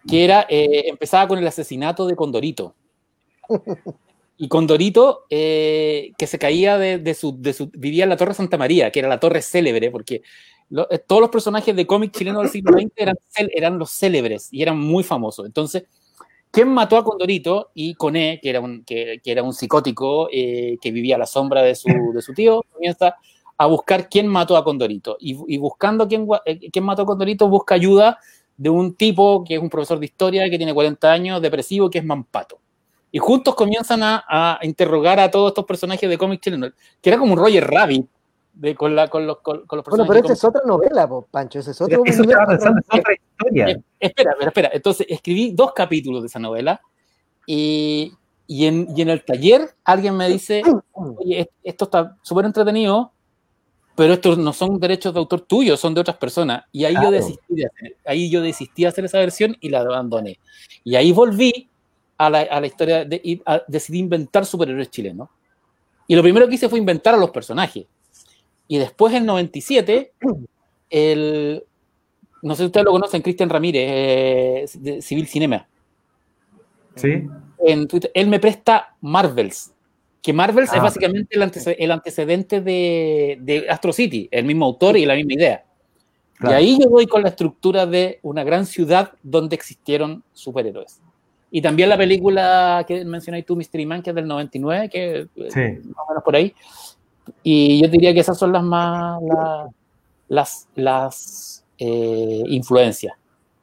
que 0.07 0.25
era, 0.25 0.47
eh, 0.49 0.85
empezaba 0.89 1.27
con 1.29 1.39
el 1.39 1.47
asesinato 1.47 2.07
de 2.07 2.17
Condorito. 2.17 2.75
Y 4.37 4.49
Condorito, 4.49 5.27
que 5.29 6.27
se 6.27 6.39
caía 6.41 6.77
de, 6.77 6.99
de, 6.99 7.15
su, 7.15 7.41
de, 7.41 7.53
su, 7.53 7.71
vivía 7.73 8.03
en 8.03 8.11
la 8.11 8.17
Torre 8.17 8.35
Santa 8.35 8.59
María, 8.59 8.91
que 8.91 8.99
era 8.99 9.09
la 9.09 9.21
torre 9.21 9.41
célebre, 9.41 9.93
porque 9.93 10.23
eh, 10.91 10.99
todos 11.07 11.21
los 11.21 11.31
personajes 11.31 11.75
de 11.77 11.87
cómic 11.87 12.13
chileno 12.13 12.41
del 12.41 12.49
siglo 12.49 12.73
XX 12.73 12.93
eran, 12.97 13.17
eran 13.37 13.79
los 13.79 13.91
célebres 13.91 14.49
y 14.51 14.63
eran 14.63 14.79
muy 14.79 15.05
famosos. 15.05 15.47
Entonces, 15.47 15.85
¿quién 16.55 16.69
mató 16.73 16.97
a 16.97 17.05
Condorito? 17.05 17.71
Y 17.75 17.95
Coné, 17.95 18.39
que 18.41 18.49
era 18.49 18.61
un, 18.61 18.85
que, 18.85 19.21
que 19.23 19.33
era 19.33 19.43
un 19.43 19.53
psicótico 19.53 20.29
eh, 20.33 20.79
que 20.81 20.93
vivía 20.93 21.17
a 21.17 21.19
la 21.19 21.27
sombra 21.27 21.63
de 21.63 21.75
su, 21.75 21.89
de 22.15 22.23
su 22.23 22.33
tío, 22.33 22.63
comienza 22.73 23.17
a 23.59 23.67
buscar 23.67 24.09
quién 24.09 24.29
mató 24.29 24.57
a 24.57 24.65
Condorito. 24.65 25.17
Y, 25.21 25.37
y 25.53 25.59
buscando 25.59 26.07
quién, 26.09 26.27
eh, 26.47 26.71
quién 26.71 26.85
mató 26.85 27.03
a 27.03 27.07
Condorito, 27.07 27.49
busca 27.49 27.75
ayuda 27.75 28.19
de 28.57 28.71
un 28.71 28.95
tipo 28.95 29.43
que 29.45 29.57
es 29.57 29.61
un 29.61 29.69
profesor 29.69 29.99
de 29.99 30.07
historia, 30.07 30.49
que 30.49 30.57
tiene 30.57 30.73
40 30.73 31.13
años, 31.13 31.43
depresivo, 31.43 31.91
que 31.91 31.99
es 31.99 32.05
Mampato. 32.05 32.59
Y 33.11 33.19
juntos 33.19 33.55
comienzan 33.55 34.03
a, 34.03 34.25
a 34.29 34.59
interrogar 34.63 35.21
a 35.21 35.31
todos 35.31 35.51
estos 35.51 35.65
personajes 35.65 36.09
de 36.09 36.19
cómic 36.19 36.41
chileno, 36.41 36.69
que 37.01 37.11
era 37.11 37.19
como 37.19 37.33
un 37.33 37.39
Roger 37.39 37.69
Rabbit, 37.69 38.07
de, 38.55 38.75
con, 38.75 38.95
la, 38.95 39.09
con, 39.09 39.27
los, 39.27 39.41
con, 39.41 39.59
los 39.59 39.67
personajes. 39.69 40.07
Bueno, 40.07 40.09
pero 40.09 40.25
esa 40.25 40.33
es 40.33 40.45
otra 40.45 40.63
novela, 40.65 41.09
Pancho, 41.31 41.59
esa 41.59 41.73
es 41.73 41.81
otra 41.81 41.99
Eso 42.05 42.23
estaba 42.23 42.47
pensando, 42.47 42.81
es 42.81 43.01
otra 43.01 43.15
historia. 43.39 43.69
Eh, 43.69 43.83
espera, 44.01 44.33
espera, 44.33 44.49
espera. 44.49 44.71
Entonces, 44.73 45.07
escribí 45.09 45.53
dos 45.53 45.73
capítulos 45.73 46.23
de 46.23 46.27
esa 46.29 46.39
novela 46.39 46.81
y, 47.47 48.13
y, 48.47 48.67
en, 48.67 48.89
y 48.97 49.03
en 49.03 49.11
el 49.11 49.25
taller 49.25 49.71
alguien 49.85 50.17
me 50.17 50.29
dice, 50.29 50.63
oye, 50.93 51.49
esto 51.63 51.85
está 51.85 52.17
súper 52.23 52.47
entretenido, 52.47 53.13
pero 53.95 54.15
estos 54.15 54.39
no 54.39 54.53
son 54.53 54.79
derechos 54.81 55.15
de 55.15 55.21
autor 55.21 55.43
tuyos, 55.43 55.79
son 55.79 55.95
de 55.95 56.01
otras 56.01 56.17
personas. 56.17 56.65
Y 56.73 56.85
ahí, 56.85 56.95
yo 56.95 57.11
desistí 57.11 57.55
de 57.55 57.67
hacer, 57.67 57.97
ahí 58.07 58.31
yo 58.31 58.41
desistí 58.41 58.83
de 58.83 58.89
hacer 58.89 59.05
esa 59.05 59.19
versión 59.19 59.57
y 59.61 59.69
la 59.69 59.81
abandoné. 59.81 60.39
Y 60.83 60.97
ahí 60.97 61.13
volví 61.13 61.69
a 62.19 62.31
la, 62.31 62.41
a 62.41 62.61
la 62.61 62.67
historia 62.67 63.05
de 63.05 63.21
y 63.23 63.43
decidí 63.69 63.99
inventar 63.99 64.47
superhéroes 64.47 64.91
chilenos. 64.91 65.29
Y 66.07 66.17
lo 66.17 66.23
primero 66.23 66.49
que 66.49 66.57
hice 66.57 66.69
fue 66.69 66.79
inventar 66.79 67.15
a 67.15 67.19
los 67.19 67.31
personajes. 67.31 67.87
Y 68.67 68.79
después 68.79 69.15
en 69.15 69.27
97, 69.27 70.13
el, 70.91 71.65
no 72.45 72.55
sé 72.55 72.63
si 72.63 72.67
ustedes 72.67 72.85
lo 72.85 72.93
conocen, 72.93 73.23
Cristian 73.23 73.49
Ramírez, 73.49 73.83
eh, 73.89 74.79
de 74.79 75.03
Civil 75.03 75.27
Cinema. 75.27 75.67
Sí. 76.95 77.27
En 77.59 77.89
Twitter, 77.89 78.11
él 78.15 78.29
me 78.29 78.39
presta 78.39 78.95
Marvels, 79.01 79.73
que 80.23 80.33
Marvels 80.33 80.71
es 80.71 80.79
ah. 80.79 80.83
básicamente 80.83 81.37
el, 81.37 81.91
antecedente 81.93 82.61
de, 82.61 83.39
de, 83.41 83.67
Astro 83.69 83.93
City, 83.93 84.29
el 84.31 84.45
mismo 84.45 84.67
autor 84.67 84.97
y 84.97 85.07
la 85.07 85.15
misma 85.15 85.33
idea. 85.33 85.65
Y 86.41 86.53
ahí 86.53 86.79
yo 86.81 86.91
voy 86.91 87.07
con 87.07 87.23
la 87.23 87.31
estructura 87.31 87.87
de 87.87 88.19
una 88.23 88.45
gran 88.45 88.67
ciudad 88.67 89.13
donde 89.23 89.57
existieron 89.57 90.23
superhéroes. 90.33 91.01
Y 91.51 91.63
también 91.63 91.89
la 91.89 91.97
película 91.97 92.85
que 92.87 93.05
mencionáis 93.05 93.47
tú, 93.47 93.57
Mystery 93.57 93.87
Man, 93.87 94.03
que 94.03 94.11
es 94.11 94.17
del 94.17 94.27
99, 94.27 94.89
que 94.91 95.19
eh, 95.21 95.29
sí. 95.51 95.61
más 95.89 96.05
o 96.07 96.11
menos 96.11 96.25
por 96.25 96.37
ahí, 96.37 96.55
y 97.43 97.81
yo 97.81 97.89
diría 97.89 98.13
que 98.13 98.21
esas 98.21 98.37
son 98.37 98.53
las 98.53 98.63
más, 98.63 99.21
las, 100.29 100.69
las 100.75 101.64
eh, 101.79 102.43
influencias. 102.47 103.15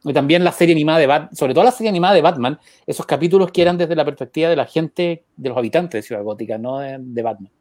Y 0.04 0.14
también 0.14 0.44
la 0.44 0.52
serie 0.52 0.74
animada 0.74 1.00
de 1.00 1.08
Batman, 1.08 1.36
sobre 1.36 1.54
todo 1.54 1.64
la 1.64 1.72
serie 1.72 1.90
animada 1.90 2.16
de 2.16 2.22
Batman, 2.22 2.60
esos 2.88 3.06
capítulos 3.06 3.52
que 3.52 3.62
eran 3.62 3.78
desde 3.78 3.96
la 3.96 4.04
perspectiva 4.04 4.50
de 4.50 4.56
la 4.56 4.66
gente, 4.66 5.26
de 5.38 5.50
los 5.50 5.58
habitantes 5.58 6.00
de 6.00 6.08
Ciudad 6.08 6.24
Gótica, 6.24 6.58
no 6.58 6.80
de, 6.80 7.22
Batman. 7.22 7.52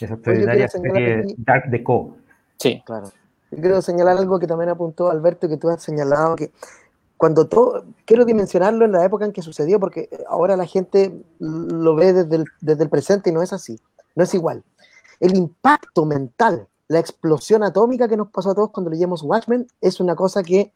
Esa 0.00 0.14
extraordinaria 0.14 0.68
serie 0.68 1.24
Dark 1.36 1.70
Deco. 1.70 2.16
Sí. 2.58 2.82
Claro. 2.84 3.12
Yo 3.52 3.58
quiero 3.58 3.82
señalar 3.82 4.16
algo 4.16 4.40
que 4.40 4.46
también 4.46 4.70
apuntó 4.70 5.10
Alberto, 5.10 5.48
que 5.48 5.56
tú 5.56 5.68
has 5.68 5.82
señalado, 5.82 6.34
que 6.34 6.50
cuando 7.16 7.46
todo, 7.46 7.84
quiero 8.04 8.24
dimensionarlo 8.24 8.84
en 8.84 8.92
la 8.92 9.04
época 9.04 9.24
en 9.24 9.32
que 9.32 9.42
sucedió, 9.42 9.78
porque 9.78 10.08
ahora 10.28 10.56
la 10.56 10.66
gente 10.66 11.12
lo 11.38 11.94
ve 11.94 12.12
desde 12.12 12.44
desde 12.60 12.82
el 12.82 12.90
presente 12.90 13.30
y 13.30 13.32
no 13.32 13.42
es 13.42 13.52
así, 13.52 13.78
no 14.16 14.24
es 14.24 14.34
igual 14.34 14.64
el 15.22 15.36
impacto 15.36 16.04
mental, 16.04 16.66
la 16.92 16.98
explosión 16.98 17.62
atómica 17.62 18.06
que 18.06 18.16
nos 18.16 18.28
pasó 18.28 18.50
a 18.50 18.54
todos 18.54 18.70
cuando 18.70 18.90
leíamos 18.90 19.22
Watchmen 19.22 19.66
es 19.80 19.98
una 19.98 20.14
cosa 20.14 20.42
que 20.42 20.72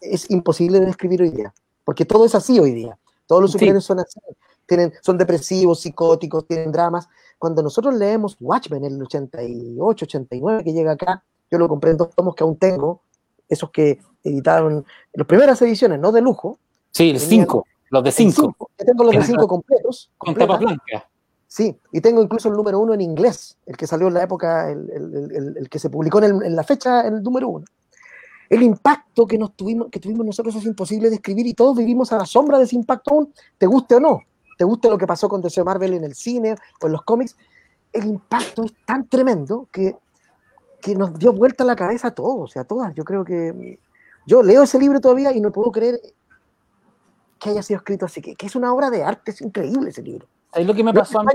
es 0.00 0.30
imposible 0.30 0.80
de 0.80 0.86
describir 0.86 1.20
hoy 1.20 1.30
día, 1.30 1.52
porque 1.84 2.04
todo 2.04 2.24
es 2.24 2.34
así 2.34 2.58
hoy 2.58 2.72
día. 2.72 2.98
Todos 3.26 3.42
los 3.42 3.52
superhéroes 3.52 3.84
son 3.84 4.00
así, 4.00 4.18
tienen, 4.66 4.92
son 5.02 5.18
depresivos, 5.18 5.80
psicóticos, 5.80 6.46
tienen 6.46 6.72
dramas. 6.72 7.08
Cuando 7.38 7.62
nosotros 7.62 7.94
leemos 7.94 8.36
Watchmen 8.40 8.84
en 8.84 8.94
el 8.94 9.02
88, 9.02 10.04
89 10.06 10.64
que 10.64 10.72
llega 10.72 10.92
acá, 10.92 11.22
yo 11.50 11.58
lo 11.58 11.68
compré 11.68 11.90
en 11.90 11.98
dos 11.98 12.10
tomos 12.14 12.34
que 12.34 12.42
aún 12.42 12.56
tengo, 12.56 13.02
esos 13.48 13.70
que 13.70 14.00
editaron 14.24 14.86
las 15.12 15.26
primeras 15.26 15.60
ediciones, 15.60 16.00
no 16.00 16.12
de 16.12 16.22
lujo. 16.22 16.58
Sí, 16.92 17.10
el 17.10 17.20
5, 17.20 17.66
los 17.90 18.04
de 18.04 18.10
5. 18.10 18.70
Tengo 18.76 19.04
los 19.04 19.14
de 19.14 19.22
5 19.22 19.46
completos. 19.46 20.10
Con 20.16 20.34
tapa 20.34 20.56
blanca. 20.56 21.08
Sí, 21.48 21.78
y 21.92 22.00
tengo 22.00 22.22
incluso 22.22 22.48
el 22.48 22.54
número 22.54 22.80
uno 22.80 22.92
en 22.92 23.00
inglés, 23.00 23.56
el 23.66 23.76
que 23.76 23.86
salió 23.86 24.08
en 24.08 24.14
la 24.14 24.22
época, 24.24 24.68
el, 24.70 25.68
que 25.70 25.78
se 25.78 25.90
publicó 25.90 26.22
en, 26.22 26.56
la 26.56 26.64
fecha, 26.64 27.06
el 27.06 27.22
número 27.22 27.48
uno. 27.48 27.64
El 28.48 28.62
impacto 28.62 29.26
que, 29.26 29.38
nos 29.38 29.54
tuvimos, 29.54 29.88
que 29.90 30.00
tuvimos 30.00 30.26
nosotros 30.26 30.54
es 30.56 30.64
imposible 30.64 31.06
de 31.06 31.16
describir 31.16 31.46
y 31.46 31.54
todos 31.54 31.76
vivimos 31.76 32.12
a 32.12 32.18
la 32.18 32.26
sombra 32.26 32.58
de 32.58 32.64
ese 32.64 32.76
impacto 32.76 33.14
aún, 33.14 33.32
te 33.58 33.66
guste 33.66 33.96
o 33.96 34.00
no. 34.00 34.20
Te 34.58 34.64
guste 34.64 34.88
lo 34.88 34.98
que 34.98 35.06
pasó 35.06 35.28
con 35.28 35.40
DC 35.40 35.62
Marvel 35.64 35.94
en 35.94 36.04
el 36.04 36.14
cine 36.14 36.56
o 36.80 36.86
en 36.86 36.92
los 36.92 37.02
cómics. 37.02 37.36
El 37.92 38.06
impacto 38.06 38.64
es 38.64 38.72
tan 38.84 39.08
tremendo 39.08 39.68
que, 39.70 39.96
que 40.80 40.94
nos 40.94 41.18
dio 41.18 41.32
vuelta 41.32 41.64
la 41.64 41.76
cabeza 41.76 42.08
a 42.08 42.14
todos, 42.14 42.56
a 42.56 42.64
todas. 42.64 42.94
Yo 42.94 43.04
creo 43.04 43.24
que 43.24 43.78
yo 44.26 44.42
leo 44.42 44.62
ese 44.62 44.78
libro 44.78 45.00
todavía 45.00 45.32
y 45.32 45.40
no 45.40 45.52
puedo 45.52 45.70
creer 45.70 46.00
que 47.38 47.50
haya 47.50 47.62
sido 47.62 47.78
escrito 47.78 48.06
así, 48.06 48.20
que, 48.20 48.34
que 48.34 48.46
es 48.46 48.56
una 48.56 48.72
obra 48.72 48.90
de 48.90 49.04
arte, 49.04 49.30
es 49.30 49.40
increíble 49.40 49.90
ese 49.90 50.02
libro. 50.02 50.26
Es 50.54 50.66
lo 50.66 50.74
que 50.74 50.84
me 50.84 50.92
pasó 50.94 51.20
a 51.20 51.24
mí. 51.24 51.30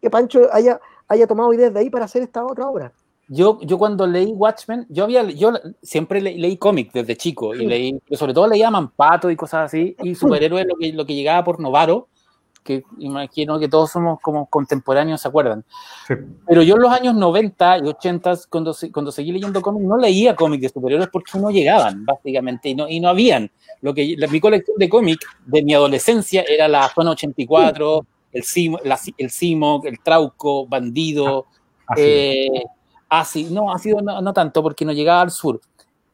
que 0.00 0.10
Pancho 0.10 0.48
haya, 0.52 0.80
haya 1.08 1.26
tomado 1.26 1.52
ideas 1.52 1.72
de 1.74 1.80
ahí 1.80 1.90
para 1.90 2.06
hacer 2.06 2.22
esta 2.22 2.44
otra 2.44 2.68
obra. 2.68 2.92
yo, 3.28 3.58
yo 3.62 3.78
cuando 3.78 4.06
leí 4.06 4.32
Watchmen, 4.32 4.86
yo 4.88 5.04
había, 5.04 5.24
yo 5.24 5.52
siempre 5.82 6.20
leí 6.20 6.56
cómics 6.56 6.92
desde 6.92 7.16
chico 7.16 7.54
y 7.54 7.66
leí, 7.66 8.00
sobre 8.12 8.32
todo 8.32 8.46
leía 8.46 8.70
Mampato 8.70 9.30
y 9.30 9.36
cosas 9.36 9.66
así, 9.66 9.96
y 10.02 10.14
superhéroes 10.14 10.66
lo 10.66 10.76
que, 10.76 10.92
lo 10.92 11.04
que 11.04 11.14
llegaba 11.14 11.44
por 11.44 11.60
Novaro, 11.60 12.08
que 12.66 12.82
imagino 12.98 13.58
que 13.58 13.68
todos 13.68 13.92
somos 13.92 14.20
como 14.20 14.46
contemporáneos, 14.46 15.22
¿se 15.22 15.28
acuerdan? 15.28 15.64
Pero 16.46 16.62
yo 16.62 16.74
en 16.74 16.82
los 16.82 16.92
años 16.92 17.14
90 17.14 17.78
y 17.78 17.88
80, 17.88 18.34
cuando, 18.50 18.76
cuando 18.92 19.12
seguí 19.12 19.32
leyendo 19.32 19.62
cómics, 19.62 19.86
no 19.86 19.96
leía 19.96 20.36
cómics 20.36 20.62
de 20.62 20.68
superhéroes 20.68 21.08
porque 21.08 21.38
no 21.38 21.50
llegaban, 21.50 22.04
básicamente, 22.04 22.68
y 22.68 22.74
no, 22.74 22.88
y 22.88 23.00
no 23.00 23.08
habían. 23.08 23.50
Lo 23.80 23.94
que, 23.94 24.16
mi 24.30 24.40
colección 24.40 24.76
de 24.76 24.88
cómics 24.88 25.26
de 25.46 25.62
mi 25.62 25.74
adolescencia 25.74 26.44
era 26.46 26.68
la 26.68 26.88
Zona 26.88 27.12
84, 27.12 28.04
el 28.36 28.42
Simo, 28.44 28.78
el, 29.16 29.30
Simo, 29.30 29.82
el 29.84 30.00
Trauco, 30.00 30.66
Bandido, 30.66 31.46
ah, 31.88 31.94
eh, 31.96 32.64
así, 33.08 33.44
no, 33.44 33.72
ha 33.72 33.78
sido 33.78 34.00
no, 34.02 34.32
tanto 34.32 34.62
porque 34.62 34.84
no 34.84 34.92
llegaba 34.92 35.22
al 35.22 35.30
sur, 35.30 35.60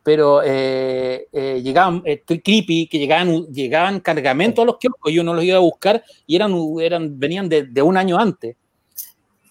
pero 0.03 0.43
eh, 0.45 1.27
eh, 1.33 1.61
llegaban, 1.63 2.03
eh, 2.05 2.23
creepy, 2.25 2.87
que 2.87 2.99
llegaban, 2.99 3.47
llegaban 3.47 4.01
cargamentos 4.01 4.63
a 4.63 4.67
los 4.67 4.79
kioscos, 4.79 5.13
yo 5.13 5.25
no 5.25 5.35
los 5.35 5.45
iba 5.45 5.57
a 5.57 5.61
buscar 5.61 6.03
y 6.27 6.37
eran, 6.37 6.55
eran, 6.81 7.19
venían 7.19 7.49
de, 7.49 7.65
de 7.65 7.83
un 7.83 7.97
año 7.97 8.19
antes. 8.19 8.57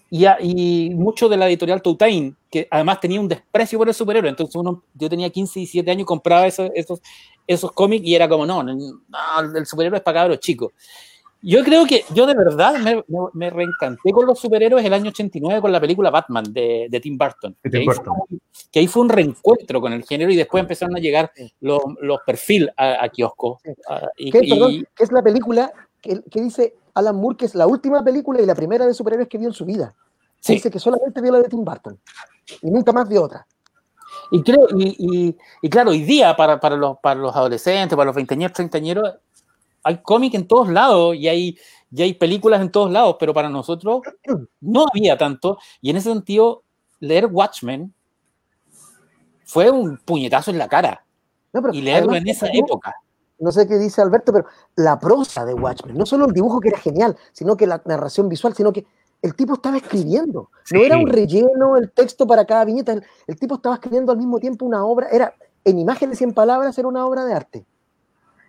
Y, 0.10 0.26
y, 0.42 0.90
mucho 0.90 1.30
de 1.30 1.38
la 1.38 1.48
editorial 1.48 1.82
Toutain, 1.82 2.36
que 2.50 2.68
además 2.70 3.00
tenía 3.00 3.22
un 3.22 3.30
desprecio 3.30 3.80
por 3.80 3.88
el 3.88 3.94
superhéroe, 3.94 4.30
entonces 4.30 4.54
uno, 4.56 4.84
yo 4.94 5.10
tenía 5.10 5.30
15 5.30 5.60
y 5.60 5.64
17 5.64 5.90
años 5.90 6.06
compraba 6.06 6.48
esos, 6.48 6.70
esos, 6.76 7.00
esos 7.48 7.72
cómics 7.72 8.06
y 8.06 8.14
era 8.14 8.28
como, 8.28 8.46
no, 8.46 8.62
no, 8.62 8.74
el 9.56 9.66
superhéroe 9.66 10.00
es 10.00 10.04
para 10.04 10.20
cabros 10.20 10.40
chicos. 10.40 10.74
Yo 11.44 11.64
creo 11.64 11.86
que 11.86 12.06
yo 12.14 12.28
de 12.28 12.36
verdad 12.36 12.76
me, 12.80 13.04
me, 13.34 13.50
reencanté 13.50 14.12
con 14.12 14.28
los 14.28 14.40
superhéroes 14.40 14.86
el 14.86 14.94
año 14.94 15.10
89 15.10 15.60
con 15.62 15.72
la 15.72 15.82
película 15.82 16.12
Batman 16.12 16.44
de, 16.52 16.88
de 16.90 17.00
Tim 17.00 17.18
Burton. 17.18 17.56
que, 17.64 17.78
Ahí 17.78 17.86
fue, 17.86 18.04
que, 18.72 18.80
ahí 18.80 18.88
fue, 18.88 19.02
un 19.02 19.10
reencuentro 19.10 19.82
con 19.82 19.92
el 19.94 20.04
género 20.04 20.32
y 20.32 20.36
después 20.36 20.62
empezaron 20.62 20.96
a 20.96 21.00
llegar 21.00 21.32
los, 21.60 21.82
los 22.02 22.20
perfiles 22.26 22.70
a, 22.78 23.10
kiosco. 23.10 23.60
y, 24.18 24.32
¿Qué, 24.32 24.40
perdón, 24.50 24.86
¿Qué 24.96 25.04
es 25.04 25.12
la 25.12 25.24
película 25.24 25.74
que, 26.00 26.22
que, 26.30 26.42
dice 26.42 26.76
Alan 26.94 27.16
Moore 27.16 27.38
que 27.38 27.46
es 27.46 27.56
la 27.56 27.66
última 27.66 28.04
película 28.04 28.40
y 28.40 28.46
la 28.46 28.56
primera 28.56 28.86
de 28.86 28.94
superhéroes 28.94 29.28
que 29.28 29.40
vio 29.40 29.48
en 29.48 29.54
su 29.54 29.66
vida? 29.66 29.96
Sí. 30.40 30.54
Dice 30.54 30.70
que 30.70 30.80
solamente 30.80 31.22
vio 31.22 31.32
la 31.32 31.40
de 31.40 31.50
Tim 31.50 31.64
Burton 31.64 32.00
y 32.62 32.70
nunca 32.70 32.92
más 32.92 33.10
vio 33.10 33.24
otra. 33.24 33.48
Y, 34.30 34.44
creo, 34.44 34.68
y, 34.78 35.36
y, 35.62 35.70
claro, 35.70 35.92
hoy 35.92 36.04
día 36.04 36.36
para, 36.36 36.60
para, 36.60 36.78
los, 36.78 36.98
para 37.00 37.20
los 37.20 37.36
adolescentes, 37.36 37.96
para 37.96 38.06
los 38.06 38.16
veinteañeros, 38.16 38.54
treintañeros, 38.54 39.16
hay 39.84 40.02
cómic 40.02 40.34
en 40.34 40.48
todos 40.48 40.70
lados 40.70 41.16
y 41.16 41.28
hay, 41.28 41.58
y 41.92 42.02
hay 42.02 42.14
películas 42.14 42.62
en 42.62 42.72
todos 42.72 42.92
lados, 42.92 43.18
pero 43.20 43.34
para 43.34 43.50
nosotros 43.50 44.02
no 44.60 44.86
había 44.94 45.18
tanto. 45.18 45.58
Y 45.82 45.90
en 45.90 45.98
ese 45.98 46.10
sentido, 46.10 46.64
leer 47.00 47.28
Watchmen 47.28 47.94
fue 49.46 49.70
un 49.70 49.98
puñetazo 49.98 50.52
en 50.52 50.58
la 50.58 50.68
cara. 50.68 51.04
y 51.74 51.82
leerlo 51.82 52.16
en 52.16 52.28
esa 52.28 52.48
época. 52.54 52.96
No 53.40 53.52
sé 53.52 53.68
qué 53.68 53.78
dice 53.78 54.02
Alberto, 54.02 54.32
pero 54.32 54.46
la 54.76 55.00
prosa 55.00 55.44
de 55.46 55.56
Watchmen, 55.56 55.98
no 55.98 56.06
solo 56.06 56.26
el 56.26 56.34
dibujo 56.34 56.60
que 56.60 56.70
era 56.70 56.78
genial, 56.78 57.18
sino 57.34 57.58
que 57.58 57.66
la 57.66 57.82
narración 57.86 58.30
visual, 58.30 58.54
sino 58.54 58.72
que 58.72 58.86
el 59.22 59.36
tipo 59.36 59.56
estaba 59.56 59.78
escribiendo. 59.78 60.50
No 60.72 60.80
era 60.80 60.98
un 60.98 61.08
relleno, 61.08 61.76
el 61.76 61.92
texto 61.92 62.28
para 62.28 62.46
cada 62.46 62.66
viñeta. 62.66 62.94
El, 62.94 63.04
el, 63.28 63.38
tipo 63.38 63.56
estaba 63.56 63.76
escribiendo 63.76 64.12
al 64.12 64.20
mismo 64.20 64.40
tiempo 64.40 64.66
una 64.66 64.86
obra, 64.86 65.10
era 65.10 65.34
en 65.66 65.80
imágenes 65.80 66.22
y 66.22 66.24
en 66.24 66.34
palabras, 66.34 66.78
era 66.78 66.88
una 66.88 67.06
obra 67.06 67.26
de 67.26 67.34
arte. 67.34 67.66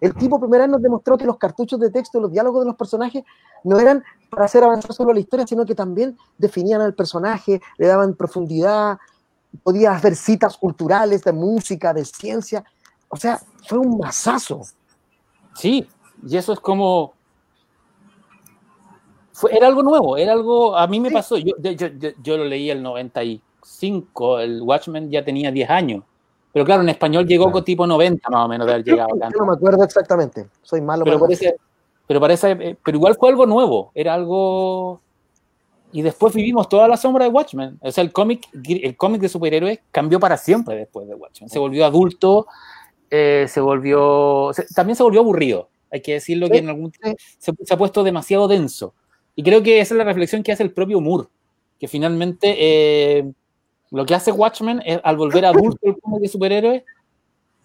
El 0.02 0.14
tipo 0.14 0.40
primero 0.40 0.66
nos 0.66 0.82
demostró 0.82 1.16
que 1.16 1.24
los 1.24 1.38
cartuchos 1.38 1.78
de 1.78 1.88
texto, 1.88 2.18
los 2.18 2.32
diálogos 2.32 2.62
de 2.62 2.66
los 2.66 2.74
personajes, 2.74 3.22
no 3.62 3.78
eran 3.78 4.02
para 4.30 4.46
hacer 4.46 4.64
avanzar 4.64 4.92
solo 4.92 5.12
la 5.12 5.20
historia, 5.20 5.46
sino 5.46 5.64
que 5.64 5.76
también 5.76 6.18
definían 6.38 6.80
al 6.80 6.92
personaje, 6.92 7.62
le 7.78 7.86
daban 7.86 8.16
profundidad, 8.16 8.98
podías 9.62 10.02
ver 10.02 10.16
citas 10.16 10.56
culturales, 10.56 11.22
de 11.22 11.30
música, 11.30 11.94
de 11.94 12.04
ciencia. 12.04 12.64
O 13.08 13.16
sea, 13.16 13.40
fue 13.68 13.78
un 13.78 13.96
masazo. 13.96 14.62
Sí, 15.54 15.86
y 16.26 16.36
eso 16.36 16.52
es 16.52 16.58
como... 16.58 17.12
Fue, 19.32 19.56
era 19.56 19.68
algo 19.68 19.84
nuevo, 19.84 20.16
era 20.16 20.32
algo... 20.32 20.76
A 20.76 20.88
mí 20.88 20.98
me 20.98 21.12
pasó, 21.12 21.36
yo, 21.36 21.54
yo, 21.60 21.70
yo, 21.70 22.08
yo 22.20 22.36
lo 22.36 22.44
leí 22.44 22.70
el 22.70 22.82
95, 22.82 24.40
el 24.40 24.62
Watchmen 24.62 25.12
ya 25.12 25.24
tenía 25.24 25.52
10 25.52 25.70
años. 25.70 26.02
Pero 26.52 26.64
claro, 26.66 26.82
en 26.82 26.90
español 26.90 27.26
llegó 27.26 27.50
con 27.50 27.64
tipo 27.64 27.86
90 27.86 28.28
más 28.28 28.44
o 28.44 28.48
menos 28.48 28.66
de 28.66 28.72
haber 28.74 28.84
llegado. 28.84 29.08
Yo 29.14 29.38
no 29.38 29.46
me 29.46 29.52
acuerdo 29.54 29.84
exactamente, 29.84 30.46
soy 30.62 30.82
malo. 30.82 31.04
Pero, 31.04 31.18
parece, 31.18 31.56
pero, 32.06 32.20
parece, 32.20 32.50
eh, 32.50 32.76
pero 32.84 32.98
igual 32.98 33.16
fue 33.16 33.30
algo 33.30 33.46
nuevo, 33.46 33.90
era 33.94 34.14
algo... 34.14 35.00
Y 35.94 36.00
después 36.00 36.34
vivimos 36.34 36.70
toda 36.70 36.88
la 36.88 36.96
sombra 36.96 37.24
de 37.24 37.30
Watchmen. 37.30 37.78
O 37.82 37.92
sea, 37.92 38.02
el 38.02 38.12
cómic 38.12 38.48
el 38.64 38.96
cómic 38.96 39.20
de 39.20 39.28
superhéroes 39.28 39.80
cambió 39.90 40.18
para 40.18 40.38
siempre 40.38 40.74
después 40.74 41.06
de 41.06 41.14
Watchmen. 41.14 41.50
Se 41.50 41.58
volvió 41.58 41.84
adulto, 41.84 42.46
eh, 43.10 43.44
se 43.46 43.60
volvió... 43.60 44.52
también 44.74 44.96
se 44.96 45.02
volvió 45.02 45.20
aburrido. 45.20 45.68
Hay 45.90 46.00
que 46.00 46.14
decirlo 46.14 46.48
que 46.48 46.58
en 46.58 46.70
algún 46.70 46.92
se, 47.38 47.52
se, 47.62 47.74
ha 47.74 47.76
puesto 47.76 48.02
demasiado 48.02 48.48
denso. 48.48 48.94
Y 49.36 49.42
creo 49.42 49.62
que 49.62 49.80
esa 49.80 49.92
es 49.92 49.98
la 49.98 50.04
reflexión 50.04 50.42
que 50.42 50.52
hace 50.52 50.62
el 50.62 50.72
propio 50.72 51.00
Moore, 51.00 51.28
que 51.78 51.88
finalmente... 51.88 52.56
Eh, 52.58 53.32
lo 53.92 54.06
que 54.06 54.14
hace 54.14 54.32
Watchmen 54.32 54.82
es, 54.84 55.00
al 55.04 55.16
volver 55.16 55.44
adulto 55.44 55.78
el 55.82 55.98
cómic 56.00 56.22
de 56.22 56.28
superhéroes, 56.28 56.82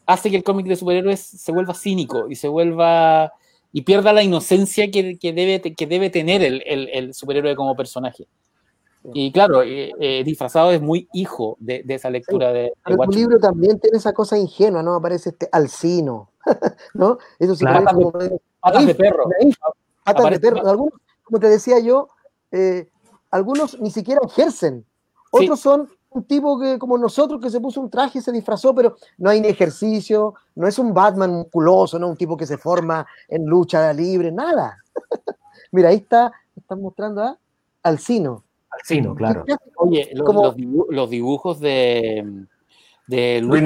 hace 0.05 0.29
que 0.29 0.37
el 0.37 0.43
cómic 0.43 0.67
de 0.67 0.75
superhéroes 0.75 1.19
se 1.19 1.51
vuelva 1.51 1.73
cínico 1.73 2.29
y 2.29 2.35
se 2.35 2.47
vuelva 2.47 3.33
y 3.71 3.81
pierda 3.81 4.13
la 4.13 4.23
inocencia 4.23 4.89
que, 4.91 5.17
que 5.17 5.33
debe, 5.33 5.61
que 5.61 5.87
debe 5.87 6.09
tener 6.09 6.41
el, 6.41 6.63
el, 6.65 6.89
el, 6.89 7.13
superhéroe 7.13 7.55
como 7.55 7.75
personaje. 7.75 8.27
Y 9.13 9.31
claro, 9.31 9.61
eh, 9.63 9.93
eh, 9.99 10.23
disfrazado 10.25 10.71
es 10.71 10.81
muy 10.81 11.07
hijo 11.13 11.55
de, 11.59 11.81
de 11.83 11.95
esa 11.95 12.09
lectura 12.09 12.51
de, 12.51 12.63
de 12.63 12.73
Pero 12.83 12.97
tu 13.03 13.11
libro 13.11 13.39
también 13.39 13.79
tiene 13.79 13.97
esa 13.97 14.11
cosa 14.11 14.37
ingenua, 14.37 14.83
¿no? 14.83 14.95
Aparece 14.95 15.29
este 15.29 15.47
alcino, 15.51 16.31
¿no? 16.93 17.17
Eso 17.39 17.55
sí 17.55 17.63
claro, 17.63 17.85
como... 17.85 18.11
patas, 18.59 18.85
de 18.85 18.95
perro. 18.95 19.29
Patas 20.03 20.29
de 20.31 20.39
perro. 20.39 20.67
Algunos, 20.67 20.93
como 21.23 21.39
te 21.39 21.47
decía 21.47 21.79
yo, 21.79 22.09
eh, 22.51 22.89
algunos 23.31 23.79
ni 23.79 23.91
siquiera 23.91 24.19
ejercen. 24.25 24.85
Otros 25.31 25.59
sí. 25.59 25.63
son 25.63 25.89
un 26.17 26.23
tipo 26.25 26.59
que, 26.59 26.77
como 26.77 26.97
nosotros, 26.97 27.39
que 27.41 27.49
se 27.49 27.61
puso 27.61 27.79
un 27.79 27.89
traje 27.89 28.19
y 28.19 28.21
se 28.21 28.31
disfrazó, 28.31 28.73
pero 28.73 28.97
no 29.17 29.29
hay 29.29 29.39
ni 29.39 29.47
ejercicio, 29.47 30.33
no 30.55 30.67
es 30.67 30.79
un 30.79 30.93
Batman 30.93 31.31
musculoso, 31.31 31.99
no 31.99 32.07
un 32.07 32.17
tipo 32.17 32.35
que 32.35 32.45
se 32.45 32.57
forma 32.57 33.05
en 33.27 33.45
lucha 33.45 33.93
libre, 33.93 34.31
nada. 34.31 34.77
Mira, 35.71 35.89
ahí 35.89 35.97
está, 35.97 36.31
están 36.55 36.81
mostrando 36.81 37.21
a 37.21 37.37
Alcino. 37.83 38.43
Alcino, 38.69 39.15
claro. 39.15 39.45
Oye, 39.77 40.09
los, 40.13 40.25
como... 40.25 40.55
los, 40.89 41.09
dibujos 41.09 41.59
de, 41.59 42.45
de 43.07 43.41
Luis 43.41 43.63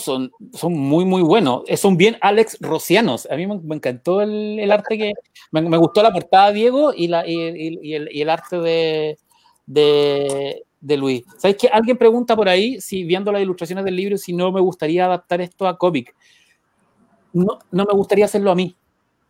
son, 0.00 0.30
son 0.52 0.72
muy, 0.72 1.04
muy 1.04 1.22
buenos. 1.22 1.62
Son 1.76 1.96
bien 1.96 2.16
Alex 2.20 2.58
Rocianos. 2.60 3.28
A 3.30 3.36
mí 3.36 3.46
me, 3.46 3.58
me 3.60 3.76
encantó 3.76 4.20
el, 4.20 4.58
el, 4.58 4.72
arte 4.72 4.98
que. 4.98 5.12
Me, 5.52 5.62
me, 5.62 5.76
gustó 5.76 6.02
la 6.02 6.12
portada 6.12 6.50
Diego 6.50 6.92
y, 6.92 7.06
la, 7.06 7.26
y, 7.26 7.34
y, 7.34 7.94
el, 7.94 8.08
y 8.10 8.20
el, 8.20 8.28
arte 8.28 8.58
de, 8.58 9.16
de, 9.64 10.64
de 10.80 10.96
Luis. 10.96 11.24
¿Sabéis 11.38 11.56
que 11.58 11.68
alguien 11.68 11.96
pregunta 11.96 12.36
por 12.36 12.48
ahí, 12.48 12.80
si 12.80 13.04
viendo 13.04 13.32
las 13.32 13.42
ilustraciones 13.42 13.84
del 13.84 13.96
libro, 13.96 14.16
si 14.18 14.32
no 14.32 14.52
me 14.52 14.60
gustaría 14.60 15.06
adaptar 15.06 15.40
esto 15.40 15.66
a 15.66 15.78
cómic? 15.78 16.14
No, 17.32 17.58
no 17.70 17.84
me 17.84 17.94
gustaría 17.94 18.24
hacerlo 18.24 18.50
a 18.50 18.54
mí. 18.54 18.76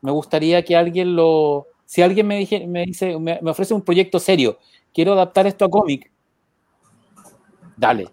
Me 0.01 0.11
gustaría 0.13 0.65
que 0.65 0.77
alguien 0.77 1.17
lo. 1.17 1.67
Si 1.85 2.03
alguien 2.03 2.27
me, 2.27 2.39
dije, 2.39 2.67
me 2.67 2.85
dice, 2.85 3.19
me, 3.19 3.39
me 3.43 3.51
ofrece 3.51 3.75
un 3.75 3.83
proyecto 3.83 4.19
serio, 4.19 4.59
quiero 4.93 5.13
adaptar 5.13 5.47
esto 5.47 5.65
a 5.65 5.71
cómic, 5.71 6.11
dale. 7.77 8.09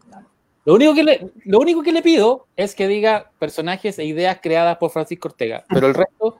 Lo 0.66 0.76
único, 0.76 0.94
que 0.94 1.04
le, 1.04 1.32
lo 1.46 1.60
único 1.60 1.84
que 1.84 1.92
le 1.92 2.02
pido 2.02 2.48
es 2.56 2.74
que 2.74 2.88
diga 2.88 3.32
personajes 3.38 4.00
e 4.00 4.06
ideas 4.06 4.40
creadas 4.42 4.78
por 4.78 4.92
Francisco 4.92 5.28
Ortega, 5.28 5.66
pero 5.68 5.88
el 5.88 5.94
resto. 5.94 6.40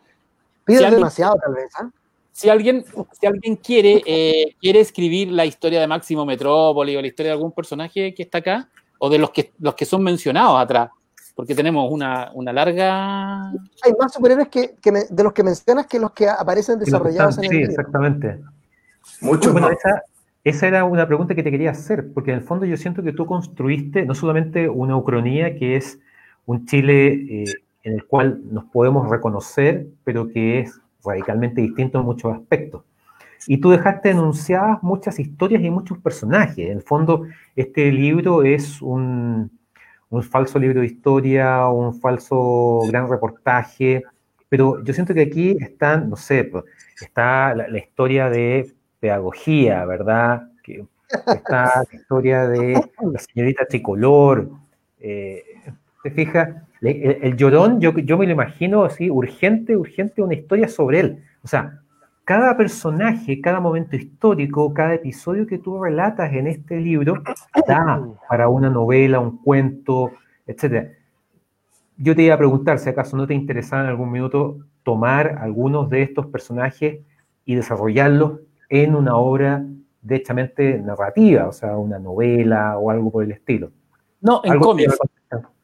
Pide 0.64 0.80
si 0.80 0.92
demasiado, 0.92 1.36
tal 1.44 1.56
vez. 1.56 1.66
¿eh? 1.82 2.03
Si 2.34 2.50
alguien, 2.50 2.84
si 3.12 3.28
alguien 3.28 3.56
quiere, 3.56 4.02
eh, 4.06 4.56
quiere 4.60 4.80
escribir 4.80 5.32
la 5.32 5.46
historia 5.46 5.80
de 5.80 5.88
Máximo 5.88 6.26
Metrópoli 6.26 6.96
o 6.96 7.02
la 7.02 7.08
historia 7.08 7.30
de 7.30 7.38
algún 7.38 7.52
personaje 7.52 8.14
que 8.14 8.24
está 8.24 8.40
acá, 8.40 8.70
o 8.98 9.10
de 9.10 9.20
los 9.20 9.30
que, 9.30 9.52
los 9.60 9.76
que 9.76 9.86
son 9.86 10.04
mencionados 10.04 10.60
atrás, 10.60 10.90
porque 11.36 11.54
tenemos 11.54 11.90
una, 11.92 12.32
una 12.34 12.52
larga... 12.52 13.52
Hay 13.52 13.94
más 14.00 14.14
superhéroes 14.14 14.48
que, 14.48 14.76
que 14.82 14.92
me, 14.92 15.02
de 15.08 15.24
los 15.24 15.32
que 15.32 15.44
mencionas 15.44 15.86
que 15.86 16.00
los 16.00 16.12
que 16.12 16.28
aparecen 16.28 16.80
desarrollados 16.80 17.38
en 17.38 17.44
el 17.44 17.50
Sí, 17.52 17.58
exactamente. 17.58 18.40
Mucho 19.22 19.52
bueno, 19.52 19.70
esa, 19.70 20.02
esa, 20.44 20.68
era 20.68 20.86
una 20.86 21.06
pregunta 21.06 21.36
que 21.36 21.44
te 21.44 21.52
quería 21.52 21.70
hacer, 21.70 22.12
porque 22.14 22.32
en 22.32 22.38
el 22.38 22.44
fondo 22.44 22.66
yo 22.66 22.78
siento 22.78 23.04
que 23.04 23.14
tú 23.14 23.28
construiste 23.28 24.06
no 24.06 24.16
solamente 24.16 24.68
una 24.68 24.98
ucronía 24.98 25.56
que 25.56 25.76
es 25.76 26.00
un 26.48 26.66
Chile 26.66 27.08
eh, 27.14 27.44
en 27.84 27.94
el 27.94 28.06
cual 28.06 28.42
nos 28.52 28.66
podemos 28.66 29.08
reconocer, 29.08 29.86
pero 30.04 30.30
que 30.30 30.62
es 30.62 30.80
radicalmente 31.06 31.62
distinto 31.62 32.00
en 32.00 32.06
muchos 32.06 32.34
aspectos. 32.34 32.84
Y 33.48 33.58
tú 33.58 33.72
dejaste 33.72 34.12
enunciadas 34.12 34.82
muchas 34.82 35.20
historias 35.20 35.62
y 35.62 35.70
muchos 35.70 35.98
personajes. 35.98 36.70
En 36.70 36.78
el 36.78 36.82
fondo, 36.82 37.24
este 37.56 37.92
libro 37.92 38.44
es 38.44 38.82
un, 38.82 39.52
un 40.10 40.24
falso 40.24 40.60
libro 40.60 40.82
de 40.82 40.88
historia, 40.88 41.68
un 41.68 42.00
falso 42.00 42.82
gran 42.88 43.10
reportaje, 43.10 44.04
pero 44.48 44.84
yo 44.84 44.94
siento 44.94 45.16
que 45.16 45.24
aquí 45.24 45.58
están, 45.60 46.10
no 46.10 46.16
sé, 46.16 46.52
está 47.02 47.56
la, 47.56 47.78
historia 47.80 48.30
de 48.30 48.72
pedagogía, 49.00 49.84
¿verdad? 49.86 50.52
Que 50.62 50.86
está 51.26 51.84
la 51.92 52.00
historia 52.00 52.48
de 52.48 52.80
la 53.12 53.20
señorita 53.20 53.66
tricolor. 53.66 54.52
Eh, 55.00 55.44
¿Te 56.04 56.12
fijas? 56.12 56.50
El, 56.82 57.18
el 57.22 57.38
llorón, 57.38 57.80
yo, 57.80 57.92
yo 57.98 58.18
me 58.18 58.26
lo 58.26 58.34
imagino 58.34 58.84
así, 58.84 59.10
urgente, 59.10 59.78
urgente, 59.78 60.22
una 60.22 60.34
historia 60.34 60.68
sobre 60.68 61.00
él. 61.00 61.24
O 61.44 61.48
sea, 61.48 61.80
cada 62.26 62.56
personaje, 62.56 63.42
cada 63.42 63.60
momento 63.60 63.96
histórico, 63.96 64.74
cada 64.74 64.94
episodio 64.94 65.46
que 65.46 65.58
tú 65.58 65.82
relatas 65.82 66.32
en 66.34 66.48
este 66.48 66.80
libro 66.80 67.22
da 67.68 68.02
para 68.30 68.48
una 68.48 68.70
novela, 68.70 69.20
un 69.20 69.38
cuento, 69.40 70.12
etc. 70.48 70.92
Yo 71.98 72.16
te 72.16 72.24
iba 72.24 72.36
a 72.36 72.38
preguntar 72.38 72.80
si 72.80 72.90
acaso 72.90 73.18
no 73.18 73.28
te 73.28 73.34
interesaba 73.34 73.84
en 73.84 73.90
algún 73.90 74.12
minuto 74.12 74.60
tomar 74.84 75.38
algunos 75.40 75.90
de 75.90 76.04
estos 76.04 76.28
personajes 76.28 77.00
y 77.46 77.56
desarrollarlos 77.56 78.40
en 78.70 78.96
una 78.96 79.16
obra 79.16 79.66
derechamente 80.02 80.80
narrativa, 80.80 81.48
o 81.48 81.52
sea, 81.52 81.78
una 81.78 82.00
novela 82.00 82.78
o 82.78 82.90
algo 82.90 83.12
por 83.12 83.24
el 83.24 83.32
estilo. 83.32 83.72
No, 84.22 84.42
en 84.46 84.60
cómics. 84.60 84.98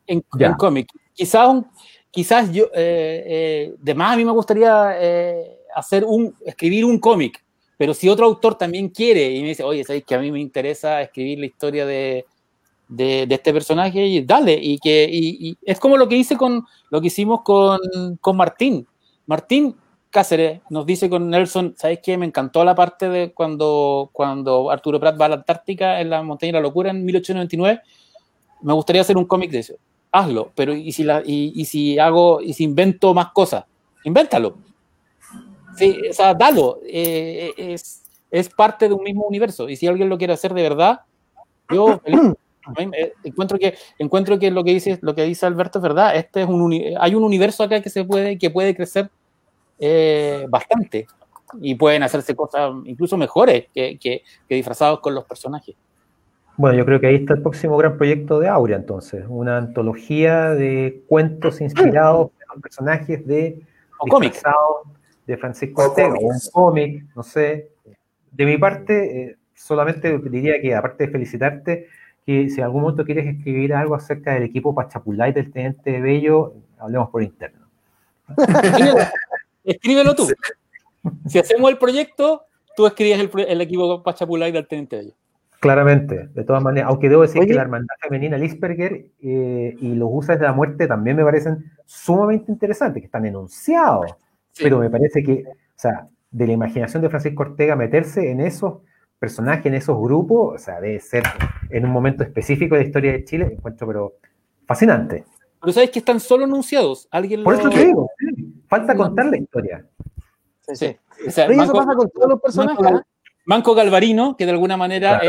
En, 0.10 0.24
en 0.40 0.54
cómic. 0.54 0.92
Quizás, 1.14 1.64
quizás 2.10 2.52
yo, 2.52 2.66
eh, 2.74 3.24
eh, 3.28 3.76
de 3.80 3.94
más 3.94 4.14
a 4.14 4.18
mí 4.18 4.26
me 4.26 4.32
gustaría 4.32 4.96
eh, 5.00 5.60
hacer 5.76 6.04
un, 6.04 6.36
escribir 6.44 6.84
un 6.84 6.98
cómic, 6.98 7.44
pero 7.78 7.94
si 7.94 8.10
otro 8.10 8.26
autor 8.26 8.56
también 8.56 8.90
quiere 8.90 9.30
y 9.30 9.42
me 9.42 9.50
dice, 9.50 9.64
oye, 9.64 9.84
¿sabes 9.84 10.04
que 10.04 10.16
a 10.16 10.20
mí 10.20 10.32
me 10.32 10.40
interesa 10.40 11.02
escribir 11.02 11.40
la 11.40 11.46
historia 11.46 11.86
de, 11.86 12.26
de, 12.88 13.28
este 13.30 13.54
personaje? 13.54 14.04
Y 14.04 14.22
dale, 14.24 14.60
y 14.60 14.80
que 14.80 15.08
y, 15.12 15.56
es 15.64 15.80
como 15.80 15.96
lo 15.96 16.10
que 16.10 16.18
hice 16.18 16.36
con 16.36 16.66
lo 16.90 17.00
que 17.00 17.08
hicimos 17.08 17.42
con, 17.44 17.80
con 18.20 18.36
Martín. 18.36 18.88
Martín 19.28 19.76
Cáceres 20.10 20.62
nos 20.72 20.88
dice 20.88 21.08
con 21.08 21.30
Nelson, 21.30 21.76
¿sabes 21.78 22.00
qué? 22.02 22.18
Me 22.18 22.26
encantó 22.26 22.64
la 22.66 22.74
parte 22.74 23.10
de 23.10 23.32
cuando, 23.32 24.10
cuando 24.12 24.72
Arturo 24.72 25.00
Prat 25.00 25.22
va 25.22 25.26
a 25.26 25.30
la 25.30 25.36
Antártica 25.36 26.02
en 26.02 26.10
la 26.10 26.24
montaña 26.24 26.54
de 26.54 26.54
la 26.54 26.62
locura 26.62 26.90
en 26.90 27.06
1899. 27.06 27.82
Me 28.62 28.74
gustaría 28.74 29.04
hacer 29.04 29.18
un 29.18 29.26
cómic 29.26 29.52
de 29.52 29.60
eso. 29.60 29.76
Hazlo, 30.12 30.52
pero 30.56 30.74
¿y 30.74 30.92
si, 30.92 31.04
la, 31.04 31.22
y, 31.26 31.54
y 31.56 31.66
si 31.66 32.00
hago, 32.00 32.42
y 32.42 32.54
si 32.54 32.64
invento 32.64 33.14
más 33.14 33.32
cosas? 33.32 33.66
Invéntalo 34.04 34.58
Sí, 35.80 35.98
o 36.10 36.14
sea, 36.14 36.34
dalo. 36.34 36.80
Eh, 36.86 37.54
es, 37.58 38.04
es, 38.30 38.50
parte 38.50 38.88
de 38.88 38.94
un 38.94 39.04
mismo 39.04 39.26
universo. 39.26 39.70
Y 39.70 39.78
si 39.78 39.88
alguien 39.88 40.10
lo 40.10 40.18
quiere 40.18 40.34
hacer 40.34 40.54
de 40.54 40.62
verdad, 40.62 41.02
yo 41.70 42.02
encuentro 43.24 43.58
que 43.58 43.76
encuentro 43.98 44.38
que 44.38 44.52
lo 44.52 44.64
que 44.64 44.72
dice 44.72 45.00
lo 45.02 45.16
que 45.16 45.24
dice 45.24 45.46
Alberto 45.46 45.80
es 45.80 45.84
verdad. 45.84 46.16
Este 46.16 46.42
es 46.42 46.50
un 46.50 46.74
hay 47.00 47.16
un 47.16 47.24
universo 47.24 47.64
acá 47.64 47.82
que 47.82 47.90
se 47.90 48.04
puede 48.04 48.38
que 48.38 48.50
puede 48.50 48.76
crecer 48.76 49.10
eh, 49.80 50.46
bastante 50.50 51.08
y 51.62 51.76
pueden 51.76 52.04
hacerse 52.04 52.36
cosas 52.36 52.74
incluso 52.86 53.18
mejores 53.18 53.68
que, 53.74 53.98
que, 53.98 54.24
disfrazados 54.50 55.00
con 55.00 55.16
los 55.16 55.24
personajes. 55.26 55.76
Bueno, 56.60 56.78
yo 56.78 56.86
creo 56.86 57.00
que 57.00 57.08
ahí 57.08 57.16
está 57.16 57.36
el 57.36 57.42
próximo 57.42 57.78
gran 57.78 57.96
proyecto 57.96 58.38
de 58.38 58.50
Aurea, 58.50 58.76
entonces, 58.76 59.24
una 59.30 59.56
antología 59.56 60.50
de 60.50 61.04
cuentos 61.08 61.62
inspirados 61.62 62.32
en 62.54 62.62
personajes 62.62 63.26
de 63.26 63.62
o 63.98 64.06
cómics 64.08 64.44
de 65.26 65.38
Francisco 65.38 65.84
Ortega, 65.84 66.16
o 66.16 66.28
un 66.28 66.40
cómic, 66.52 67.06
no 67.16 67.24
sé. 67.24 67.70
De 68.34 68.46
mi 68.46 68.58
parte, 68.58 69.22
eh, 69.22 69.38
solamente 69.56 70.18
diría 70.18 70.60
que, 70.62 70.76
aparte 70.76 71.06
de 71.06 71.12
felicitarte, 71.14 71.88
que 72.26 72.50
si 72.50 72.60
en 72.60 72.66
algún 72.66 72.82
momento 72.82 73.06
quieres 73.06 73.26
escribir 73.26 73.74
algo 73.74 73.96
acerca 73.96 74.34
del 74.34 74.44
equipo 74.44 74.76
Pachapulay 74.76 75.32
del 75.32 75.54
Teniente 75.54 76.02
Bello, 76.02 76.56
hablemos 76.78 77.10
por 77.10 77.24
interno. 77.24 77.68
Escríbelo 79.64 80.14
tú. 80.14 80.28
Si 81.26 81.40
hacemos 81.40 81.72
el 81.72 81.78
proyecto, 81.78 82.44
tú 82.76 82.86
escribes 82.86 83.30
el, 83.48 83.62
equipo 83.62 84.04
Pachapulay 84.04 84.52
del 84.52 84.68
Teniente 84.68 84.98
Bello. 84.98 85.14
Claramente, 85.60 86.30
de 86.34 86.44
todas 86.44 86.64
maneras, 86.64 86.90
aunque 86.90 87.10
debo 87.10 87.24
decir 87.24 87.46
que 87.46 87.54
la 87.54 87.64
hermandad 87.64 87.96
femenina 88.02 88.38
Lisperger 88.38 89.08
eh, 89.22 89.76
y 89.78 89.96
los 89.96 90.10
usos 90.12 90.40
de 90.40 90.46
la 90.46 90.54
muerte 90.54 90.88
también 90.88 91.18
me 91.18 91.24
parecen 91.24 91.72
sumamente 91.86 92.52
interesantes, 92.52 93.02
que 93.02 93.08
están 93.08 93.26
enunciados 93.26 94.16
pero 94.62 94.80
me 94.80 94.90
parece 94.90 95.24
que, 95.24 95.44
o 95.48 95.56
sea, 95.76 96.08
de 96.32 96.48
la 96.48 96.54
imaginación 96.54 97.02
de 97.02 97.10
Francisco 97.10 97.44
Ortega 97.44 97.76
meterse 97.76 98.32
en 98.32 98.42
esos 98.42 98.80
personajes, 99.18 99.66
en 99.66 99.76
esos 99.76 100.00
grupos, 100.00 100.56
o 100.56 100.58
sea, 100.58 100.80
debe 100.80 101.00
ser 101.00 101.24
en 101.70 101.86
un 101.86 101.92
momento 101.92 102.24
específico 102.24 102.76
de 102.76 102.82
la 102.82 102.88
historia 102.88 103.12
de 103.14 103.24
Chile, 103.24 103.50
encuentro, 103.52 103.88
pero 103.88 104.14
fascinante. 104.66 105.26
Pero 105.60 105.74
sabes 105.74 105.92
que 105.92 106.00
están 106.00 106.20
solo 106.20 106.46
anunciados. 106.46 107.08
¿Alguien 107.12 107.44
Por 107.44 107.56
eso 107.56 107.70
te 107.70 107.86
digo, 107.86 108.10
falta 108.68 108.96
contar 108.96 109.26
la 109.26 109.38
historia. 109.38 109.86
Sí, 110.62 110.76
sí. 110.76 110.98
O 111.28 111.32
sea, 111.32 111.50
Manco, 111.50 111.74
pasa 111.74 111.96
con 111.96 112.10
todos 112.10 112.30
los 112.30 112.42
personajes. 112.42 113.02
Manco, 113.50 113.74
Galvarino, 113.74 114.38
que 114.38 114.46
de 114.46 114.52
alguna 114.52 114.78
manera 114.78 115.22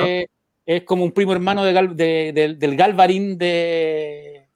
es 0.66 0.85
como 0.85 1.05
un 1.05 1.12
primo 1.12 1.33
hermano 1.33 1.64
de 1.64 2.57
del 2.59 2.77
Galvarín 2.77 3.39
de, 3.39 4.47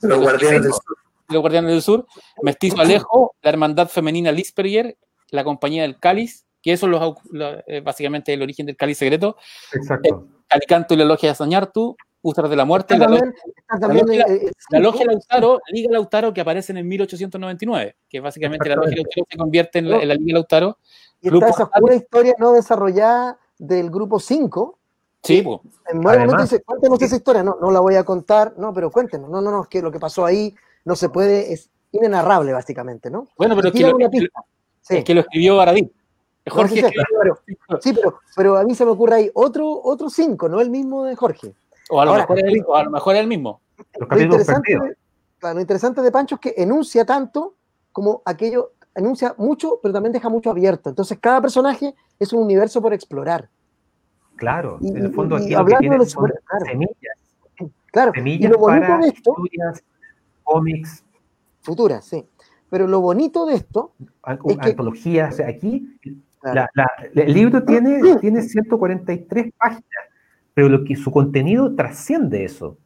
los 0.00 0.20
Guardianes 0.20 0.62
del 0.62 0.72
Sur 0.72 1.00
los 1.30 1.40
Guardianes 1.40 1.70
del 1.70 1.82
Sur, 1.82 2.06
Mestizo 2.42 2.80
Alejo, 2.80 3.34
la 3.42 3.50
Hermandad 3.50 3.88
Femenina 3.88 4.32
Lisperger, 4.32 4.96
la 5.30 5.44
Compañía 5.44 5.82
del 5.82 5.98
Cáliz, 5.98 6.44
que 6.62 6.72
eso 6.72 6.88
es 6.88 7.62
eh, 7.66 7.80
básicamente 7.80 8.32
el 8.32 8.42
origen 8.42 8.66
del 8.66 8.76
Cáliz 8.76 8.98
Secreto. 8.98 9.36
Exacto. 9.72 10.26
Calicanto 10.48 10.94
y 10.94 10.96
la 10.96 11.04
Logia 11.04 11.30
de 11.30 11.34
Sañartu, 11.36 11.96
Úsaros 12.22 12.50
de 12.50 12.56
la 12.56 12.66
Muerte, 12.66 12.98
la, 12.98 13.08
logia, 13.08 13.32
la, 14.70 14.78
logia, 14.78 15.06
Lautaro, 15.06 15.60
Liga 15.68 15.90
Lautaro 15.90 16.34
que 16.34 16.42
aparece 16.42 16.72
en 16.72 16.78
el 16.78 16.84
1899, 16.84 17.96
que 18.08 18.20
básicamente 18.20 18.68
la 18.68 18.76
Logia 18.76 18.96
Lautaro 18.96 19.26
se 19.30 19.38
convierte 19.38 19.78
en 19.78 19.88
la, 19.88 20.14
Liga 20.14 20.34
Lautaro. 20.34 20.78
Y 21.20 21.28
está 21.28 21.48
esa 21.48 21.70
pura 21.70 21.94
historia 21.94 22.34
no 22.38 22.52
desarrollada 22.52 23.38
del 23.58 23.90
grupo 23.90 24.18
5. 24.18 24.78
Sí, 25.22 25.42
pues. 25.42 25.60
En 25.92 26.00
buen 26.00 26.20
momento 26.20 26.42
dice, 26.42 26.62
cuéntenos 26.62 27.00
esa 27.02 27.16
historia. 27.16 27.42
No, 27.42 27.58
no 27.60 27.70
la 27.70 27.80
voy 27.80 27.96
a 27.96 28.04
contar, 28.04 28.54
no, 28.56 28.72
pero 28.72 28.90
cuéntenos. 28.90 29.28
No, 29.28 29.40
no, 29.40 29.50
no, 29.50 29.62
es 29.62 29.68
que 29.68 29.82
lo 29.82 29.90
que 29.90 29.98
pasó 29.98 30.24
ahí, 30.24 30.54
no 30.84 30.96
se 30.96 31.10
puede, 31.10 31.52
es 31.52 31.70
inenarrable 31.92 32.52
básicamente, 32.52 33.10
¿no? 33.10 33.28
Bueno, 33.36 33.54
pero 33.54 33.68
es 33.68 33.74
que, 33.74 33.80
lo, 33.82 33.98
es 33.98 35.04
que, 35.04 35.14
lo, 35.14 35.20
escribió 35.20 35.56
Baradí. 35.56 35.92
Jorge. 36.48 36.82
sí, 37.80 37.92
pero, 37.92 38.20
pero, 38.34 38.56
a 38.56 38.64
mí 38.64 38.74
se 38.74 38.84
me 38.84 38.92
ocurre 38.92 39.16
ahí 39.16 39.30
otro, 39.34 39.80
otro 39.84 40.08
cinco, 40.08 40.48
no 40.48 40.60
el 40.60 40.70
mismo 40.70 41.04
de 41.04 41.14
Jorge. 41.14 41.54
O 41.90 42.00
a 42.00 42.04
lo, 42.04 42.14
mejor, 42.14 42.38
es 42.38 42.44
el, 42.44 42.64
a 42.74 42.84
lo 42.84 42.90
mejor 42.90 43.14
es 43.16 43.20
el 43.20 43.26
mismo. 43.26 43.60
Lo 44.08 44.20
interesante, 44.20 44.78
claro, 45.38 45.54
lo 45.56 45.60
interesante 45.60 46.00
de 46.02 46.10
Pancho 46.10 46.36
es 46.36 46.40
que 46.40 46.54
enuncia 46.56 47.04
tanto 47.04 47.54
como 47.92 48.22
aquello, 48.24 48.72
enuncia 48.94 49.34
mucho, 49.38 49.78
pero 49.82 49.92
también 49.94 50.12
deja 50.12 50.28
mucho 50.28 50.50
abierto. 50.50 50.90
Entonces, 50.90 51.18
cada 51.18 51.40
personaje 51.40 51.94
es 52.18 52.32
un 52.32 52.42
universo 52.42 52.80
por 52.82 52.92
explorar. 52.92 53.48
Claro, 54.36 54.78
en 54.82 54.96
el 54.96 55.12
fondo 55.12 55.36
aquí 55.36 55.50
lo 55.50 55.64
que 55.66 55.76
tiene 55.76 55.98
de 55.98 56.06
son 56.06 56.30
semillas. 56.64 57.18
Claro, 57.92 58.12
semillas 58.14 58.48
y 58.48 58.52
lo 58.52 58.58
bonito 58.58 58.86
para 58.86 58.98
de 58.98 59.08
esto, 59.08 59.34
cómics. 60.44 61.04
Futuras, 61.60 62.04
sí. 62.04 62.26
Pero 62.70 62.86
lo 62.86 63.00
bonito 63.00 63.46
de 63.46 63.56
esto. 63.56 63.92
Es 64.46 64.58
antología, 64.60 65.28
o 65.30 65.32
sea, 65.32 65.48
aquí 65.48 65.98
el 67.14 67.34
libro 67.34 67.64
tiene, 67.64 68.16
tiene 68.18 68.42
143 68.42 69.52
páginas, 69.58 69.84
pero 70.54 70.68
lo 70.68 70.84
que 70.84 70.96
su 70.96 71.10
contenido 71.10 71.74
trasciende 71.74 72.44
eso. 72.44 72.78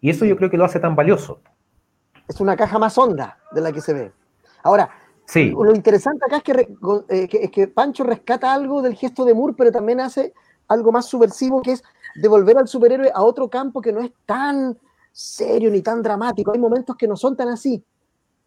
Y 0.00 0.10
eso 0.10 0.24
yo 0.24 0.36
creo 0.36 0.50
que 0.50 0.58
lo 0.58 0.64
hace 0.64 0.80
tan 0.80 0.96
valioso. 0.96 1.40
Es 2.28 2.40
una 2.40 2.56
caja 2.56 2.78
más 2.78 2.98
honda 2.98 3.38
de 3.52 3.60
la 3.60 3.72
que 3.72 3.80
se 3.80 3.94
ve. 3.94 4.12
Ahora, 4.62 4.90
sí. 5.32 5.50
lo 5.50 5.74
interesante 5.74 6.24
acá 6.26 6.38
es 6.38 6.42
que, 6.42 6.68
eh, 7.08 7.50
que 7.50 7.68
Pancho 7.68 8.04
rescata 8.04 8.52
algo 8.52 8.82
del 8.82 8.94
gesto 8.94 9.24
de 9.24 9.34
Moore, 9.34 9.54
pero 9.56 9.72
también 9.72 10.00
hace 10.00 10.34
algo 10.68 10.92
más 10.92 11.06
subversivo, 11.06 11.62
que 11.62 11.72
es 11.72 11.82
devolver 12.14 12.58
al 12.58 12.68
superhéroe 12.68 13.10
a 13.14 13.22
otro 13.22 13.48
campo 13.48 13.80
que 13.80 13.92
no 13.92 14.00
es 14.00 14.10
tan 14.26 14.78
serio 15.10 15.70
ni 15.70 15.82
tan 15.82 16.02
dramático. 16.02 16.52
Hay 16.52 16.58
momentos 16.58 16.96
que 16.96 17.08
no 17.08 17.16
son 17.16 17.36
tan 17.36 17.48
así, 17.48 17.84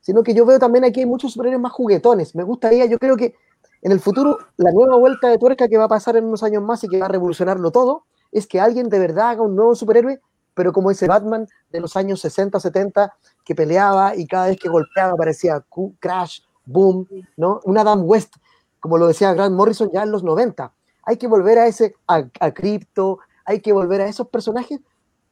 sino 0.01 0.23
que 0.23 0.33
yo 0.33 0.45
veo 0.45 0.59
también 0.59 0.85
aquí 0.85 1.01
hay 1.01 1.05
muchos 1.05 1.33
superhéroes 1.33 1.61
más 1.61 1.71
juguetones. 1.71 2.35
Me 2.35 2.43
gustaría, 2.43 2.85
yo 2.85 2.99
creo 2.99 3.15
que 3.15 3.35
en 3.81 3.91
el 3.91 3.99
futuro, 3.99 4.37
la 4.57 4.71
nueva 4.71 4.97
vuelta 4.97 5.29
de 5.29 5.37
tuerca 5.37 5.67
que 5.67 5.77
va 5.77 5.85
a 5.85 5.87
pasar 5.87 6.17
en 6.17 6.25
unos 6.25 6.43
años 6.43 6.63
más 6.63 6.83
y 6.83 6.87
que 6.87 6.99
va 6.99 7.05
a 7.05 7.09
revolucionarlo 7.09 7.71
todo, 7.71 8.05
es 8.31 8.47
que 8.47 8.59
alguien 8.59 8.89
de 8.89 8.99
verdad 8.99 9.29
haga 9.29 9.43
un 9.43 9.55
nuevo 9.55 9.75
superhéroe, 9.75 10.19
pero 10.55 10.73
como 10.73 10.89
ese 10.89 11.07
Batman 11.07 11.47
de 11.69 11.79
los 11.81 11.95
años 11.95 12.19
60, 12.21 12.59
70, 12.59 13.13
que 13.43 13.53
peleaba 13.53 14.15
y 14.15 14.25
cada 14.25 14.47
vez 14.47 14.57
que 14.59 14.69
golpeaba 14.69 15.15
parecía 15.15 15.63
crash, 15.99 16.39
boom, 16.65 17.07
¿no? 17.37 17.59
Un 17.63 17.77
Adam 17.77 18.03
West, 18.03 18.35
como 18.79 18.97
lo 18.97 19.07
decía 19.07 19.33
Grant 19.33 19.55
Morrison 19.55 19.89
ya 19.91 20.03
en 20.03 20.11
los 20.11 20.23
90. 20.23 20.71
Hay 21.03 21.17
que 21.17 21.27
volver 21.27 21.59
a 21.59 21.67
ese, 21.67 21.95
a, 22.07 22.23
a 22.39 22.51
Crypto, 22.51 23.19
hay 23.45 23.61
que 23.61 23.71
volver 23.71 24.01
a 24.01 24.07
esos 24.07 24.27
personajes 24.27 24.79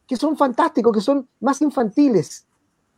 que 0.08 0.16
son 0.16 0.38
fantásticos, 0.38 0.94
que 0.94 1.02
son 1.02 1.28
más 1.40 1.62
infantiles. 1.62 2.46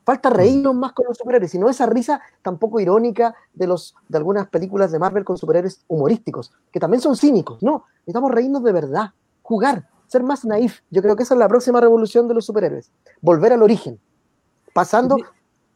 Falta 0.05 0.29
mm. 0.29 0.33
reírnos 0.33 0.75
más 0.75 0.93
con 0.93 1.05
los 1.07 1.17
superhéroes, 1.17 1.51
sino 1.51 1.69
esa 1.69 1.85
risa 1.85 2.21
tampoco 2.41 2.79
irónica 2.79 3.35
de, 3.53 3.67
los, 3.67 3.95
de 4.07 4.17
algunas 4.17 4.47
películas 4.47 4.91
de 4.91 4.99
Marvel 4.99 5.25
con 5.25 5.37
superhéroes 5.37 5.81
humorísticos, 5.87 6.53
que 6.71 6.79
también 6.79 7.01
son 7.01 7.15
cínicos. 7.15 7.61
No, 7.63 7.85
necesitamos 7.99 8.31
reírnos 8.31 8.63
de 8.63 8.71
verdad, 8.71 9.13
jugar, 9.41 9.87
ser 10.07 10.23
más 10.23 10.45
naif. 10.45 10.81
Yo 10.91 11.01
creo 11.01 11.15
que 11.15 11.23
esa 11.23 11.33
es 11.33 11.39
la 11.39 11.47
próxima 11.47 11.81
revolución 11.81 12.27
de 12.27 12.35
los 12.35 12.45
superhéroes. 12.45 12.91
Volver 13.21 13.53
al 13.53 13.63
origen, 13.63 13.99
pasando 14.73 15.17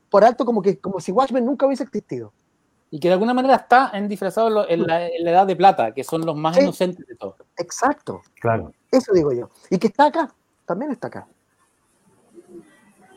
por 0.10 0.24
alto 0.24 0.46
como, 0.46 0.62
que, 0.62 0.78
como 0.80 1.00
si 1.00 1.12
Watchmen 1.12 1.46
nunca 1.46 1.66
hubiese 1.66 1.84
existido. 1.84 2.34
Y 2.92 3.00
que 3.00 3.08
de 3.08 3.14
alguna 3.14 3.34
manera 3.34 3.56
está 3.56 3.92
en 3.94 4.08
disfrazado 4.08 4.68
en 4.68 4.88
la, 4.88 5.08
edad 5.08 5.46
de 5.46 5.56
plata, 5.56 5.94
que 5.94 6.04
son 6.04 6.26
los 6.26 6.36
más 6.36 6.58
inocentes 6.58 7.06
de 7.06 7.16
todos. 7.16 7.36
Exacto. 7.58 8.22
Claro. 8.40 8.74
Eso 8.92 9.14
digo 9.14 9.32
yo. 9.32 9.50
Y 9.70 9.78
que 9.78 9.88
está 9.88 10.06
acá, 10.06 10.34
también 10.66 10.92
está 10.92 11.08
acá. 11.08 11.28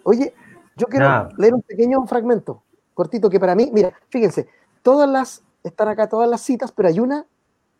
Oye, 0.05 0.35
yo 0.77 0.87
quiero 0.87 1.29
leer 1.39 1.55
un 1.55 1.63
pequeño 1.63 2.05
fragmento, 2.07 2.63
cortito, 2.95 3.31
que 3.31 3.41
para 3.41 3.55
mí, 3.55 3.71
mira, 3.73 3.93
fíjense, 4.09 4.49
todas 4.83 5.09
las, 5.09 5.43
están 5.63 5.89
acá 5.89 6.09
todas 6.09 6.29
las 6.29 6.41
citas, 6.43 6.73
pero 6.73 6.89
hay 6.89 7.01
una 7.01 7.27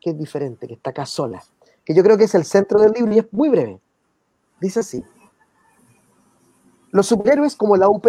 que 0.01 0.11
es 0.11 0.19
diferente, 0.19 0.67
que 0.67 0.75
está 0.75 0.91
acá 0.91 1.07
sola, 1.07 1.43
que 1.85 1.95
yo 1.95 2.03
creo 2.03 2.17
que 2.17 2.25
es 2.25 2.35
el 2.35 2.45
centro 2.45 2.81
del 2.81 2.93
libro 2.93 3.13
y 3.13 3.19
es 3.19 3.33
muy 3.33 3.49
breve. 3.49 3.81
Dice 4.61 4.81
así. 4.81 5.05
Los 6.91 7.07
superhéroes 7.07 7.57
como 7.57 7.77
la 7.77 7.89
UP 7.89 8.07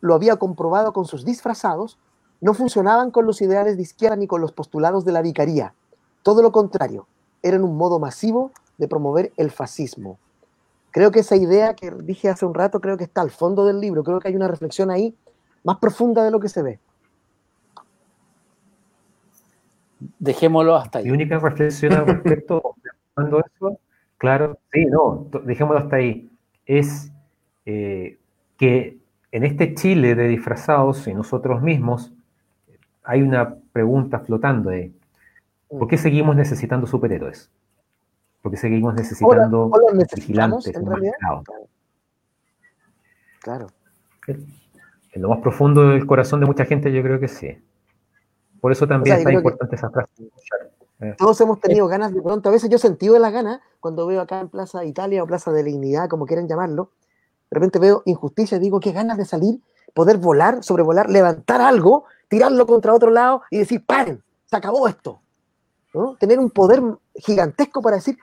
lo 0.00 0.14
había 0.14 0.36
comprobado 0.36 0.92
con 0.92 1.06
sus 1.06 1.24
disfrazados, 1.24 1.98
no 2.40 2.54
funcionaban 2.54 3.10
con 3.10 3.26
los 3.26 3.40
ideales 3.40 3.76
de 3.76 3.82
izquierda 3.82 4.16
ni 4.16 4.26
con 4.26 4.40
los 4.40 4.52
postulados 4.52 5.04
de 5.04 5.12
la 5.12 5.22
vicaría. 5.22 5.74
Todo 6.22 6.42
lo 6.42 6.52
contrario, 6.52 7.06
eran 7.42 7.64
un 7.64 7.76
modo 7.76 7.98
masivo 7.98 8.50
de 8.78 8.88
promover 8.88 9.32
el 9.36 9.50
fascismo. 9.50 10.18
Creo 10.90 11.10
que 11.10 11.20
esa 11.20 11.36
idea 11.36 11.74
que 11.74 11.90
dije 11.90 12.28
hace 12.28 12.46
un 12.46 12.54
rato, 12.54 12.80
creo 12.80 12.96
que 12.96 13.04
está 13.04 13.20
al 13.20 13.30
fondo 13.30 13.64
del 13.66 13.80
libro, 13.80 14.02
creo 14.02 14.18
que 14.18 14.28
hay 14.28 14.36
una 14.36 14.48
reflexión 14.48 14.90
ahí 14.90 15.14
más 15.62 15.78
profunda 15.78 16.24
de 16.24 16.30
lo 16.30 16.40
que 16.40 16.48
se 16.48 16.62
ve. 16.62 16.78
Dejémoslo 20.18 20.76
hasta 20.76 21.00
Mi 21.00 21.06
ahí. 21.06 21.10
única 21.10 21.38
reflexión 21.38 21.92
al 21.92 22.06
respecto, 22.06 22.76
cuando 23.14 23.40
eso, 23.40 23.78
claro, 24.18 24.58
sí, 24.72 24.86
no, 24.86 25.26
dejémoslo 25.44 25.80
hasta 25.80 25.96
ahí, 25.96 26.30
es 26.66 27.10
eh, 27.64 28.18
que 28.56 28.98
en 29.32 29.44
este 29.44 29.74
Chile 29.74 30.14
de 30.14 30.28
disfrazados 30.28 31.06
y 31.08 31.14
nosotros 31.14 31.62
mismos, 31.62 32.12
hay 33.06 33.22
una 33.22 33.54
pregunta 33.72 34.18
flotando 34.20 34.70
ahí. 34.70 34.94
¿Por 35.68 35.88
qué 35.88 35.96
seguimos 35.96 36.36
necesitando 36.36 36.86
superhéroes? 36.86 37.50
¿Por 38.42 38.52
qué 38.52 38.58
seguimos 38.58 38.94
necesitando 38.94 39.64
O 39.66 39.80
vigilantes 40.14 40.66
en 40.68 40.76
enmascarados? 40.82 41.44
Claro. 43.40 43.66
En 44.28 45.22
lo 45.22 45.28
más 45.30 45.38
profundo 45.40 45.88
del 45.88 46.06
corazón 46.06 46.40
de 46.40 46.46
mucha 46.46 46.64
gente 46.64 46.92
yo 46.92 47.02
creo 47.02 47.18
que 47.20 47.28
sí. 47.28 47.56
Por 48.60 48.72
eso 48.72 48.86
también 48.86 49.14
O 49.14 49.16
sea, 49.16 49.16
yo 49.16 49.18
es 49.18 49.24
tan 49.24 49.32
creo 49.32 49.42
que- 49.42 49.48
importante 49.48 49.76
esa 49.76 49.90
frase. 49.90 51.16
Todos 51.18 51.38
hemos 51.42 51.60
tenido 51.60 51.86
ganas 51.88 52.14
de 52.14 52.22
pronto, 52.22 52.48
a 52.48 52.52
veces 52.52 52.70
yo 52.70 52.76
he 52.76 52.78
sentido 52.78 53.14
de 53.14 53.20
las 53.20 53.30
ganas 53.32 53.60
cuando 53.80 54.06
veo 54.06 54.20
acá 54.20 54.40
en 54.40 54.48
Plaza 54.48 54.82
Italia 54.84 55.22
o 55.22 55.26
Plaza 55.26 55.52
de 55.52 55.62
la 55.62 55.66
Dignidad, 55.68 56.08
como 56.08 56.24
quieran 56.24 56.48
llamarlo, 56.48 56.90
de 57.50 57.54
repente 57.54 57.78
veo 57.78 58.02
injusticia 58.06 58.56
y 58.56 58.60
digo, 58.60 58.80
qué 58.80 58.92
ganas 58.92 59.18
de 59.18 59.26
salir, 59.26 59.60
poder 59.96 60.18
volar, 60.18 60.62
sobrevolar, 60.62 61.08
levantar 61.08 61.62
algo, 61.62 62.04
tirarlo 62.28 62.66
contra 62.66 62.92
otro 62.92 63.10
lado 63.10 63.40
y 63.50 63.56
decir, 63.58 63.82
paren, 63.84 64.22
se 64.44 64.54
acabó 64.54 64.86
esto. 64.88 65.20
¿no? 65.94 66.16
Tener 66.16 66.38
un 66.38 66.50
poder 66.50 66.82
gigantesco 67.14 67.80
para 67.80 67.96
decir, 67.96 68.18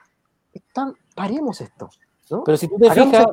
"Están- 0.52 0.94
paremos 1.16 1.60
esto. 1.60 1.90
¿no? 2.30 2.44
Pero 2.44 2.56
si 2.56 2.68
tú 2.68 2.76
te 2.78 2.90
fijas. 2.92 3.26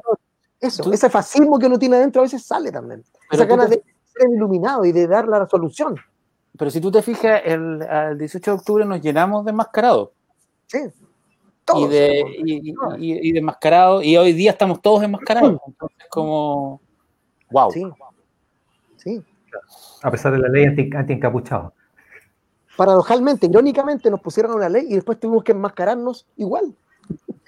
Eso, 0.60 0.84
tú- 0.84 0.92
ese 0.92 1.10
fascismo 1.10 1.60
que 1.60 1.68
uno 1.68 1.78
tiene 1.78 1.98
adentro 1.98 2.22
a 2.22 2.24
veces 2.24 2.44
sale 2.44 2.72
también. 2.72 3.04
Pero 3.30 3.44
Esa 3.44 3.50
ganas 3.50 3.70
te- 3.70 3.76
de 3.78 3.84
ser 4.06 4.30
iluminado 4.32 4.84
y 4.86 4.92
de 4.92 5.08
dar 5.08 5.28
la 5.28 5.48
solución. 5.48 5.96
pero 6.58 6.70
si 6.72 6.82
tú 6.82 6.92
te 6.92 7.02
fijas, 7.04 7.42
el, 7.46 7.82
al 7.84 8.18
18 8.18 8.52
de 8.52 8.58
octubre 8.58 8.86
nos 8.86 9.02
llenamos 9.02 9.46
de 9.46 9.52
enmascarados. 9.52 10.10
Sí. 10.66 10.80
y 10.80 11.64
Todos. 11.64 11.90
de, 11.92 12.24
y, 12.44 12.70
y- 12.72 12.76
y- 12.98 13.30
y 13.30 13.32
de 13.32 13.40
enmascarados, 13.40 14.04
y 14.04 14.18
hoy 14.18 14.34
día 14.34 14.50
estamos 14.52 14.82
todos 14.82 15.04
enmascarados. 15.04 15.60
Entonces, 15.68 16.08
como, 16.10 16.82
wow. 17.52 17.72
Sí. 17.72 17.84
A 20.04 20.12
pesar 20.12 20.32
de 20.34 20.40
la 20.40 20.48
ley 20.50 20.66
anti, 20.66 20.90
anti-encapuchado. 20.96 21.74
paradojalmente, 22.78 23.46
irónicamente, 23.48 24.10
nos 24.10 24.22
pusieron 24.22 24.54
una 24.54 24.68
ley 24.70 24.88
y 24.90 24.96
después 24.96 25.20
tuvimos 25.20 25.44
que 25.44 25.52
enmascararnos 25.52 26.26
igual. 26.38 26.74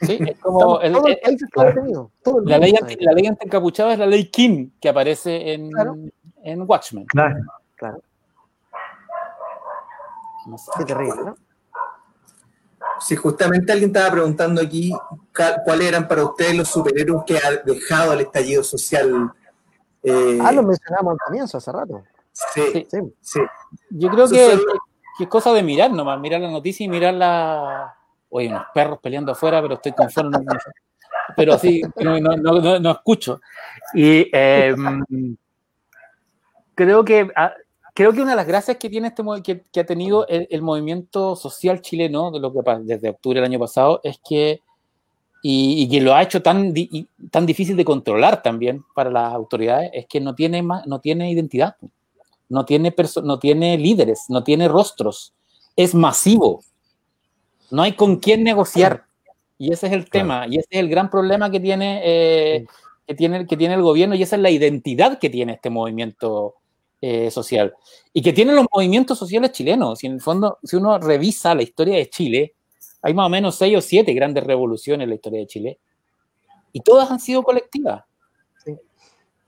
Sí, 0.02 0.18
es 0.20 0.38
como 0.40 0.82
Estamos- 0.82 0.84
el- 0.84 0.94
todo 0.94 1.08
el 1.08 1.14
el- 1.14 1.20
país 1.22 1.44
está 1.44 1.64
detenido. 1.66 2.12
todo 2.24 2.40
el 2.40 2.46
la, 2.46 2.58
ley 2.58 2.72
está 2.72 2.84
anti, 2.86 2.94
detenido. 2.96 3.12
la 3.12 3.16
ley 3.16 3.28
anti-encapuchado 3.28 3.92
es 3.92 4.00
la 4.00 4.06
ley 4.06 4.26
King 4.30 4.70
que 4.82 4.90
aparece 4.90 5.54
en, 5.54 5.72
Claro. 5.72 5.96
en 6.44 6.62
Watchmen. 6.70 7.06
Claro. 7.08 8.02
No 10.46 10.58
sé. 10.58 10.72
Qué 10.78 10.86
terrible, 10.86 11.24
¿no? 11.24 11.38
Si 13.00 13.16
justamente 13.16 13.72
alguien 13.72 13.90
estaba 13.92 14.12
preguntando 14.12 14.62
aquí 14.62 14.92
cuáles 15.66 15.88
eran 15.88 16.08
para 16.08 16.24
ustedes 16.26 16.56
los 16.56 16.68
superhéroes 16.68 17.24
que 17.26 17.38
ha 17.38 17.52
dejado 17.66 18.14
el 18.14 18.22
estallido 18.22 18.64
social. 18.64 19.32
Eh, 20.04 20.40
Ah, 20.42 20.52
lo 20.52 20.64
mencionamos 20.64 21.14
al 21.14 21.18
comienzo, 21.26 21.58
hace 21.58 21.72
rato. 21.72 22.04
sí, 22.32 22.62
Sí. 22.72 22.88
Sí. 22.92 22.98
sí. 23.22 23.40
Yo 23.90 24.10
creo 24.10 24.28
que, 24.28 24.52
son- 24.52 24.62
que 25.18 25.24
es 25.26 25.30
cosa 25.30 25.54
de 25.54 25.64
mirar 25.64 25.92
nomás, 25.92 26.20
mirar 26.20 26.42
la 26.42 26.52
noticia 26.52 26.84
y 26.86 26.90
mirar 26.90 27.14
la. 27.14 27.96
Oye, 28.30 28.50
unos 28.50 28.66
perros 28.74 29.00
peleando 29.02 29.32
afuera, 29.32 29.62
pero 29.62 29.76
estoy 29.76 29.92
con 29.94 30.10
fono, 30.10 30.30
no- 30.32 30.40
no- 30.40 30.60
pero 31.38 31.58
sí, 31.58 31.82
no, 32.02 32.20
no, 32.20 32.36
no- 32.36 32.80
no- 32.80 32.92
escucho. 32.92 33.40
Y 33.94 34.28
eh, 34.34 34.76
creo 36.76 37.06
que 37.06 37.30
ah, 37.36 37.54
creo 37.94 38.12
que 38.12 38.22
una 38.22 38.32
de 38.32 38.38
las 38.38 38.48
gracias 38.48 38.78
que 38.78 38.90
tiene 38.90 39.10
este 39.10 39.24
que, 39.44 39.62
que 39.72 39.80
ha 39.80 39.86
tenido 39.86 40.28
el, 40.28 40.48
el 40.50 40.62
movimiento 40.62 41.36
social 41.36 41.82
chileno 41.82 42.32
de 42.32 42.40
lo 42.40 42.52
que 42.54 42.64
pa- 42.64 42.80
desde 42.80 43.10
octubre 43.10 43.40
del 43.40 43.50
año 43.50 43.60
pasado 43.60 44.00
es 44.04 44.20
que 44.28 44.62
y, 45.44 45.84
y 45.84 45.90
que 45.90 46.02
lo 46.02 46.16
ha 46.16 46.24
hecho 46.24 46.42
tan 46.42 46.74
di- 46.74 47.06
tan 47.30 47.46
difícil 47.46 47.76
de 47.78 47.86
controlar 47.86 48.42
también 48.42 48.84
para 48.96 49.12
las 49.12 49.32
autoridades 49.34 49.92
es 49.94 50.08
que 50.08 50.20
no 50.22 50.34
tiene 50.34 50.64
ma- 50.64 50.84
no 50.88 51.00
tiene 51.00 51.30
identidad 51.30 51.76
no 52.50 52.66
tiene, 52.66 52.96
perso- 52.96 53.24
no 53.24 53.40
tiene 53.40 53.78
líderes, 53.78 54.26
no 54.30 54.44
tiene 54.44 54.68
rostros, 54.68 55.34
es 55.76 55.96
masivo. 55.96 56.62
No 57.72 57.82
hay 57.82 57.94
con 57.94 58.18
quién 58.18 58.44
negociar. 58.44 59.06
Y 59.58 59.72
ese 59.74 59.88
es 59.88 59.94
el 59.94 60.08
tema, 60.10 60.46
y 60.48 60.58
ese 60.58 60.68
es 60.70 60.80
el 60.80 60.90
gran 60.90 61.10
problema 61.10 61.50
que 61.50 61.60
tiene, 61.60 62.02
eh, 62.04 62.66
que 63.08 63.16
tiene, 63.16 63.48
que 63.48 63.58
tiene 63.58 63.74
el 63.74 63.82
gobierno, 63.82 64.14
y 64.14 64.22
esa 64.22 64.36
es 64.36 64.42
la 64.44 64.52
identidad 64.52 65.18
que 65.18 65.32
tiene 65.32 65.54
este 65.54 65.72
movimiento 65.72 66.56
eh, 67.02 67.32
social. 67.32 67.74
Y 68.14 68.22
que 68.22 68.34
tienen 68.34 68.56
los 68.56 68.68
movimientos 68.72 69.18
sociales 69.18 69.52
chilenos. 69.52 70.04
Y 70.04 70.08
en 70.08 70.14
el 70.14 70.22
fondo, 70.22 70.60
si 70.64 70.76
uno 70.76 71.00
revisa 71.00 71.56
la 71.56 71.64
historia 71.64 71.96
de 71.96 72.10
Chile, 72.10 72.54
hay 73.04 73.14
más 73.14 73.28
o 73.28 73.30
menos 73.30 73.56
seis 73.56 73.78
o 73.78 73.82
siete 73.82 74.14
grandes 74.14 74.44
revoluciones 74.44 75.04
en 75.04 75.10
la 75.10 75.16
historia 75.16 75.40
de 75.42 75.48
Chile, 75.48 75.80
y 76.72 76.80
todas 76.82 77.12
han 77.12 77.20
sido 77.20 77.44
colectivas. 77.44 78.04
Sí. 78.66 78.76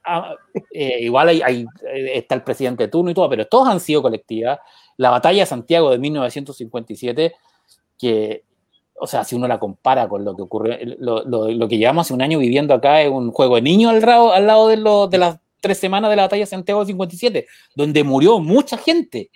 Ah, 0.04 0.36
eh, 0.70 0.98
igual 1.00 1.28
hay, 1.30 1.42
hay- 1.42 1.66
eh, 1.92 2.12
está 2.14 2.36
el 2.36 2.44
presidente 2.44 2.84
de 2.84 2.88
turno 2.88 3.10
y 3.10 3.14
todo, 3.14 3.28
pero 3.28 3.46
todos 3.46 3.66
han 3.68 3.80
sido 3.80 4.02
colectivas. 4.02 4.60
La 4.98 5.10
batalla 5.10 5.40
de 5.40 5.46
Santiago 5.46 5.90
de 5.90 5.98
1957, 5.98 7.34
que, 7.98 8.44
o 9.00 9.06
sea, 9.06 9.24
si 9.24 9.34
uno 9.34 9.48
la 9.48 9.58
compara 9.58 10.08
con 10.08 10.24
lo 10.24 10.36
que 10.36 10.42
ocurrió, 10.42 10.76
lo, 10.98 11.24
lo- 11.24 11.48
lo 11.50 11.68
que 11.68 11.78
llevamos 11.78 12.06
hace 12.06 12.14
un 12.14 12.22
año 12.22 12.38
viviendo 12.38 12.72
acá 12.74 13.02
es 13.02 13.10
un 13.10 13.32
juego 13.32 13.56
de 13.56 13.62
niños 13.62 13.92
al, 13.92 14.00
lado- 14.02 14.32
al 14.32 14.46
lado 14.46 14.68
de, 14.68 14.76
lo- 14.76 15.08
de 15.08 15.18
las 15.18 15.38
tres 15.60 15.78
semanas 15.78 16.10
de 16.10 16.16
la 16.16 16.22
batalla 16.22 16.42
de 16.42 16.46
Santiago 16.46 16.80
de 16.80 16.86
57, 16.86 17.46
donde 17.74 18.04
murió 18.04 18.38
mucha 18.38 18.76
gente. 18.78 19.30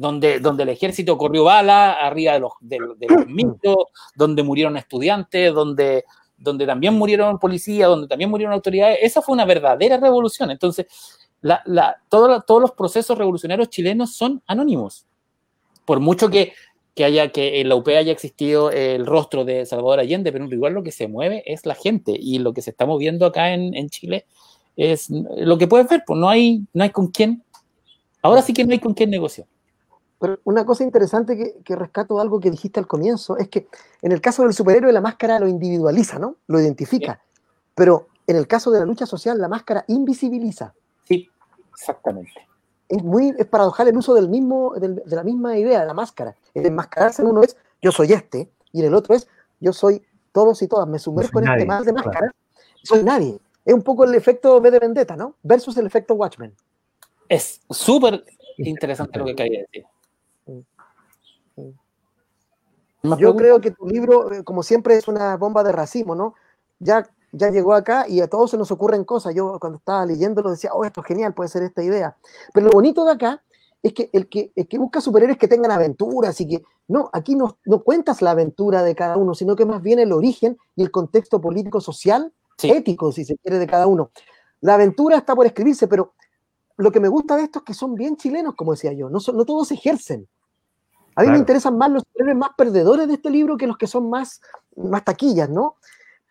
Donde, 0.00 0.38
donde 0.38 0.62
el 0.62 0.68
ejército 0.68 1.18
corrió 1.18 1.42
bala 1.42 1.94
arriba 1.94 2.34
de 2.34 2.38
los, 2.38 2.52
de, 2.60 2.78
de 2.98 3.06
los 3.08 3.26
mitos, 3.26 3.76
donde 4.14 4.44
murieron 4.44 4.76
estudiantes, 4.76 5.52
donde, 5.52 6.04
donde 6.36 6.66
también 6.66 6.94
murieron 6.94 7.36
policías, 7.40 7.88
donde 7.88 8.06
también 8.06 8.30
murieron 8.30 8.54
autoridades. 8.54 8.98
Esa 9.02 9.22
fue 9.22 9.32
una 9.32 9.44
verdadera 9.44 9.96
revolución. 9.96 10.52
Entonces, 10.52 10.86
la- 11.40 11.62
la- 11.66 11.96
todo 12.08 12.40
todos 12.42 12.60
los 12.60 12.70
procesos 12.72 13.18
revolucionarios 13.18 13.70
chilenos 13.70 14.14
son 14.14 14.40
anónimos. 14.46 15.04
Por 15.84 15.98
mucho 15.98 16.30
que, 16.30 16.52
que 16.94 17.04
haya 17.04 17.32
que 17.32 17.60
en 17.60 17.68
la 17.68 17.74
UP 17.74 17.88
haya 17.88 18.12
existido 18.12 18.70
el 18.70 19.04
rostro 19.04 19.44
de 19.44 19.66
Salvador 19.66 19.98
Allende, 19.98 20.30
pero 20.30 20.44
igual 20.46 20.74
lo 20.74 20.84
que 20.84 20.92
se 20.92 21.08
mueve 21.08 21.42
es 21.44 21.66
la 21.66 21.74
gente 21.74 22.12
y 22.16 22.38
lo 22.38 22.52
que 22.52 22.62
se 22.62 22.70
está 22.70 22.86
moviendo 22.86 23.26
acá 23.26 23.52
en, 23.52 23.74
en 23.74 23.88
Chile 23.88 24.26
es 24.76 25.08
lo 25.10 25.58
que 25.58 25.66
puedes 25.66 25.88
ver, 25.88 26.04
pues 26.06 26.20
no 26.20 26.28
hay, 26.28 26.60
no 26.72 26.84
hay 26.84 26.90
con 26.90 27.08
quién. 27.08 27.42
Ahora 28.22 28.42
sí 28.42 28.52
que 28.52 28.64
no 28.64 28.70
hay 28.72 28.78
con 28.78 28.94
quién 28.94 29.10
negociar. 29.10 29.48
Pero 30.20 30.38
una 30.44 30.66
cosa 30.66 30.82
interesante 30.82 31.36
que, 31.36 31.60
que 31.64 31.76
rescato 31.76 32.18
algo 32.20 32.40
que 32.40 32.50
dijiste 32.50 32.80
al 32.80 32.86
comienzo 32.86 33.36
es 33.36 33.48
que 33.48 33.68
en 34.02 34.12
el 34.12 34.20
caso 34.20 34.42
del 34.42 34.52
superhéroe 34.52 34.92
la 34.92 35.00
máscara 35.00 35.38
lo 35.38 35.46
individualiza, 35.48 36.18
¿no? 36.18 36.36
Lo 36.48 36.60
identifica. 36.60 37.22
Pero 37.74 38.08
en 38.26 38.36
el 38.36 38.46
caso 38.48 38.70
de 38.72 38.80
la 38.80 38.84
lucha 38.84 39.06
social 39.06 39.38
la 39.40 39.48
máscara 39.48 39.84
invisibiliza. 39.86 40.74
Sí, 41.04 41.28
exactamente. 41.72 42.32
Es 42.88 43.02
muy 43.04 43.32
es 43.38 43.46
paradojal 43.46 43.88
el 43.88 43.96
uso 43.96 44.14
del 44.14 44.28
mismo, 44.28 44.74
del- 44.74 45.02
de 45.04 45.16
la 45.16 45.22
misma 45.22 45.56
idea, 45.56 45.80
de 45.80 45.86
la 45.86 45.94
máscara. 45.94 46.34
El 46.54 46.66
enmascararse 46.66 47.22
en 47.22 47.28
uno 47.28 47.42
es 47.42 47.56
yo 47.80 47.92
soy 47.92 48.12
este 48.12 48.50
y 48.72 48.80
en 48.80 48.86
el 48.86 48.94
otro 48.94 49.14
es 49.14 49.28
yo 49.60 49.72
soy 49.72 50.02
todos 50.32 50.60
y 50.62 50.68
todas. 50.68 50.88
Me 50.88 50.98
sumerjo 50.98 51.38
soy 51.38 51.44
en 51.46 51.52
este 51.52 51.66
mar 51.66 51.84
de 51.84 51.92
claro. 51.92 52.06
máscaras. 52.08 52.34
Soy 52.82 53.02
nadie. 53.04 53.38
Es 53.64 53.74
un 53.74 53.82
poco 53.82 54.04
el 54.04 54.14
efecto 54.14 54.56
V 54.56 54.70
de 54.70 54.78
Vendetta, 54.78 55.14
¿no? 55.16 55.34
Versus 55.42 55.76
el 55.76 55.86
efecto 55.86 56.14
Watchmen. 56.14 56.54
Es 57.28 57.60
súper 57.70 58.24
interesante 58.56 59.18
lo 59.18 59.26
que 59.26 59.34
de 59.34 59.50
decir. 59.70 59.84
¿Más 63.02 63.18
Yo 63.18 63.34
preguntas? 63.34 63.36
creo 63.42 63.60
que 63.60 63.70
tu 63.70 63.86
libro, 63.86 64.32
eh, 64.32 64.44
como 64.44 64.62
siempre, 64.62 64.96
es 64.96 65.06
una 65.08 65.36
bomba 65.36 65.62
de 65.62 65.72
racimo, 65.72 66.14
¿no? 66.14 66.34
Ya, 66.80 67.08
ya 67.32 67.50
llegó 67.50 67.74
acá 67.74 68.06
y 68.08 68.20
a 68.20 68.28
todos 68.28 68.50
se 68.50 68.56
nos 68.58 68.70
ocurren 68.70 69.04
cosas. 69.04 69.34
Yo 69.34 69.58
cuando 69.60 69.78
estaba 69.78 70.04
leyéndolo 70.06 70.50
decía, 70.50 70.70
oh, 70.72 70.84
esto 70.84 71.00
es 71.00 71.06
genial, 71.06 71.34
puede 71.34 71.48
ser 71.48 71.62
esta 71.62 71.82
idea. 71.82 72.16
Pero 72.52 72.66
lo 72.66 72.72
bonito 72.72 73.04
de 73.04 73.12
acá 73.12 73.42
es 73.82 73.92
que 73.92 74.10
el 74.12 74.28
que, 74.28 74.50
el 74.56 74.66
que 74.66 74.78
busca 74.78 75.00
superhéroes 75.00 75.38
que 75.38 75.46
tengan 75.46 75.70
aventuras 75.70 76.40
y 76.40 76.48
que, 76.48 76.62
No, 76.88 77.10
aquí 77.12 77.36
no, 77.36 77.58
no 77.66 77.82
cuentas 77.84 78.22
la 78.22 78.30
aventura 78.32 78.82
de 78.82 78.94
cada 78.94 79.16
uno, 79.18 79.34
sino 79.34 79.54
que 79.54 79.66
más 79.66 79.82
bien 79.82 79.98
el 79.98 80.12
origen 80.12 80.56
y 80.74 80.82
el 80.82 80.90
contexto 80.90 81.40
político-social, 81.40 82.32
Sí. 82.56 82.70
ético, 82.70 83.12
si 83.12 83.24
se 83.24 83.36
quiere, 83.36 83.58
de 83.58 83.66
cada 83.68 83.86
uno. 83.86 84.10
La 84.62 84.74
aventura 84.74 85.16
está 85.18 85.36
por 85.36 85.46
escribirse, 85.46 85.86
pero 85.86 86.14
lo 86.76 86.90
que 86.90 86.98
me 86.98 87.06
gusta 87.08 87.36
de 87.36 87.44
esto 87.44 87.60
es 87.60 87.64
que 87.66 87.74
son 87.74 87.94
bien 87.94 88.16
chilenos, 88.16 88.54
como 88.56 88.72
decía 88.72 88.92
yo, 88.94 89.08
no, 89.10 89.20
son- 89.20 89.36
no 89.36 89.44
todos 89.44 89.70
ejercen. 89.70 90.26
A 91.18 91.22
mí 91.22 91.30
me 91.30 91.38
interesan 91.38 91.76
más 91.76 91.90
los 91.90 92.04
héroes 92.14 92.36
más 92.36 92.50
perdedores 92.56 93.08
de 93.08 93.14
este 93.14 93.28
libro 93.28 93.56
que 93.56 93.66
los 93.66 93.76
que 93.76 93.88
son 93.88 94.08
más, 94.08 94.40
más 94.76 95.04
taquillas, 95.04 95.50
¿no? 95.50 95.74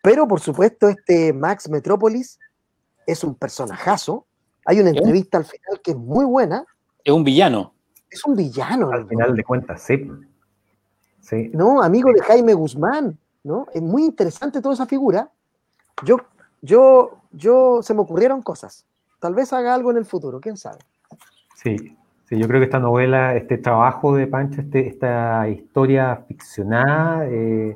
Pero 0.02 0.26
por 0.26 0.40
supuesto, 0.40 0.88
este 0.88 1.34
Max 1.34 1.68
Metrópolis 1.68 2.38
es 3.06 3.22
un 3.22 3.34
personajazo. 3.34 4.24
Hay 4.64 4.80
una 4.80 4.88
entrevista 4.88 5.36
al 5.36 5.44
final 5.44 5.82
que 5.84 5.90
es 5.90 5.96
muy 5.98 6.24
buena. 6.24 6.64
Es 7.04 7.12
un 7.12 7.22
villano. 7.22 7.74
Es 8.08 8.24
un 8.24 8.34
villano, 8.34 8.90
Al 8.90 9.02
¿no? 9.02 9.08
final 9.08 9.36
de 9.36 9.44
cuentas, 9.44 9.82
sí. 9.82 10.10
Sí, 11.20 11.50
¿no? 11.52 11.82
Amigo 11.82 12.10
de 12.10 12.22
Jaime 12.22 12.54
Guzmán, 12.54 13.18
¿no? 13.44 13.66
Es 13.74 13.82
muy 13.82 14.06
interesante 14.06 14.62
toda 14.62 14.74
esa 14.74 14.86
figura. 14.86 15.30
Yo, 16.02 16.16
yo, 16.62 17.18
yo, 17.32 17.82
se 17.82 17.92
me 17.92 18.00
ocurrieron 18.00 18.40
cosas. 18.40 18.86
Tal 19.20 19.34
vez 19.34 19.52
haga 19.52 19.74
algo 19.74 19.90
en 19.90 19.98
el 19.98 20.06
futuro, 20.06 20.40
quién 20.40 20.56
sabe. 20.56 20.78
sí. 21.56 21.94
Sí, 22.28 22.38
yo 22.38 22.46
creo 22.46 22.60
que 22.60 22.66
esta 22.66 22.78
novela, 22.78 23.34
este 23.36 23.56
trabajo 23.56 24.14
de 24.14 24.26
Pancho, 24.26 24.60
este, 24.60 24.86
esta 24.86 25.48
historia 25.48 26.24
ficcionada, 26.28 27.26
eh, 27.26 27.74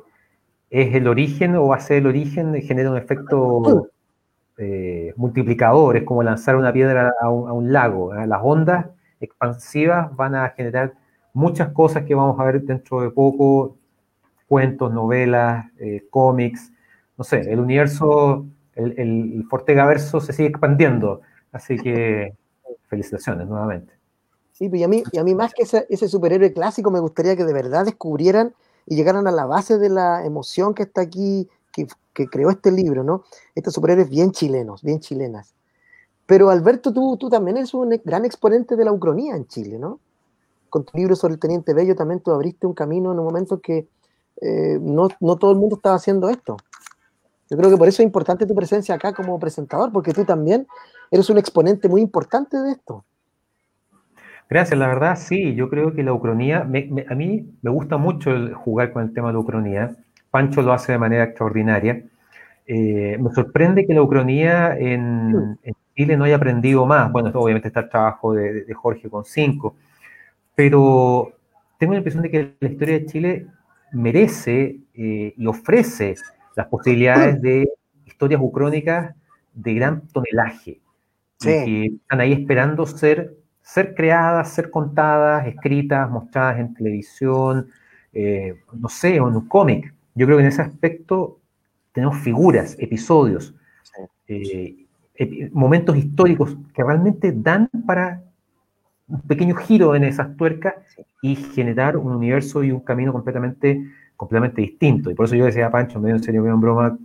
es 0.69 0.93
el 0.93 1.07
origen 1.07 1.55
o 1.55 1.69
va 1.69 1.77
a 1.77 1.79
ser 1.79 1.97
el 1.97 2.07
origen, 2.07 2.53
genera 2.61 2.91
un 2.91 2.97
efecto 2.97 3.89
eh, 4.57 5.11
multiplicador, 5.17 5.97
es 5.97 6.03
como 6.03 6.21
lanzar 6.21 6.55
una 6.55 6.71
piedra 6.71 7.11
a 7.19 7.31
un, 7.31 7.73
lago. 7.73 8.13
¿eh? 8.13 8.27
Las 8.27 8.41
ondas 8.43 8.85
expansivas 9.19 10.15
van 10.15 10.35
a 10.35 10.49
generar 10.49 10.93
muchas 11.33 11.69
cosas 11.69 12.03
que 12.03 12.13
vamos 12.13 12.39
a 12.39 12.43
ver 12.43 12.61
dentro 12.61 13.01
de 13.01 13.09
poco, 13.09 13.77
cuentos, 14.47 14.93
novelas, 14.93 15.65
cómics, 16.11 16.71
no 17.17 17.23
sé, 17.23 17.39
el 17.51 17.59
universo, 17.59 18.45
el, 18.75 18.93
el, 18.99 19.33
el 19.37 19.45
Fortega 19.49 19.87
verso 19.87 20.21
se 20.21 20.31
sigue 20.31 20.49
expandiendo, 20.49 21.21
así 21.51 21.75
que 21.79 22.35
felicitaciones 22.87 23.47
nuevamente. 23.47 24.02
Sí, 24.53 24.69
pues, 24.69 24.81
y 24.81 24.83
a 24.83 24.87
mí, 24.87 25.03
a 25.19 25.23
mí 25.23 25.35
más 25.35 25.53
que 25.53 25.63
ese, 25.63 26.07
superhéroe 26.07 26.53
clásico, 26.53 26.91
me 26.91 26.99
gustaría 26.99 27.35
que 27.35 27.43
de 27.43 27.53
verdad 27.53 27.85
descubrieran 27.85 28.53
y 28.85 28.95
llegaran 28.95 29.27
a 29.27 29.31
la 29.31 29.45
base 29.45 29.77
de 29.77 29.89
la 29.89 30.25
emoción 30.25 30.73
que 30.73 30.83
está 30.83 31.01
aquí, 31.01 31.49
que, 31.71 31.87
que 32.13 32.27
creó 32.27 32.49
este 32.49 32.71
libro, 32.71 33.03
¿no? 33.03 33.23
Estos 33.55 33.73
superhéroes 33.73 34.09
bien 34.09 34.31
chilenos, 34.31 34.83
bien 34.83 34.99
chilenas. 34.99 35.53
Pero 36.25 36.49
Alberto, 36.49 36.93
tú, 36.93 37.17
tú 37.17 37.29
también 37.29 37.57
eres 37.57 37.73
un 37.73 37.89
gran 38.05 38.25
exponente 38.25 38.75
de 38.75 38.85
la 38.85 38.91
ucronía 38.91 39.35
en 39.35 39.47
Chile, 39.47 39.77
¿no? 39.77 39.99
Con 40.69 40.85
tu 40.85 40.97
libro 40.97 41.15
sobre 41.15 41.33
el 41.33 41.39
Teniente 41.39 41.73
Bello 41.73 41.95
también 41.95 42.21
tú 42.21 42.31
abriste 42.31 42.65
un 42.65 42.73
camino 42.73 43.11
en 43.11 43.19
un 43.19 43.25
momento 43.25 43.59
que 43.59 43.87
eh, 44.41 44.77
no, 44.81 45.09
no 45.19 45.35
todo 45.37 45.51
el 45.51 45.57
mundo 45.57 45.75
estaba 45.75 45.95
haciendo 45.95 46.29
esto. 46.29 46.57
Yo 47.49 47.57
creo 47.57 47.69
que 47.69 47.77
por 47.77 47.87
eso 47.87 48.01
es 48.01 48.05
importante 48.05 48.45
tu 48.45 48.55
presencia 48.55 48.95
acá 48.95 49.13
como 49.13 49.39
presentador, 49.39 49.91
porque 49.91 50.13
tú 50.13 50.25
también 50.25 50.67
eres 51.11 51.29
un 51.29 51.37
exponente 51.37 51.89
muy 51.89 52.01
importante 52.01 52.57
de 52.57 52.71
esto. 52.71 53.03
Gracias, 54.53 54.77
la 54.77 54.87
verdad 54.87 55.15
sí, 55.15 55.55
yo 55.55 55.67
creo 55.67 55.95
que 55.95 56.03
la 56.03 56.13
ucronía, 56.13 56.63
me, 56.63 56.85
me, 56.85 57.07
a 57.09 57.15
mí 57.15 57.43
me 57.63 57.71
gusta 57.71 57.97
mucho 57.97 58.29
el 58.29 58.53
jugar 58.53 58.93
con 58.93 59.01
el 59.01 59.11
tema 59.11 59.29
de 59.29 59.33
la 59.33 59.39
ucronía, 59.39 59.95
Pancho 60.29 60.61
lo 60.61 60.73
hace 60.73 60.91
de 60.91 60.99
manera 60.99 61.23
extraordinaria, 61.23 62.03
eh, 62.67 63.17
me 63.19 63.31
sorprende 63.31 63.87
que 63.87 63.95
la 63.95 64.03
ucronía 64.03 64.77
en, 64.77 65.57
en, 65.63 65.73
Chile 65.95 66.17
no 66.17 66.25
haya 66.25 66.35
aprendido 66.35 66.85
más, 66.85 67.11
bueno, 67.11 67.31
obviamente 67.33 67.69
está 67.69 67.79
el 67.79 67.89
trabajo 67.89 68.35
de, 68.35 68.63
de 68.65 68.73
Jorge 68.75 69.09
con 69.09 69.25
cinco, 69.25 69.75
pero 70.53 71.33
tengo 71.79 71.93
la 71.93 71.97
impresión 71.97 72.21
de 72.21 72.29
que 72.29 72.53
la 72.59 72.69
historia 72.69 72.99
de 72.99 73.05
Chile 73.07 73.47
merece 73.91 74.77
eh, 74.93 75.33
y 75.35 75.47
ofrece 75.47 76.13
las 76.55 76.67
posibilidades 76.67 77.41
de 77.41 77.67
historias 78.05 78.39
ucrónicas 78.39 79.15
de 79.51 79.73
gran 79.73 80.07
tonelaje, 80.09 80.79
sí. 81.39 81.47
que 81.47 81.85
están 81.85 82.21
ahí 82.21 82.33
esperando 82.33 82.85
ser 82.85 83.42
ser 83.63 83.95
creadas, 83.95 84.53
ser 84.53 84.69
contadas, 84.69 85.47
escritas, 85.47 86.09
mostradas 86.09 86.59
en 86.59 86.73
televisión, 86.73 87.69
eh, 88.11 88.59
no 88.73 88.89
sé, 88.89 89.19
o 89.19 89.29
en 89.29 89.35
un 89.37 89.47
cómic. 89.47 89.93
Yo 90.13 90.27
creo 90.27 90.37
que 90.37 90.43
en 90.43 90.49
ese 90.49 90.61
aspecto 90.61 91.39
tenemos 91.93 92.17
figuras, 92.17 92.75
episodios, 92.77 93.55
eh, 94.27 94.85
momentos 95.51 95.95
históricos 95.95 96.57
que 96.73 96.83
realmente 96.83 97.31
dan 97.31 97.69
para 97.85 98.21
un 99.07 99.21
pequeño 99.21 99.55
giro 99.55 99.95
en 99.95 100.03
esas 100.03 100.35
tuercas 100.35 100.75
y 101.21 101.35
generar 101.35 101.97
un 101.97 102.11
universo 102.13 102.63
y 102.63 102.71
un 102.71 102.81
camino 102.81 103.13
completamente, 103.13 103.81
completamente 104.17 104.61
distinto. 104.61 105.09
Y 105.09 105.15
por 105.15 105.25
eso 105.25 105.35
yo 105.35 105.45
decía 105.45 105.67
a 105.67 105.71
Pancho, 105.71 105.99
medio 105.99 106.15
en 106.15 106.23
serio, 106.23 106.41
medio 106.41 106.55
en 106.55 106.61
broma, 106.61 106.97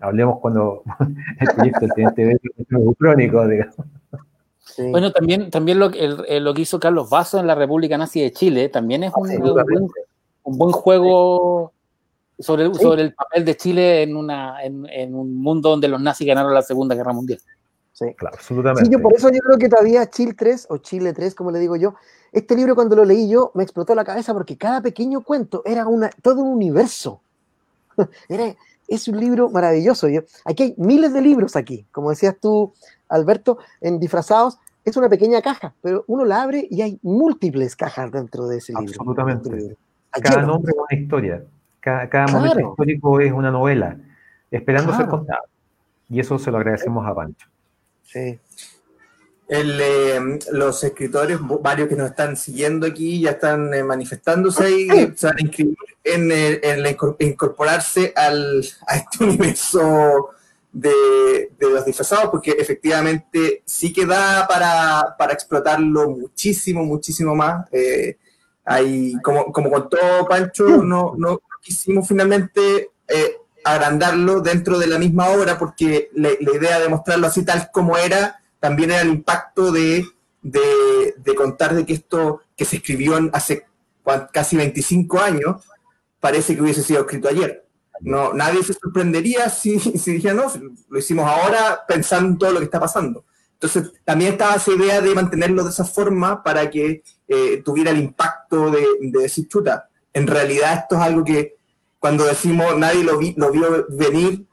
hablemos 0.00 0.38
cuando 0.40 0.82
el 1.40 1.48
proyecto 1.54 1.80
del 1.80 2.14
Teniente 2.14 2.50
crónico, 2.98 3.46
digamos. 3.48 3.86
Sí. 4.74 4.90
Bueno, 4.90 5.12
también, 5.12 5.50
también 5.50 5.78
lo, 5.78 5.90
el, 5.90 6.44
lo, 6.44 6.54
que 6.54 6.62
hizo 6.62 6.80
Carlos 6.80 7.10
Vaso 7.10 7.38
en 7.38 7.46
la 7.46 7.54
República 7.54 7.98
Nazi 7.98 8.20
de 8.20 8.32
Chile 8.32 8.68
también 8.68 9.04
es 9.04 9.12
un, 9.16 9.30
un, 9.30 9.38
buen, 9.40 9.90
un 10.44 10.58
buen, 10.58 10.72
juego 10.72 11.72
sobre, 12.38 12.72
sí. 12.74 12.80
sobre, 12.80 13.02
el 13.02 13.14
papel 13.14 13.44
de 13.44 13.56
Chile 13.56 14.02
en, 14.02 14.16
una, 14.16 14.62
en, 14.62 14.86
en, 14.88 15.14
un 15.14 15.36
mundo 15.36 15.70
donde 15.70 15.88
los 15.88 16.00
nazis 16.00 16.26
ganaron 16.26 16.54
la 16.54 16.62
Segunda 16.62 16.94
Guerra 16.94 17.12
Mundial. 17.12 17.40
Sí, 17.92 18.14
claro, 18.16 18.36
absolutamente. 18.36 18.86
Sí, 18.86 18.92
yo 18.92 19.02
por 19.02 19.14
eso 19.14 19.28
yo 19.28 19.40
creo 19.40 19.58
que 19.58 19.68
todavía 19.68 20.08
Chile 20.08 20.34
3 20.36 20.68
o 20.70 20.78
Chile 20.78 21.12
3, 21.12 21.34
como 21.34 21.50
le 21.50 21.58
digo 21.58 21.76
yo, 21.76 21.94
este 22.32 22.56
libro 22.56 22.74
cuando 22.74 22.96
lo 22.96 23.04
leí 23.04 23.28
yo 23.28 23.50
me 23.54 23.62
explotó 23.62 23.94
la 23.94 24.04
cabeza 24.04 24.32
porque 24.32 24.56
cada 24.56 24.80
pequeño 24.80 25.22
cuento 25.22 25.62
era 25.66 25.86
una, 25.86 26.10
todo 26.22 26.40
un 26.40 26.48
universo. 26.48 27.20
Era, 28.28 28.56
es 28.88 29.08
un 29.08 29.20
libro 29.20 29.50
maravilloso. 29.50 30.08
Yo, 30.08 30.22
aquí 30.44 30.62
hay 30.62 30.74
miles 30.78 31.12
de 31.12 31.20
libros 31.20 31.56
aquí, 31.56 31.86
como 31.92 32.10
decías 32.10 32.36
tú, 32.40 32.72
Alberto, 33.10 33.58
en 33.80 33.98
disfrazados. 33.98 34.58
Es 34.84 34.96
una 34.96 35.10
pequeña 35.10 35.42
caja, 35.42 35.74
pero 35.82 36.04
uno 36.06 36.24
la 36.24 36.42
abre 36.42 36.66
y 36.70 36.80
hay 36.80 36.98
múltiples 37.02 37.76
cajas 37.76 38.10
dentro 38.10 38.46
de 38.48 38.58
ese 38.58 38.72
libro. 38.72 38.88
Absolutamente. 38.88 39.76
Cada 40.10 40.42
nombre 40.42 40.72
es 40.72 40.78
una 40.78 41.02
historia. 41.02 41.44
Cada, 41.80 42.08
cada 42.08 42.26
claro. 42.26 42.40
momento 42.40 42.70
histórico 42.70 43.20
es 43.20 43.32
una 43.32 43.50
novela, 43.50 43.96
esperando 44.50 44.88
claro. 44.88 45.04
ser 45.04 45.10
contada. 45.10 45.42
Y 46.08 46.18
eso 46.20 46.38
se 46.38 46.50
lo 46.50 46.56
agradecemos 46.56 47.06
a 47.06 47.14
Pancho. 47.14 47.48
Sí. 48.02 48.38
El, 49.48 49.80
eh, 49.80 50.38
los 50.52 50.82
escritores, 50.84 51.38
varios 51.60 51.88
que 51.88 51.96
nos 51.96 52.10
están 52.10 52.36
siguiendo 52.36 52.86
aquí, 52.86 53.20
ya 53.20 53.30
están 53.30 53.72
eh, 53.74 53.82
manifestándose 53.82 54.70
y 54.70 54.88
se 55.16 55.26
van 55.26 55.38
a 55.38 55.40
inscribir 55.40 55.76
en, 56.04 56.30
eh, 56.30 56.60
en, 56.62 56.86
en 56.86 56.96
incorporarse 57.18 58.12
al, 58.16 58.64
a 58.86 58.96
este 58.96 59.24
universo 59.24 60.30
de, 60.72 61.50
los 61.60 61.84
disfrazados, 61.84 62.30
porque 62.30 62.52
efectivamente 62.52 63.62
sí 63.64 63.92
que 63.92 64.06
da 64.06 64.46
para, 64.48 65.16
para 65.18 65.32
explotarlo 65.32 66.10
muchísimo, 66.10 66.84
muchísimo 66.84 67.34
más. 67.34 67.66
Eh, 67.72 68.16
como, 69.22 69.52
como 69.52 69.70
contó 69.70 69.98
Pancho, 70.28 70.64
no, 70.64 71.14
no 71.16 71.40
quisimos 71.60 72.06
finalmente 72.06 72.90
eh, 73.08 73.36
agrandarlo 73.64 74.40
dentro 74.40 74.78
de 74.78 74.86
la 74.86 74.98
misma 74.98 75.28
obra, 75.30 75.58
porque 75.58 76.10
la, 76.14 76.30
la 76.40 76.56
idea 76.56 76.78
de 76.78 76.88
mostrarlo 76.88 77.26
así 77.26 77.44
tal 77.44 77.70
como 77.72 77.96
era 77.96 78.40
también 78.60 78.90
era 78.90 79.00
el 79.00 79.08
impacto 79.08 79.72
de, 79.72 80.06
de, 80.42 81.14
de, 81.16 81.34
contar 81.34 81.74
de 81.74 81.84
que 81.84 81.94
esto 81.94 82.42
que 82.56 82.64
se 82.64 82.76
escribió 82.76 83.18
hace 83.32 83.66
casi 84.32 84.56
25 84.56 85.18
años 85.18 85.62
parece 86.20 86.54
que 86.54 86.62
hubiese 86.62 86.82
sido 86.82 87.00
escrito 87.00 87.28
ayer. 87.28 87.64
No, 88.00 88.32
nadie 88.32 88.62
se 88.62 88.72
sorprendería 88.72 89.48
si, 89.48 89.78
si 89.78 90.18
no, 90.18 90.52
lo 90.88 90.98
hicimos 90.98 91.26
ahora 91.26 91.80
pensando 91.86 92.28
en 92.28 92.38
todo 92.38 92.52
lo 92.52 92.58
que 92.58 92.64
está 92.64 92.80
pasando. 92.80 93.24
Entonces, 93.54 93.92
también 94.04 94.32
estaba 94.32 94.54
esa 94.54 94.72
idea 94.72 95.00
de 95.02 95.14
mantenerlo 95.14 95.64
de 95.64 95.70
esa 95.70 95.84
forma 95.84 96.42
para 96.42 96.70
que 96.70 97.02
eh, 97.28 97.62
tuviera 97.62 97.90
el 97.90 97.98
impacto 97.98 98.70
de, 98.70 98.86
de, 99.00 99.20
decir, 99.20 99.48
chuta, 99.48 99.88
en 100.14 100.26
realidad 100.26 100.78
esto 100.78 100.96
es 100.96 101.02
algo 101.02 101.22
que 101.24 101.56
cuando 101.98 102.24
decimos 102.24 102.76
nadie 102.78 103.04
lo, 103.04 103.18
vi, 103.18 103.34
lo 103.36 103.52
vio 103.52 103.86
venir, 103.90 104.46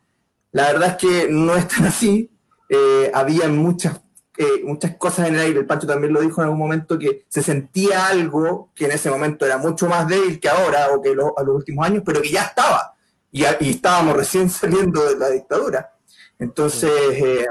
la 0.51 0.73
verdad 0.73 0.89
es 0.89 0.95
que 0.97 1.27
no 1.31 1.55
es 1.55 1.67
tan 1.69 1.85
así, 1.85 2.29
eh, 2.69 3.09
había 3.13 3.47
muchas, 3.47 4.01
eh, 4.37 4.61
muchas 4.63 4.97
cosas 4.97 5.29
en 5.29 5.35
el 5.35 5.41
aire. 5.41 5.59
El 5.59 5.65
Pancho 5.65 5.87
también 5.87 6.13
lo 6.13 6.19
dijo 6.19 6.41
en 6.41 6.45
algún 6.45 6.59
momento 6.59 6.99
que 6.99 7.25
se 7.29 7.41
sentía 7.41 8.07
algo 8.07 8.71
que 8.75 8.85
en 8.85 8.91
ese 8.91 9.09
momento 9.09 9.45
era 9.45 9.57
mucho 9.57 9.87
más 9.87 10.07
débil 10.07 10.39
que 10.39 10.49
ahora 10.49 10.89
o 10.93 11.01
que 11.01 11.15
lo, 11.15 11.37
a 11.37 11.43
los 11.43 11.55
últimos 11.55 11.85
años, 11.85 12.03
pero 12.05 12.21
que 12.21 12.31
ya 12.31 12.43
estaba. 12.43 12.96
Y, 13.37 13.65
y 13.65 13.69
estábamos 13.71 14.15
recién 14.15 14.49
saliendo 14.61 15.03
de 15.07 15.17
la 15.17 15.29
dictadura. 15.29 15.93
Entonces, 16.39 16.91
eh, 16.91 17.47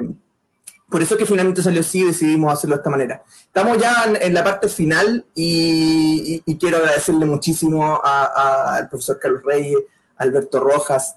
por 0.88 1.02
eso 1.02 1.16
que 1.16 1.26
finalmente 1.26 1.62
salió 1.62 1.80
así 1.80 2.00
y 2.00 2.06
decidimos 2.06 2.52
hacerlo 2.52 2.76
de 2.76 2.80
esta 2.80 2.90
manera. 2.90 3.22
Estamos 3.46 3.78
ya 3.78 4.04
en, 4.06 4.16
en 4.22 4.34
la 4.34 4.44
parte 4.44 4.68
final 4.68 5.24
y, 5.34 6.42
y, 6.46 6.52
y, 6.52 6.56
quiero 6.58 6.76
agradecerle 6.76 7.26
muchísimo 7.26 8.00
al 8.04 8.88
profesor 8.88 9.18
Carlos 9.18 9.42
Reyes, 9.44 9.78
Alberto 10.16 10.60
Rojas, 10.60 11.16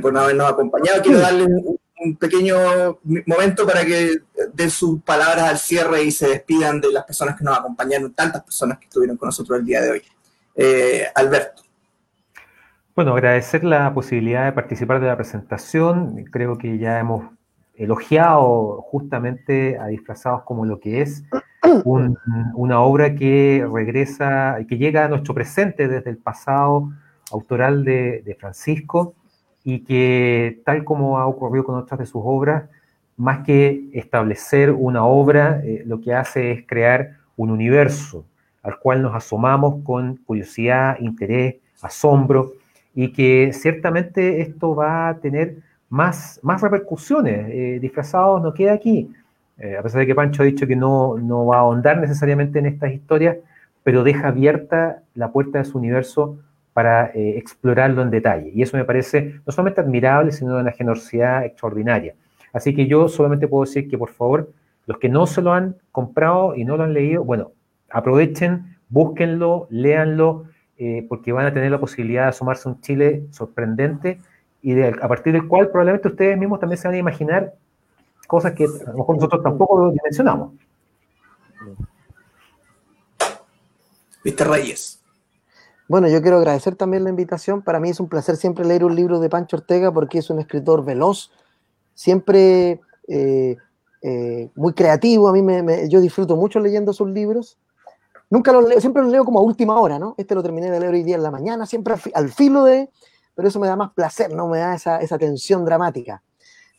por 0.00 0.12
no 0.12 0.20
habernos 0.20 0.50
acompañado. 0.50 1.02
Quiero 1.02 1.20
darle 1.20 1.44
un, 1.44 1.78
un 2.00 2.16
pequeño 2.16 2.98
momento 3.26 3.66
para 3.66 3.84
que 3.84 4.20
den 4.54 4.70
sus 4.70 5.02
palabras 5.02 5.44
al 5.44 5.58
cierre 5.58 6.02
y 6.02 6.10
se 6.10 6.28
despidan 6.28 6.80
de 6.80 6.90
las 6.92 7.04
personas 7.04 7.36
que 7.36 7.44
nos 7.44 7.58
acompañaron, 7.58 8.12
tantas 8.14 8.42
personas 8.42 8.78
que 8.78 8.86
estuvieron 8.86 9.16
con 9.18 9.26
nosotros 9.28 9.58
el 9.58 9.66
día 9.66 9.82
de 9.82 9.90
hoy. 9.90 10.02
eh, 10.56 11.06
Alberto. 11.14 11.62
Bueno, 13.00 13.14
agradecer 13.14 13.64
la 13.64 13.94
posibilidad 13.94 14.44
de 14.44 14.52
participar 14.52 15.00
de 15.00 15.06
la 15.06 15.16
presentación. 15.16 16.22
Creo 16.30 16.58
que 16.58 16.76
ya 16.76 16.98
hemos 16.98 17.30
elogiado 17.74 18.82
justamente 18.82 19.78
a 19.78 19.86
Disfrazados 19.86 20.42
como 20.42 20.66
lo 20.66 20.80
que 20.80 21.00
es 21.00 21.24
una 21.86 22.80
obra 22.82 23.14
que 23.14 23.66
regresa, 23.72 24.58
que 24.68 24.76
llega 24.76 25.06
a 25.06 25.08
nuestro 25.08 25.32
presente 25.32 25.88
desde 25.88 26.10
el 26.10 26.18
pasado 26.18 26.90
autoral 27.32 27.86
de, 27.86 28.36
Francisco 28.38 29.14
y 29.64 29.82
que, 29.82 30.60
tal 30.66 30.84
como 30.84 31.16
ha 31.16 31.26
ocurrido 31.26 31.64
con 31.64 31.76
otras 31.76 32.00
de 32.00 32.04
sus 32.04 32.20
obras, 32.22 32.68
más 33.16 33.46
que 33.46 33.88
establecer 33.94 34.72
una 34.72 35.06
obra, 35.06 35.62
eh, 35.64 35.84
lo 35.86 36.02
que 36.02 36.12
hace 36.12 36.52
es 36.52 36.66
crear 36.66 37.12
un 37.34 37.50
universo 37.50 38.26
al 38.62 38.78
cual 38.78 39.00
nos 39.00 39.14
asomamos 39.14 39.82
con 39.84 40.16
curiosidad, 40.16 40.98
interés, 41.00 41.54
asombro, 41.80 42.59
y 42.94 43.12
que 43.12 43.52
ciertamente 43.52 44.40
esto 44.40 44.74
va 44.74 45.08
a 45.08 45.18
tener 45.18 45.56
más, 45.88 46.40
más 46.42 46.62
repercusiones. 46.62 47.48
Eh, 47.50 47.78
disfrazados 47.80 48.42
no 48.42 48.54
queda 48.54 48.72
aquí, 48.72 49.10
eh, 49.58 49.76
a 49.76 49.82
pesar 49.82 50.00
de 50.00 50.06
que 50.06 50.14
Pancho 50.14 50.42
ha 50.42 50.46
dicho 50.46 50.66
que 50.66 50.76
no, 50.76 51.18
no 51.18 51.46
va 51.46 51.56
a 51.56 51.60
ahondar 51.60 51.98
necesariamente 51.98 52.58
en 52.58 52.66
estas 52.66 52.92
historias, 52.92 53.36
pero 53.82 54.02
deja 54.02 54.28
abierta 54.28 55.02
la 55.14 55.30
puerta 55.30 55.58
de 55.58 55.64
su 55.64 55.78
universo 55.78 56.38
para 56.72 57.06
eh, 57.14 57.36
explorarlo 57.36 58.02
en 58.02 58.10
detalle. 58.10 58.50
Y 58.54 58.62
eso 58.62 58.76
me 58.76 58.84
parece 58.84 59.40
no 59.46 59.52
solamente 59.52 59.80
admirable, 59.80 60.32
sino 60.32 60.54
de 60.54 60.62
una 60.62 60.72
generosidad 60.72 61.44
extraordinaria. 61.44 62.14
Así 62.52 62.74
que 62.74 62.86
yo 62.86 63.08
solamente 63.08 63.48
puedo 63.48 63.64
decir 63.64 63.88
que, 63.88 63.98
por 63.98 64.10
favor, 64.10 64.50
los 64.86 64.98
que 64.98 65.08
no 65.08 65.26
se 65.26 65.42
lo 65.42 65.52
han 65.52 65.76
comprado 65.92 66.56
y 66.56 66.64
no 66.64 66.76
lo 66.76 66.84
han 66.84 66.94
leído, 66.94 67.24
bueno, 67.24 67.52
aprovechen, 67.90 68.76
búsquenlo, 68.88 69.66
léanlo, 69.70 70.46
eh, 70.82 71.04
porque 71.06 71.30
van 71.30 71.44
a 71.44 71.52
tener 71.52 71.70
la 71.70 71.78
posibilidad 71.78 72.22
de 72.22 72.28
asomarse 72.30 72.66
a 72.66 72.72
un 72.72 72.80
Chile 72.80 73.26
sorprendente 73.32 74.18
y 74.62 74.80
a 74.80 75.08
partir 75.08 75.34
del 75.34 75.46
cual 75.46 75.68
probablemente 75.68 76.08
ustedes 76.08 76.38
mismos 76.38 76.58
también 76.58 76.78
se 76.80 76.88
van 76.88 76.94
a 76.94 76.98
imaginar 76.98 77.52
cosas 78.26 78.54
que 78.54 78.64
a 78.64 78.90
lo 78.92 78.96
mejor 78.96 79.16
nosotros 79.16 79.42
tampoco 79.42 79.90
dimensionamos. 79.90 80.54
Viste 84.24 84.42
Reyes. 84.42 85.02
Bueno, 85.86 86.08
yo 86.08 86.22
quiero 86.22 86.38
agradecer 86.38 86.76
también 86.76 87.04
la 87.04 87.10
invitación. 87.10 87.60
Para 87.60 87.78
mí 87.78 87.90
es 87.90 88.00
un 88.00 88.08
placer 88.08 88.36
siempre 88.36 88.64
leer 88.64 88.82
un 88.82 88.96
libro 88.96 89.20
de 89.20 89.28
Pancho 89.28 89.58
Ortega 89.58 89.92
porque 89.92 90.20
es 90.20 90.30
un 90.30 90.38
escritor 90.38 90.82
veloz, 90.82 91.30
siempre 91.92 92.80
eh, 93.06 93.58
eh, 94.00 94.48
muy 94.54 94.72
creativo. 94.72 95.28
A 95.28 95.34
mí 95.34 95.42
me, 95.42 95.90
yo 95.90 96.00
disfruto 96.00 96.36
mucho 96.36 96.58
leyendo 96.58 96.94
sus 96.94 97.10
libros 97.10 97.58
Nunca 98.30 98.52
lo 98.52 98.62
leo, 98.62 98.80
siempre 98.80 99.02
lo 99.02 99.08
leo 99.08 99.24
como 99.24 99.40
a 99.40 99.42
última 99.42 99.78
hora, 99.78 99.98
¿no? 99.98 100.14
Este 100.16 100.34
lo 100.34 100.42
terminé 100.42 100.70
de 100.70 100.78
leer 100.78 100.94
hoy 100.94 101.02
día 101.02 101.16
en 101.16 101.22
la 101.22 101.32
mañana, 101.32 101.66
siempre 101.66 101.94
al, 102.14 102.30
filo 102.30 102.64
de, 102.64 102.88
pero 103.34 103.48
eso 103.48 103.58
me 103.58 103.66
da 103.66 103.74
más 103.74 103.92
placer, 103.92 104.32
¿no? 104.32 104.48
Me 104.48 104.58
da 104.58 104.74
esa, 104.74 104.98
esa 104.98 105.18
tensión 105.18 105.64
dramática. 105.64 106.22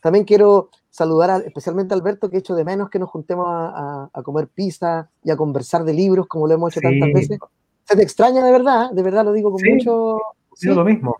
También 0.00 0.24
quiero 0.24 0.70
saludar 0.90 1.42
especialmente 1.46 1.94
a 1.94 1.96
Alberto, 1.96 2.28
que 2.28 2.36
he 2.36 2.40
hecho 2.40 2.54
de 2.54 2.64
menos 2.64 2.90
que 2.90 2.98
nos 2.98 3.10
juntemos 3.10 3.46
a, 3.48 4.08
comer 4.24 4.48
pizza 4.48 5.10
y 5.22 5.30
a 5.30 5.36
conversar 5.36 5.84
de 5.84 5.92
libros, 5.92 6.26
como 6.26 6.46
lo 6.46 6.54
hemos 6.54 6.72
hecho 6.72 6.80
tantas 6.80 7.12
veces. 7.12 7.38
Se 7.84 7.96
te 7.96 8.02
extraña 8.02 8.44
de 8.44 8.52
verdad, 8.52 8.90
de 8.90 9.02
verdad 9.02 9.24
lo 9.24 9.32
digo 9.32 9.50
con 9.50 9.60
mucho... 9.68 10.18
Sí, 10.54 10.68
lo 10.68 10.84
mismo. 10.84 11.16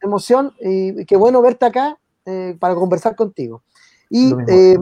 Emoción, 0.00 0.52
y 0.60 1.04
qué 1.04 1.16
bueno 1.16 1.40
verte 1.40 1.66
acá 1.66 1.98
eh, 2.24 2.56
para 2.58 2.74
conversar 2.74 3.14
contigo. 3.14 3.62
Y 4.10 4.34
eh, 4.48 4.76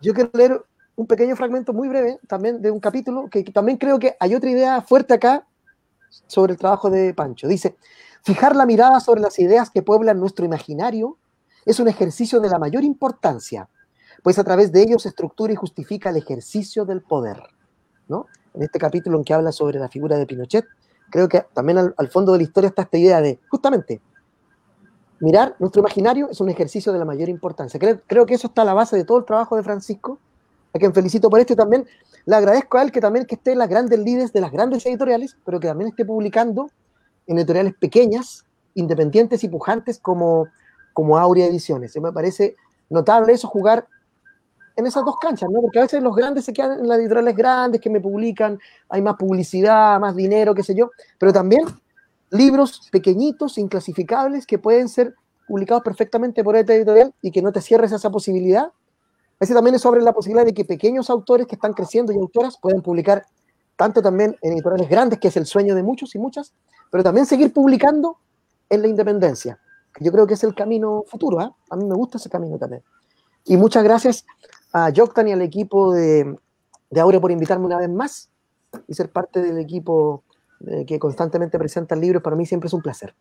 yo 0.00 0.14
quiero 0.14 0.30
leer 0.32 0.62
un 0.96 1.06
pequeño 1.06 1.36
fragmento 1.36 1.72
muy 1.72 1.88
breve 1.88 2.18
también 2.26 2.60
de 2.60 2.70
un 2.70 2.80
capítulo 2.80 3.28
que, 3.30 3.44
también 3.44 3.76
creo 3.76 3.98
que 3.98 4.16
hay 4.18 4.34
otra 4.34 4.50
idea 4.50 4.80
fuerte 4.80 5.14
acá 5.14 5.46
sobre 6.26 6.54
el 6.54 6.58
trabajo 6.58 6.90
de 6.90 7.12
Pancho. 7.12 7.46
Dice, 7.46 7.76
fijar 8.22 8.56
la 8.56 8.64
mirada 8.64 8.98
sobre 9.00 9.20
las 9.20 9.38
ideas 9.38 9.70
que 9.70 9.82
pueblan 9.82 10.18
nuestro 10.18 10.46
imaginario 10.46 11.18
es 11.66 11.78
un 11.80 11.88
ejercicio 11.88 12.40
de 12.40 12.48
la 12.48 12.58
mayor 12.58 12.82
importancia, 12.82 13.68
pues 14.22 14.38
a 14.38 14.44
través 14.44 14.72
de 14.72 14.82
ellos 14.82 15.02
se 15.02 15.10
estructura 15.10 15.52
y 15.52 15.56
justifica 15.56 16.10
el 16.10 16.16
ejercicio 16.16 16.86
del 16.86 17.02
poder. 17.02 17.42
¿no? 18.08 18.26
En 18.54 18.62
este 18.62 18.78
capítulo 18.78 19.18
en 19.18 19.24
que 19.24 19.34
habla 19.34 19.52
sobre 19.52 19.78
la 19.78 19.88
figura 19.88 20.16
de 20.16 20.26
Pinochet, 20.26 20.64
creo 21.10 21.28
que 21.28 21.44
también 21.52 21.78
al, 21.78 22.08
fondo 22.08 22.32
de 22.32 22.38
la 22.38 22.44
historia 22.44 22.68
está 22.68 22.82
esta 22.82 22.96
idea 22.96 23.20
de, 23.20 23.38
justamente, 23.48 24.00
mirar 25.20 25.56
nuestro 25.58 25.80
imaginario 25.80 26.30
es 26.30 26.40
un 26.40 26.48
ejercicio 26.48 26.92
de 26.92 26.98
la 26.98 27.04
mayor 27.04 27.28
importancia. 27.28 27.78
Creo, 27.78 28.00
creo 28.06 28.24
que 28.24 28.34
eso 28.34 28.46
está 28.46 28.62
a 28.62 28.64
la 28.64 28.74
base 28.74 28.96
de 28.96 29.04
todo 29.04 29.18
el 29.18 29.24
trabajo 29.24 29.56
de 29.56 29.62
Francisco 29.62 30.18
a 30.76 30.78
quien 30.78 30.94
felicito 30.94 31.28
por 31.28 31.40
esto 31.40 31.52
y 31.52 31.56
también 31.56 31.86
le 32.24 32.36
agradezco 32.36 32.78
a 32.78 32.82
él 32.82 32.92
que 32.92 33.00
también 33.00 33.26
que 33.26 33.34
esté 33.34 33.52
en 33.52 33.58
las 33.58 33.68
grandes 33.68 33.98
líderes 33.98 34.32
de 34.32 34.40
las 34.40 34.52
grandes 34.52 34.84
editoriales, 34.86 35.36
pero 35.44 35.60
que 35.60 35.68
también 35.68 35.88
esté 35.88 36.04
publicando 36.04 36.70
en 37.26 37.38
editoriales 37.38 37.74
pequeñas, 37.74 38.44
independientes 38.74 39.42
y 39.44 39.48
pujantes 39.48 39.98
como, 39.98 40.46
como 40.92 41.18
Aurea 41.18 41.46
Ediciones. 41.46 41.96
me 42.00 42.12
parece 42.12 42.56
notable 42.88 43.32
eso, 43.32 43.48
jugar 43.48 43.86
en 44.76 44.86
esas 44.86 45.04
dos 45.04 45.16
canchas, 45.18 45.48
¿no? 45.50 45.60
Porque 45.60 45.78
a 45.78 45.82
veces 45.82 46.02
los 46.02 46.14
grandes 46.14 46.44
se 46.44 46.52
quedan 46.52 46.80
en 46.80 46.88
las 46.88 46.98
editoriales 46.98 47.34
grandes 47.34 47.80
que 47.80 47.90
me 47.90 48.00
publican, 48.00 48.58
hay 48.88 49.02
más 49.02 49.16
publicidad, 49.16 49.98
más 49.98 50.14
dinero, 50.14 50.54
qué 50.54 50.62
sé 50.62 50.74
yo, 50.74 50.90
pero 51.18 51.32
también 51.32 51.64
libros 52.30 52.88
pequeñitos, 52.92 53.56
inclasificables, 53.56 54.46
que 54.46 54.58
pueden 54.58 54.88
ser 54.88 55.14
publicados 55.46 55.82
perfectamente 55.82 56.44
por 56.44 56.56
esta 56.56 56.74
editorial 56.74 57.14
y 57.22 57.30
que 57.30 57.40
no 57.40 57.52
te 57.52 57.62
cierres 57.62 57.92
esa 57.92 58.10
posibilidad 58.10 58.72
ese 59.38 59.54
también 59.54 59.74
es 59.74 59.82
sobre 59.82 60.02
la 60.02 60.12
posibilidad 60.12 60.46
de 60.46 60.54
que 60.54 60.64
pequeños 60.64 61.10
autores 61.10 61.46
que 61.46 61.56
están 61.56 61.72
creciendo 61.72 62.12
y 62.12 62.16
autoras 62.16 62.58
puedan 62.60 62.82
publicar 62.82 63.26
tanto 63.76 64.00
también 64.00 64.36
en 64.40 64.54
editoriales 64.54 64.88
grandes, 64.88 65.18
que 65.18 65.28
es 65.28 65.36
el 65.36 65.46
sueño 65.46 65.74
de 65.74 65.82
muchos 65.82 66.14
y 66.14 66.18
muchas, 66.18 66.54
pero 66.90 67.04
también 67.04 67.26
seguir 67.26 67.52
publicando 67.52 68.18
en 68.70 68.82
la 68.82 68.88
independencia, 68.88 69.58
que 69.94 70.04
yo 70.04 70.12
creo 70.12 70.26
que 70.26 70.34
es 70.34 70.44
el 70.44 70.54
camino 70.54 71.04
futuro. 71.06 71.40
¿eh? 71.42 71.50
A 71.70 71.76
mí 71.76 71.84
me 71.84 71.94
gusta 71.94 72.18
ese 72.18 72.30
camino 72.30 72.58
también. 72.58 72.82
Y 73.44 73.56
muchas 73.56 73.84
gracias 73.84 74.24
a 74.72 74.90
Joktan 74.94 75.28
y 75.28 75.32
al 75.32 75.42
equipo 75.42 75.92
de, 75.92 76.36
de 76.90 77.00
Aurea 77.00 77.20
por 77.20 77.30
invitarme 77.30 77.66
una 77.66 77.78
vez 77.78 77.90
más 77.90 78.30
y 78.88 78.94
ser 78.94 79.10
parte 79.10 79.42
del 79.42 79.58
equipo 79.58 80.24
eh, 80.66 80.84
que 80.86 80.98
constantemente 80.98 81.58
presenta 81.58 81.94
el 81.94 82.00
libro. 82.00 82.22
Para 82.22 82.34
mí 82.34 82.46
siempre 82.46 82.68
es 82.68 82.72
un 82.72 82.82
placer. 82.82 83.14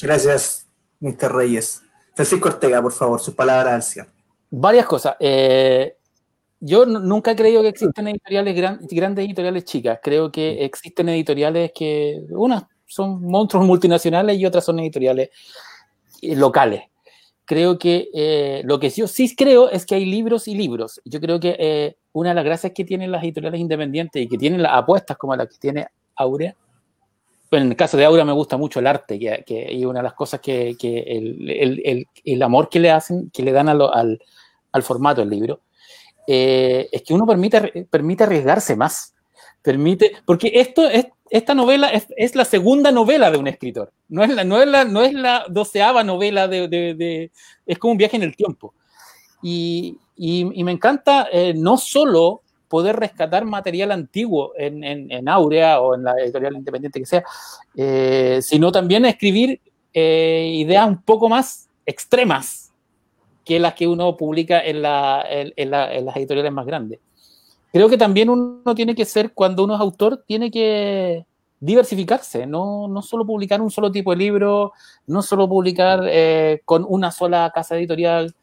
Gracias, 0.00 0.66
Mr. 1.00 1.32
Reyes. 1.32 1.82
Francisco 2.14 2.48
Ortega, 2.48 2.80
por 2.80 2.92
favor, 2.92 3.20
sus 3.20 3.34
palabras 3.34 3.74
al 3.74 3.82
cierre. 3.82 4.11
Varias 4.54 4.84
cosas. 4.84 5.16
Eh, 5.18 5.96
yo 6.60 6.84
nunca 6.84 7.30
he 7.30 7.36
creído 7.36 7.62
que 7.62 7.68
existen 7.68 8.06
editoriales 8.08 8.54
grandes 8.54 9.24
editoriales 9.24 9.64
chicas. 9.64 9.98
Creo 10.02 10.30
que 10.30 10.62
existen 10.62 11.08
editoriales 11.08 11.72
que, 11.74 12.22
unas 12.28 12.64
son 12.84 13.22
monstruos 13.22 13.64
multinacionales 13.64 14.38
y 14.38 14.44
otras 14.44 14.66
son 14.66 14.78
editoriales 14.80 15.30
eh, 16.20 16.36
locales. 16.36 16.82
Creo 17.46 17.78
que 17.78 18.10
eh, 18.12 18.60
lo 18.64 18.78
que 18.78 18.90
yo 18.90 19.08
sí 19.08 19.34
creo 19.34 19.70
es 19.70 19.86
que 19.86 19.94
hay 19.94 20.04
libros 20.04 20.46
y 20.46 20.54
libros. 20.54 21.00
Yo 21.06 21.18
creo 21.18 21.40
que 21.40 21.96
una 22.12 22.28
de 22.28 22.34
las 22.34 22.44
gracias 22.44 22.72
que 22.74 22.84
tienen 22.84 23.10
las 23.10 23.24
editoriales 23.24 23.58
independientes 23.58 24.22
y 24.22 24.28
que 24.28 24.36
tienen 24.36 24.62
las 24.62 24.74
apuestas 24.74 25.16
como 25.16 25.34
la 25.34 25.46
que 25.46 25.56
tiene 25.58 25.86
Aurea, 26.14 26.54
en 27.52 27.68
el 27.68 27.76
caso 27.76 27.96
de 27.96 28.04
Aurea 28.04 28.24
me 28.24 28.32
gusta 28.32 28.56
mucho 28.56 28.80
el 28.80 28.86
arte, 28.86 29.18
que, 29.18 29.44
que 29.46 29.86
una 29.86 30.00
de 30.00 30.04
las 30.04 30.14
cosas 30.14 30.40
que, 30.40 30.74
que 30.78 31.00
el, 31.00 31.50
el, 31.50 32.06
el, 32.24 32.42
amor 32.42 32.68
que 32.68 32.80
le 32.80 32.90
hacen, 32.90 33.30
que 33.30 33.42
le 33.42 33.52
dan 33.52 33.68
a 33.68 33.72
al, 33.72 34.20
al 34.72 34.82
formato 34.82 35.20
del 35.20 35.30
libro, 35.30 35.60
eh, 36.26 36.88
es 36.92 37.02
que 37.02 37.14
uno 37.14 37.26
permite, 37.26 37.86
permite 37.90 38.24
arriesgarse 38.24 38.76
más. 38.76 39.14
Permite, 39.60 40.12
porque 40.24 40.50
esto 40.54 40.88
es, 40.88 41.06
esta 41.30 41.54
novela 41.54 41.88
es, 41.88 42.34
la 42.34 42.44
segunda 42.44 42.90
novela 42.90 43.30
de 43.30 43.38
un 43.38 43.46
escritor, 43.46 43.92
no 44.08 44.24
es 44.24 44.30
la, 44.30 44.42
no 44.42 44.60
es 44.60 44.66
la, 44.66 44.84
no 44.84 45.02
es 45.02 45.14
la 45.14 45.44
doceava 45.48 46.02
novela 46.02 46.48
de, 46.48 47.30
Es 47.64 47.78
como 47.78 47.92
un 47.92 47.98
viaje 47.98 48.16
en 48.16 48.24
el 48.24 48.34
tiempo. 48.34 48.74
Y, 49.40 49.98
y, 50.16 50.44
me 50.64 50.72
encanta 50.72 51.28
eh, 51.32 51.54
no 51.56 51.76
solo 51.76 52.42
poder 52.68 52.96
rescatar 52.96 53.44
material 53.44 53.92
antiguo 53.92 54.52
en, 54.56 54.82
en, 54.82 55.28
Aurea 55.28 55.80
o 55.80 55.94
en 55.94 56.04
la 56.04 56.14
editorial 56.22 56.56
independiente 56.56 57.00
que 57.00 57.06
sea, 57.06 57.24
eh, 57.76 58.40
sino 58.42 58.72
también 58.72 59.04
escribir 59.04 59.60
ideas 59.92 60.88
un 60.88 61.02
poco 61.02 61.28
más 61.28 61.68
extremas, 61.86 62.61
que 63.44 63.60
las 63.60 63.74
que 63.74 63.86
uno 63.86 64.16
publica 64.16 64.60
en, 64.60 64.82
la, 64.82 65.24
en, 65.28 65.70
las 65.70 66.16
editoriales 66.16 66.52
más 66.52 66.66
grandes. 66.66 67.00
Creo 67.72 67.88
que 67.88 67.98
también 67.98 68.28
uno 68.28 68.74
tiene 68.74 68.94
que 68.94 69.04
ser, 69.04 69.32
cuando 69.32 69.64
uno 69.64 69.74
es 69.74 69.80
autor, 69.80 70.24
tiene 70.26 70.50
que 70.50 71.24
diversificarse, 71.58 72.46
no, 72.46 72.88
no 72.88 73.02
solo 73.02 73.24
publicar 73.24 73.60
un 73.60 73.70
solo 73.70 73.90
tipo 73.90 74.10
de 74.10 74.16
libro, 74.16 74.72
no 75.06 75.22
solo 75.22 75.48
publicar 75.48 76.00
eh, 76.06 76.60
con 76.64 76.84
una 76.88 77.10
sola 77.12 77.50
casa 77.54 77.76
editorial, 77.76 78.34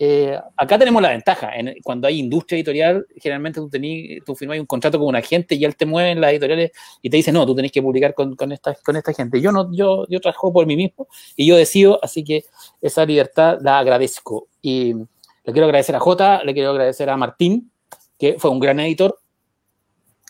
eh, 0.00 0.38
acá 0.56 0.78
tenemos 0.78 1.02
la 1.02 1.08
ventaja, 1.08 1.50
cuando 1.82 2.06
hay 2.06 2.20
industria 2.20 2.56
editorial, 2.56 3.04
generalmente 3.16 3.58
tú, 3.58 3.68
tení, 3.68 4.20
tú 4.20 4.36
firmas 4.36 4.60
un 4.60 4.66
contrato 4.66 4.96
con 4.96 5.08
un 5.08 5.16
agente 5.16 5.56
y 5.56 5.64
él 5.64 5.74
te 5.74 5.86
mueve 5.86 6.12
en 6.12 6.20
las 6.20 6.30
editoriales 6.30 6.70
y 7.02 7.10
te 7.10 7.16
dice, 7.16 7.32
no, 7.32 7.44
tú 7.44 7.56
tenés 7.56 7.72
que 7.72 7.82
publicar 7.82 8.14
con, 8.14 8.36
con, 8.36 8.52
esta, 8.52 8.76
con 8.76 8.94
esta 8.94 9.12
gente. 9.12 9.40
Yo, 9.40 9.50
no, 9.50 9.74
yo, 9.74 10.06
yo 10.08 10.20
trabajo 10.20 10.52
por 10.52 10.66
mí 10.66 10.76
mismo 10.76 11.08
y 11.34 11.46
yo 11.46 11.56
decido, 11.56 11.98
así 12.00 12.22
que 12.22 12.44
esa 12.80 13.04
libertad 13.04 13.58
la 13.60 13.80
agradezco. 13.80 14.46
Y 14.62 14.94
le 14.94 15.52
quiero 15.52 15.64
agradecer 15.64 15.96
a 15.96 16.00
Jota, 16.00 16.44
le 16.44 16.54
quiero 16.54 16.70
agradecer 16.70 17.10
a 17.10 17.16
Martín, 17.16 17.72
que 18.18 18.38
fue 18.38 18.50
un 18.50 18.60
gran 18.60 18.78
editor, 18.78 19.18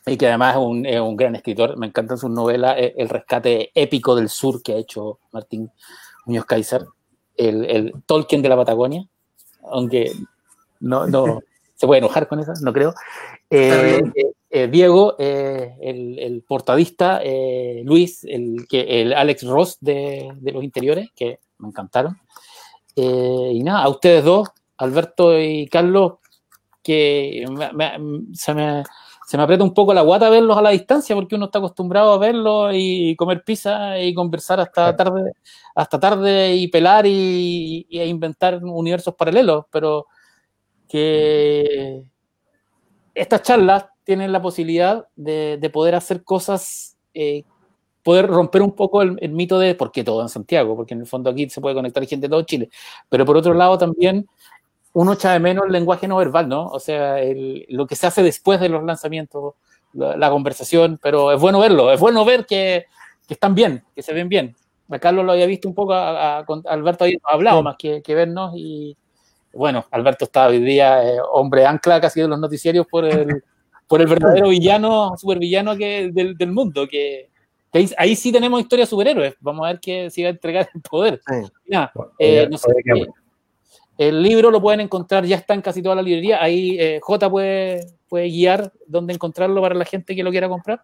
y 0.07 0.17
que 0.17 0.29
además 0.29 0.55
es 0.55 0.63
un, 0.63 0.87
es 0.87 0.99
un, 0.99 1.15
gran 1.15 1.37
escritor. 1.37 1.77
Me 1.77 1.89
encantan 1.89 2.17
sus 2.17 2.31
novelas, 2.31 2.77
eh, 2.79 2.95
El 2.97 3.11
rescate 3.11 3.71
épico 3.75 4.17
del 4.17 4.31
sur 4.31 4.63
que 4.63 4.73
ha 4.73 4.77
hecho 4.77 5.19
Martín 5.31 5.71
Muñoz 6.25 6.47
Kaiser, 6.47 6.87
el, 7.37 7.67
el 7.67 7.93
Tolkien 8.07 8.41
de 8.41 8.49
la 8.49 8.57
Patagonia, 8.57 9.07
aunque 9.71 10.13
no, 10.81 11.07
no 11.07 11.41
se 11.75 11.87
puede 11.87 11.99
enojar 11.99 12.29
con 12.29 12.41
eso, 12.41 12.53
no 12.63 12.73
creo. 12.73 12.95
Eh, 13.51 14.03
eh, 14.51 14.69
Diego, 14.69 15.17
eh, 15.19 15.77
el, 15.81 16.19
el, 16.19 16.43
portadista, 16.43 17.21
Luis, 17.85 18.25
el, 18.25 18.67
que, 18.69 19.03
el 19.03 19.13
Alex 19.13 19.45
Ross 19.45 19.79
de, 19.81 20.31
de 20.37 20.53
los 20.53 20.65
interiores, 20.65 21.09
que 21.15 21.39
me 21.59 21.69
encantaron. 21.69 22.19
Y 22.95 23.63
nada, 23.63 23.85
a 23.85 23.89
ustedes 23.89 24.25
dos, 24.25 24.49
Alberto 24.77 25.39
y 25.39 25.69
Carlos, 25.69 26.15
que 26.83 27.45
me, 27.49 27.73
me, 27.73 28.35
se 28.35 28.55
me 28.55 28.83
se 29.29 29.37
me 29.37 29.43
aprieta 29.43 29.63
un 29.63 29.75
poco 29.75 29.93
la 29.93 30.01
guata 30.01 30.31
verlos 30.31 30.57
a 30.57 30.63
la 30.63 30.71
distancia 30.71 31.15
porque 31.15 31.35
uno 31.35 31.45
está 31.45 31.59
acostumbrado 31.59 32.15
a 32.15 32.19
verlos 32.19 32.73
y 32.73 33.15
comer 33.15 33.45
pizza 33.45 34.01
y 34.01 34.15
conversar 34.15 34.59
hasta 34.59 34.97
tarde, 34.97 35.33
hasta 35.75 36.01
tarde 36.01 36.57
y 36.57 36.69
pelar 36.69 37.05
y, 37.07 37.87
y 37.91 38.01
inventar 38.01 38.65
universos 38.65 39.15
paralelos, 39.15 39.67
pero 39.71 40.07
que 40.89 42.05
estas 43.15 43.43
charlas 43.43 43.85
tienen 44.03 44.33
la 44.33 44.41
posibilidad 44.41 45.07
de, 45.15 45.59
de 45.61 45.69
poder 45.69 45.95
hacer 45.95 46.25
cosas, 46.25 46.97
eh, 47.13 47.45
poder 48.03 48.29
romper 48.29 48.63
un 48.63 48.73
poco 48.73 49.03
el, 49.03 49.19
el, 49.21 49.33
mito 49.33 49.59
de 49.59 49.75
por 49.75 49.93
qué 49.93 50.05
todo 50.05 50.23
en 50.23 50.31
Santiago, 50.31 50.75
porque 50.75 50.95
en 50.95 51.01
el 51.01 51.07
fondo 51.07 51.29
aquí 51.29 51.51
se 51.51 51.61
puede 51.61 51.75
conectar 51.75 52.03
gente 52.07 52.29
de 52.29 52.31
todo 52.31 52.43
Chile, 52.45 52.71
pero 53.11 53.27
por 53.27 53.37
otro 53.37 53.53
lado 53.53 53.77
también 53.77 54.27
uno 54.93 55.13
echa 55.13 55.33
de 55.33 55.41
menos 55.41 55.67
el 55.67 55.73
lenguaje 55.73 56.09
no 56.09 56.17
verbal, 56.17 56.49
¿no? 56.49 56.67
O 56.67 56.81
sea, 56.81 57.21
el, 57.21 57.67
lo 57.69 57.87
que 57.87 57.97
se 57.97 58.07
hace 58.07 58.23
después 58.23 58.61
de 58.61 58.69
los 58.69 58.83
lanzamientos, 58.83 59.55
la, 59.93 60.17
la, 60.17 60.31
conversación, 60.31 60.99
pero 61.03 61.33
es 61.33 61.41
bueno 61.41 61.61
verlo, 61.61 61.93
es 61.93 62.01
bueno 62.01 62.25
ver 62.25 62.47
que, 62.47 62.87
que, 63.27 63.35
están 63.35 63.55
bien, 63.55 63.85
que 63.95 64.03
se 64.03 64.13
ven 64.13 64.29
bien. 64.29 64.57
A 64.91 64.99
Carlos 64.99 65.25
lo 65.25 65.33
había 65.33 65.47
visto 65.47 65.69
un 65.69 65.75
poco, 65.75 65.93
a, 65.93 66.39
a, 66.39 66.41
a 66.41 66.45
Alberto 66.67 67.05
había 67.05 67.19
hablado 67.25 67.59
sí. 67.59 67.65
más 67.65 67.77
que, 67.77 68.03
que, 68.03 68.15
vernos 68.15 68.53
y 68.57 68.97
bueno, 69.53 69.85
Alberto 69.91 70.25
está 70.25 70.47
hoy 70.49 70.61
día 70.61 71.03
eh, 71.05 71.19
hombre 71.33 71.67
ancla 71.67 72.01
casi 72.01 72.21
de 72.21 72.29
los 72.29 72.39
noticiarios 72.39 72.87
por 72.87 73.05
el, 73.05 73.43
por 73.87 74.01
el 74.01 74.07
verdadero 74.07 74.49
villano, 74.49 75.15
supervillano 75.17 75.77
que, 75.77 76.11
del, 76.13 76.37
del 76.37 76.53
mundo, 76.53 76.87
que, 76.89 77.31
que 77.73 77.79
ahí, 77.79 77.91
ahí, 77.97 78.17
sí 78.17 78.33
tenemos 78.33 78.61
historia 78.61 78.85
de 78.85 78.91
superhéroes. 78.91 79.35
Vamos 79.41 79.67
a 79.67 79.73
ver 79.73 79.81
que 79.81 80.11
si 80.11 80.23
va 80.23 80.29
a 80.29 80.33
entregar 80.33 80.69
el 80.75 80.81
poder. 80.81 81.21
Sí. 81.27 81.51
Eh, 82.19 82.49
no 82.51 82.59
sé, 82.59 82.69
el 83.99 84.23
libro 84.23 84.53
lo 84.53 84.63
pueden 84.63 84.81
encontrar, 84.81 85.27
ya 85.27 85.37
está 85.37 85.55
en 85.55 85.61
casi 85.61 85.83
toda 85.83 85.97
la 85.97 86.03
librería. 86.03 86.41
Ahí 86.41 86.77
eh, 86.79 87.01
J 87.03 87.29
puede, 87.29 87.85
guiar 88.11 88.73
dónde 88.87 89.13
encontrarlo 89.13 89.61
para 89.61 89.75
la 89.75 89.85
gente 89.85 90.15
que 90.15 90.23
lo 90.23 90.31
quiera 90.31 90.49
comprar. 90.49 90.83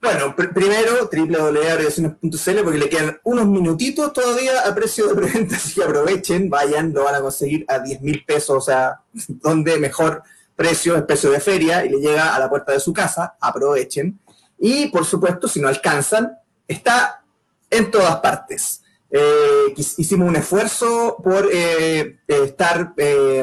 Bueno, 0.00 0.34
pr 0.36 0.54
primero 0.54 1.10
www.agregaciones.cl 1.10 2.62
porque 2.62 2.78
le 2.78 2.88
quedan 2.88 3.18
unos 3.24 3.46
minutitos 3.46 4.12
todavía 4.12 4.62
a 4.66 4.74
precio 4.74 5.08
de 5.08 5.14
preventa, 5.14 5.56
así 5.56 5.74
que 5.74 5.84
aprovechen, 5.84 6.48
vayan, 6.48 6.92
lo 6.92 7.04
van 7.04 7.16
a 7.16 7.20
conseguir 7.20 7.64
a 7.68 7.78
10 7.78 8.02
mil 8.02 8.24
pesos, 8.24 8.56
o 8.56 8.60
sea, 8.60 9.00
donde 9.28 9.78
mejor 9.78 10.22
precio 10.54 10.96
es 10.96 11.02
precio 11.02 11.30
de 11.30 11.40
feria 11.40 11.84
y 11.84 11.88
le 11.88 11.98
llega 11.98 12.34
a 12.34 12.38
la 12.38 12.48
puerta 12.48 12.72
de 12.72 12.80
su 12.80 12.92
casa, 12.92 13.36
aprovechen. 13.40 14.20
Y 14.58 14.88
por 14.88 15.06
supuesto, 15.06 15.48
si 15.48 15.60
no 15.60 15.68
alcanzan, 15.68 16.36
está 16.68 17.22
en 17.70 17.90
todas 17.90 18.16
partes. 18.20 18.79
Eh, 19.10 19.74
hicimos 19.76 20.28
un 20.28 20.36
esfuerzo 20.36 21.16
por 21.22 21.48
eh, 21.52 22.18
estar 22.28 22.94
eh, 22.96 23.40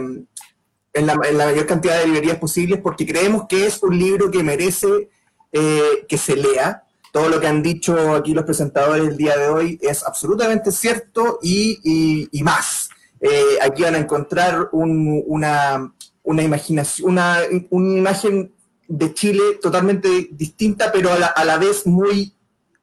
en, 0.93 1.05
la, 1.05 1.19
en, 1.23 1.37
la, 1.37 1.45
mayor 1.45 1.65
cantidad 1.65 1.99
de 1.99 2.05
librerías 2.05 2.37
posibles 2.37 2.79
porque 2.81 3.05
creemos 3.05 3.47
que 3.49 3.65
es 3.65 3.83
un 3.83 3.97
libro 3.99 4.31
que 4.31 4.43
merece 4.43 5.09
eh, 5.51 6.05
que 6.07 6.17
se 6.17 6.35
lea. 6.35 6.83
Todo 7.11 7.29
lo 7.29 7.39
que 7.39 7.47
han 7.47 7.63
dicho 7.63 8.15
aquí 8.15 8.33
los 8.33 8.43
presentadores 8.43 9.07
el 9.07 9.17
día 9.17 9.37
de 9.37 9.47
hoy 9.47 9.79
es 9.81 10.03
absolutamente 10.03 10.71
cierto 10.71 11.39
y, 11.41 11.79
y, 11.83 12.29
y 12.31 12.43
más. 12.43 12.89
Eh, 13.19 13.57
aquí 13.61 13.83
van 13.83 13.95
a 13.95 13.99
encontrar 13.99 14.69
un, 14.73 15.23
una, 15.25 15.93
una 16.23 16.43
imaginación, 16.43 17.11
una, 17.11 17.39
una 17.69 17.97
imagen 17.97 18.53
de 18.87 19.13
Chile 19.13 19.57
totalmente 19.61 20.29
distinta, 20.31 20.91
pero 20.91 21.11
a 21.11 21.17
la, 21.17 21.27
a 21.27 21.43
la 21.43 21.57
vez 21.57 21.87
muy 21.87 22.33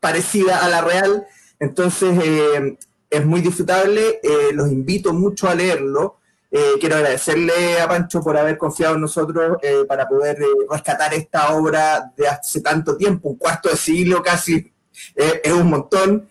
parecida 0.00 0.64
a 0.64 0.68
la 0.68 0.80
real 0.80 1.26
entonces, 1.64 2.18
eh, 2.22 2.76
es 3.14 3.24
muy 3.24 3.40
disfrutable, 3.40 4.20
eh, 4.22 4.52
los 4.52 4.70
invito 4.70 5.12
mucho 5.12 5.48
a 5.48 5.54
leerlo. 5.54 6.18
Eh, 6.50 6.74
quiero 6.80 6.96
agradecerle 6.96 7.80
a 7.80 7.88
Pancho 7.88 8.20
por 8.20 8.36
haber 8.36 8.58
confiado 8.58 8.94
en 8.94 9.00
nosotros 9.00 9.58
eh, 9.62 9.84
para 9.88 10.08
poder 10.08 10.38
rescatar 10.70 11.14
esta 11.14 11.54
obra 11.54 12.12
de 12.16 12.28
hace 12.28 12.60
tanto 12.60 12.96
tiempo, 12.96 13.28
un 13.28 13.36
cuarto 13.36 13.68
de 13.68 13.76
siglo 13.76 14.22
casi, 14.22 14.72
es 15.14 15.52
un 15.52 15.68
montón. 15.68 16.28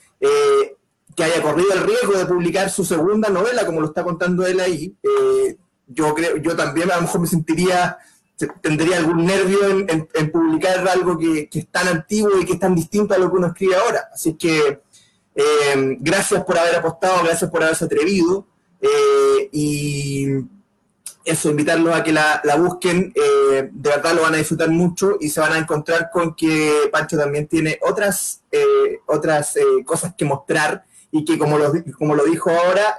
que 1.16 1.24
haya 1.24 1.42
corrido 1.42 1.74
el 1.74 1.84
riesgo 1.84 2.14
de 2.18 2.26
publicar 2.26 2.70
su 2.70 2.84
segunda 2.84 3.30
novela, 3.30 3.66
como 3.66 3.82
lo 3.82 3.88
está 3.88 4.04
contando 4.04 4.46
él 4.46 4.60
ahí. 4.60 4.96
yo 5.88 6.14
creo, 6.16 6.38
yo 6.38 6.56
también 6.56 6.92
a 6.92 6.96
lo 6.96 7.04
mejor 7.04 7.22
me 7.22 7.28
sentiría 7.28 7.98
tendría 8.62 8.98
algún 8.98 9.26
nervio 9.26 9.60
en, 9.88 10.32
publicar 10.32 10.86
algo 10.88 11.18
que, 11.18 11.48
que, 11.48 11.60
es 11.60 11.68
tan 11.68 11.88
antiguo 11.88 12.42
y 12.42 12.46
que 12.46 12.54
es 12.54 12.60
tan 12.60 12.76
distinto 12.76 13.14
a 13.14 13.18
lo 13.18 13.30
que 13.30 13.38
uno 13.38 13.48
escribe 13.48 13.76
ahora. 13.76 14.10
Así 14.12 14.34
que 14.34 14.82
eh, 15.36 15.98
gracias 16.00 16.44
por 16.44 16.58
haber 16.58 16.76
apostado, 16.76 17.24
gracias 17.24 17.50
por 17.50 17.64
haberse 17.64 17.86
atrevido. 17.86 18.48
Eh, 18.82 19.50
y 19.52 20.28
eso, 21.26 21.50
invitarlos 21.50 21.96
a 21.96 22.04
que 22.04 22.12
la, 22.12 22.42
la 22.44 22.56
busquen. 22.58 23.14
Eh, 23.16 23.70
de 23.72 23.90
verdad 23.90 24.14
lo 24.14 24.24
van 24.24 24.34
a 24.34 24.38
disfrutar 24.38 24.70
mucho 24.70 25.18
y 25.20 25.30
se 25.30 25.40
van 25.40 25.54
a 25.54 25.58
encontrar 25.58 26.10
con 26.12 26.36
que 26.36 26.90
Pancho 26.92 27.18
también 27.18 27.48
tiene 27.48 27.80
otras, 27.82 28.42
eh, 28.52 29.00
otras 29.06 29.56
eh, 29.56 29.64
cosas 29.86 30.14
que 30.18 30.26
mostrar 30.26 30.84
y 31.12 31.24
que, 31.24 31.38
como 31.38 31.58
lo, 31.58 31.72
como 31.98 32.16
lo 32.16 32.26
dijo 32.26 32.50
ahora, 32.50 32.98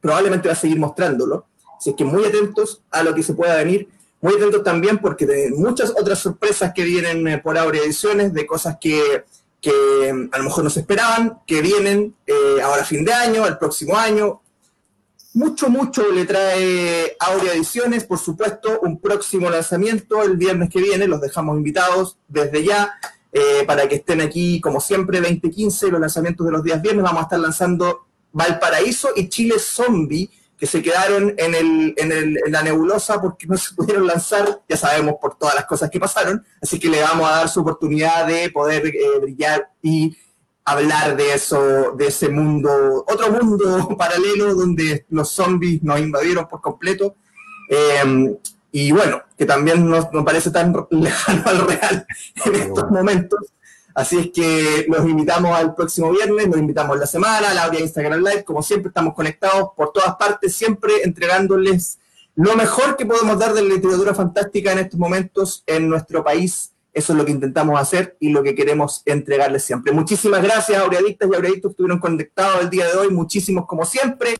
probablemente 0.00 0.48
va 0.48 0.52
a 0.52 0.56
seguir 0.56 0.78
mostrándolo. 0.78 1.46
Así 1.78 1.94
que 1.94 2.04
muy 2.04 2.24
atentos 2.24 2.82
a 2.90 3.02
lo 3.02 3.14
que 3.14 3.22
se 3.22 3.34
pueda 3.34 3.56
venir. 3.56 3.88
Muy 4.20 4.34
atentos 4.34 4.62
también 4.62 4.98
porque 4.98 5.26
de 5.26 5.50
muchas 5.50 5.90
otras 5.90 6.18
sorpresas 6.18 6.72
que 6.74 6.84
vienen 6.84 7.40
por 7.42 7.56
Aurea 7.56 7.82
Ediciones, 7.82 8.34
de 8.34 8.46
cosas 8.46 8.76
que 8.80 9.24
que 9.60 10.28
a 10.32 10.38
lo 10.38 10.44
mejor 10.44 10.64
no 10.64 10.70
se 10.70 10.80
esperaban, 10.80 11.40
que 11.46 11.60
vienen 11.60 12.14
eh, 12.26 12.62
ahora 12.62 12.84
fin 12.84 13.04
de 13.04 13.12
año, 13.12 13.46
el 13.46 13.58
próximo 13.58 13.96
año. 13.96 14.40
Mucho, 15.34 15.68
mucho 15.68 16.10
le 16.10 16.24
trae 16.24 17.16
Aurea 17.20 17.52
Ediciones, 17.52 18.04
por 18.04 18.18
supuesto, 18.18 18.80
un 18.80 18.98
próximo 19.00 19.50
lanzamiento 19.50 20.22
el 20.22 20.36
viernes 20.36 20.70
que 20.70 20.80
viene, 20.80 21.06
los 21.06 21.20
dejamos 21.20 21.56
invitados 21.56 22.16
desde 22.28 22.64
ya, 22.64 22.94
eh, 23.32 23.64
para 23.66 23.88
que 23.88 23.96
estén 23.96 24.20
aquí, 24.20 24.60
como 24.60 24.80
siempre, 24.80 25.20
2015, 25.20 25.88
los 25.90 26.00
lanzamientos 26.00 26.46
de 26.46 26.52
los 26.52 26.64
días 26.64 26.80
viernes, 26.80 27.04
vamos 27.04 27.20
a 27.20 27.24
estar 27.24 27.40
lanzando 27.40 28.06
Valparaíso 28.32 29.10
y 29.14 29.28
Chile 29.28 29.58
Zombie, 29.58 30.30
que 30.58 30.66
se 30.66 30.82
quedaron 30.82 31.34
en, 31.38 31.54
el, 31.54 31.94
en, 31.96 32.12
el, 32.12 32.38
en, 32.44 32.52
la 32.52 32.62
nebulosa 32.62 33.20
porque 33.20 33.46
no 33.46 33.56
se 33.56 33.74
pudieron 33.74 34.06
lanzar, 34.06 34.60
ya 34.68 34.76
sabemos 34.76 35.14
por 35.20 35.36
todas 35.36 35.54
las 35.54 35.66
cosas 35.66 35.88
que 35.88 36.00
pasaron, 36.00 36.44
así 36.60 36.80
que 36.80 36.88
le 36.88 37.00
vamos 37.00 37.28
a 37.28 37.36
dar 37.36 37.48
su 37.48 37.60
oportunidad 37.60 38.26
de 38.26 38.50
poder 38.50 38.86
eh, 38.86 39.18
brillar 39.20 39.70
y 39.80 40.16
hablar 40.64 41.16
de 41.16 41.32
eso, 41.32 41.92
de 41.92 42.08
ese 42.08 42.28
mundo, 42.28 43.04
otro 43.06 43.30
mundo 43.32 43.88
paralelo 43.98 44.54
donde 44.54 45.06
los 45.10 45.30
zombies 45.30 45.82
nos 45.82 46.00
invadieron 46.00 46.46
por 46.48 46.60
completo. 46.60 47.14
Eh, 47.70 48.36
y 48.70 48.92
bueno, 48.92 49.22
que 49.36 49.46
también 49.46 49.88
nos, 49.88 50.12
nos, 50.12 50.24
parece 50.24 50.50
tan 50.50 50.74
lejano 50.90 51.42
al 51.46 51.66
real 51.66 52.06
en 52.44 52.54
estos 52.54 52.90
momentos. 52.90 53.40
Así 53.98 54.16
es 54.16 54.30
que 54.30 54.86
los 54.88 55.04
invitamos 55.08 55.58
al 55.58 55.74
próximo 55.74 56.12
viernes, 56.12 56.46
los 56.46 56.56
invitamos 56.56 56.96
la 56.96 57.06
semana, 57.06 57.52
la 57.52 57.64
audio 57.64 57.80
Instagram 57.80 58.20
Live. 58.20 58.44
Como 58.44 58.62
siempre, 58.62 58.90
estamos 58.90 59.12
conectados 59.12 59.70
por 59.76 59.90
todas 59.90 60.14
partes, 60.14 60.54
siempre 60.54 61.02
entregándoles 61.02 61.98
lo 62.36 62.54
mejor 62.54 62.96
que 62.96 63.04
podemos 63.04 63.36
dar 63.40 63.54
de 63.54 63.62
la 63.62 63.74
literatura 63.74 64.14
fantástica 64.14 64.70
en 64.70 64.78
estos 64.78 65.00
momentos 65.00 65.64
en 65.66 65.88
nuestro 65.88 66.22
país. 66.22 66.70
Eso 66.92 67.12
es 67.12 67.18
lo 67.18 67.24
que 67.24 67.32
intentamos 67.32 67.80
hacer 67.80 68.16
y 68.20 68.28
lo 68.28 68.44
que 68.44 68.54
queremos 68.54 69.02
entregarles 69.04 69.64
siempre. 69.64 69.90
Muchísimas 69.90 70.44
gracias, 70.44 70.80
aureadictas 70.80 71.28
y 71.28 71.34
aureadictos 71.34 71.70
que 71.70 71.72
estuvieron 71.72 71.98
conectados 71.98 72.60
el 72.60 72.70
día 72.70 72.86
de 72.86 72.98
hoy. 72.98 73.10
Muchísimos, 73.10 73.66
como 73.66 73.84
siempre. 73.84 74.36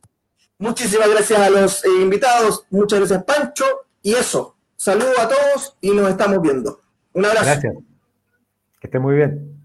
Muchísimas 0.56 1.10
gracias 1.10 1.40
a 1.40 1.50
los 1.50 1.84
eh, 1.84 1.88
invitados. 2.00 2.64
Muchas 2.70 3.00
gracias, 3.00 3.24
Pancho. 3.24 3.64
Y 4.02 4.14
eso, 4.14 4.54
saludo 4.76 5.18
a 5.18 5.26
todos 5.28 5.76
y 5.80 5.90
nos 5.90 6.08
estamos 6.08 6.40
viendo. 6.40 6.80
Un 7.12 7.24
abrazo. 7.24 7.44
Gracias. 7.44 7.87
Que 8.80 8.86
estén 8.86 9.02
muy 9.02 9.16
bien. 9.16 9.60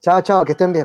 Chao, 0.00 0.20
chao, 0.22 0.44
que 0.44 0.52
estén 0.52 0.72
bien. 0.72 0.80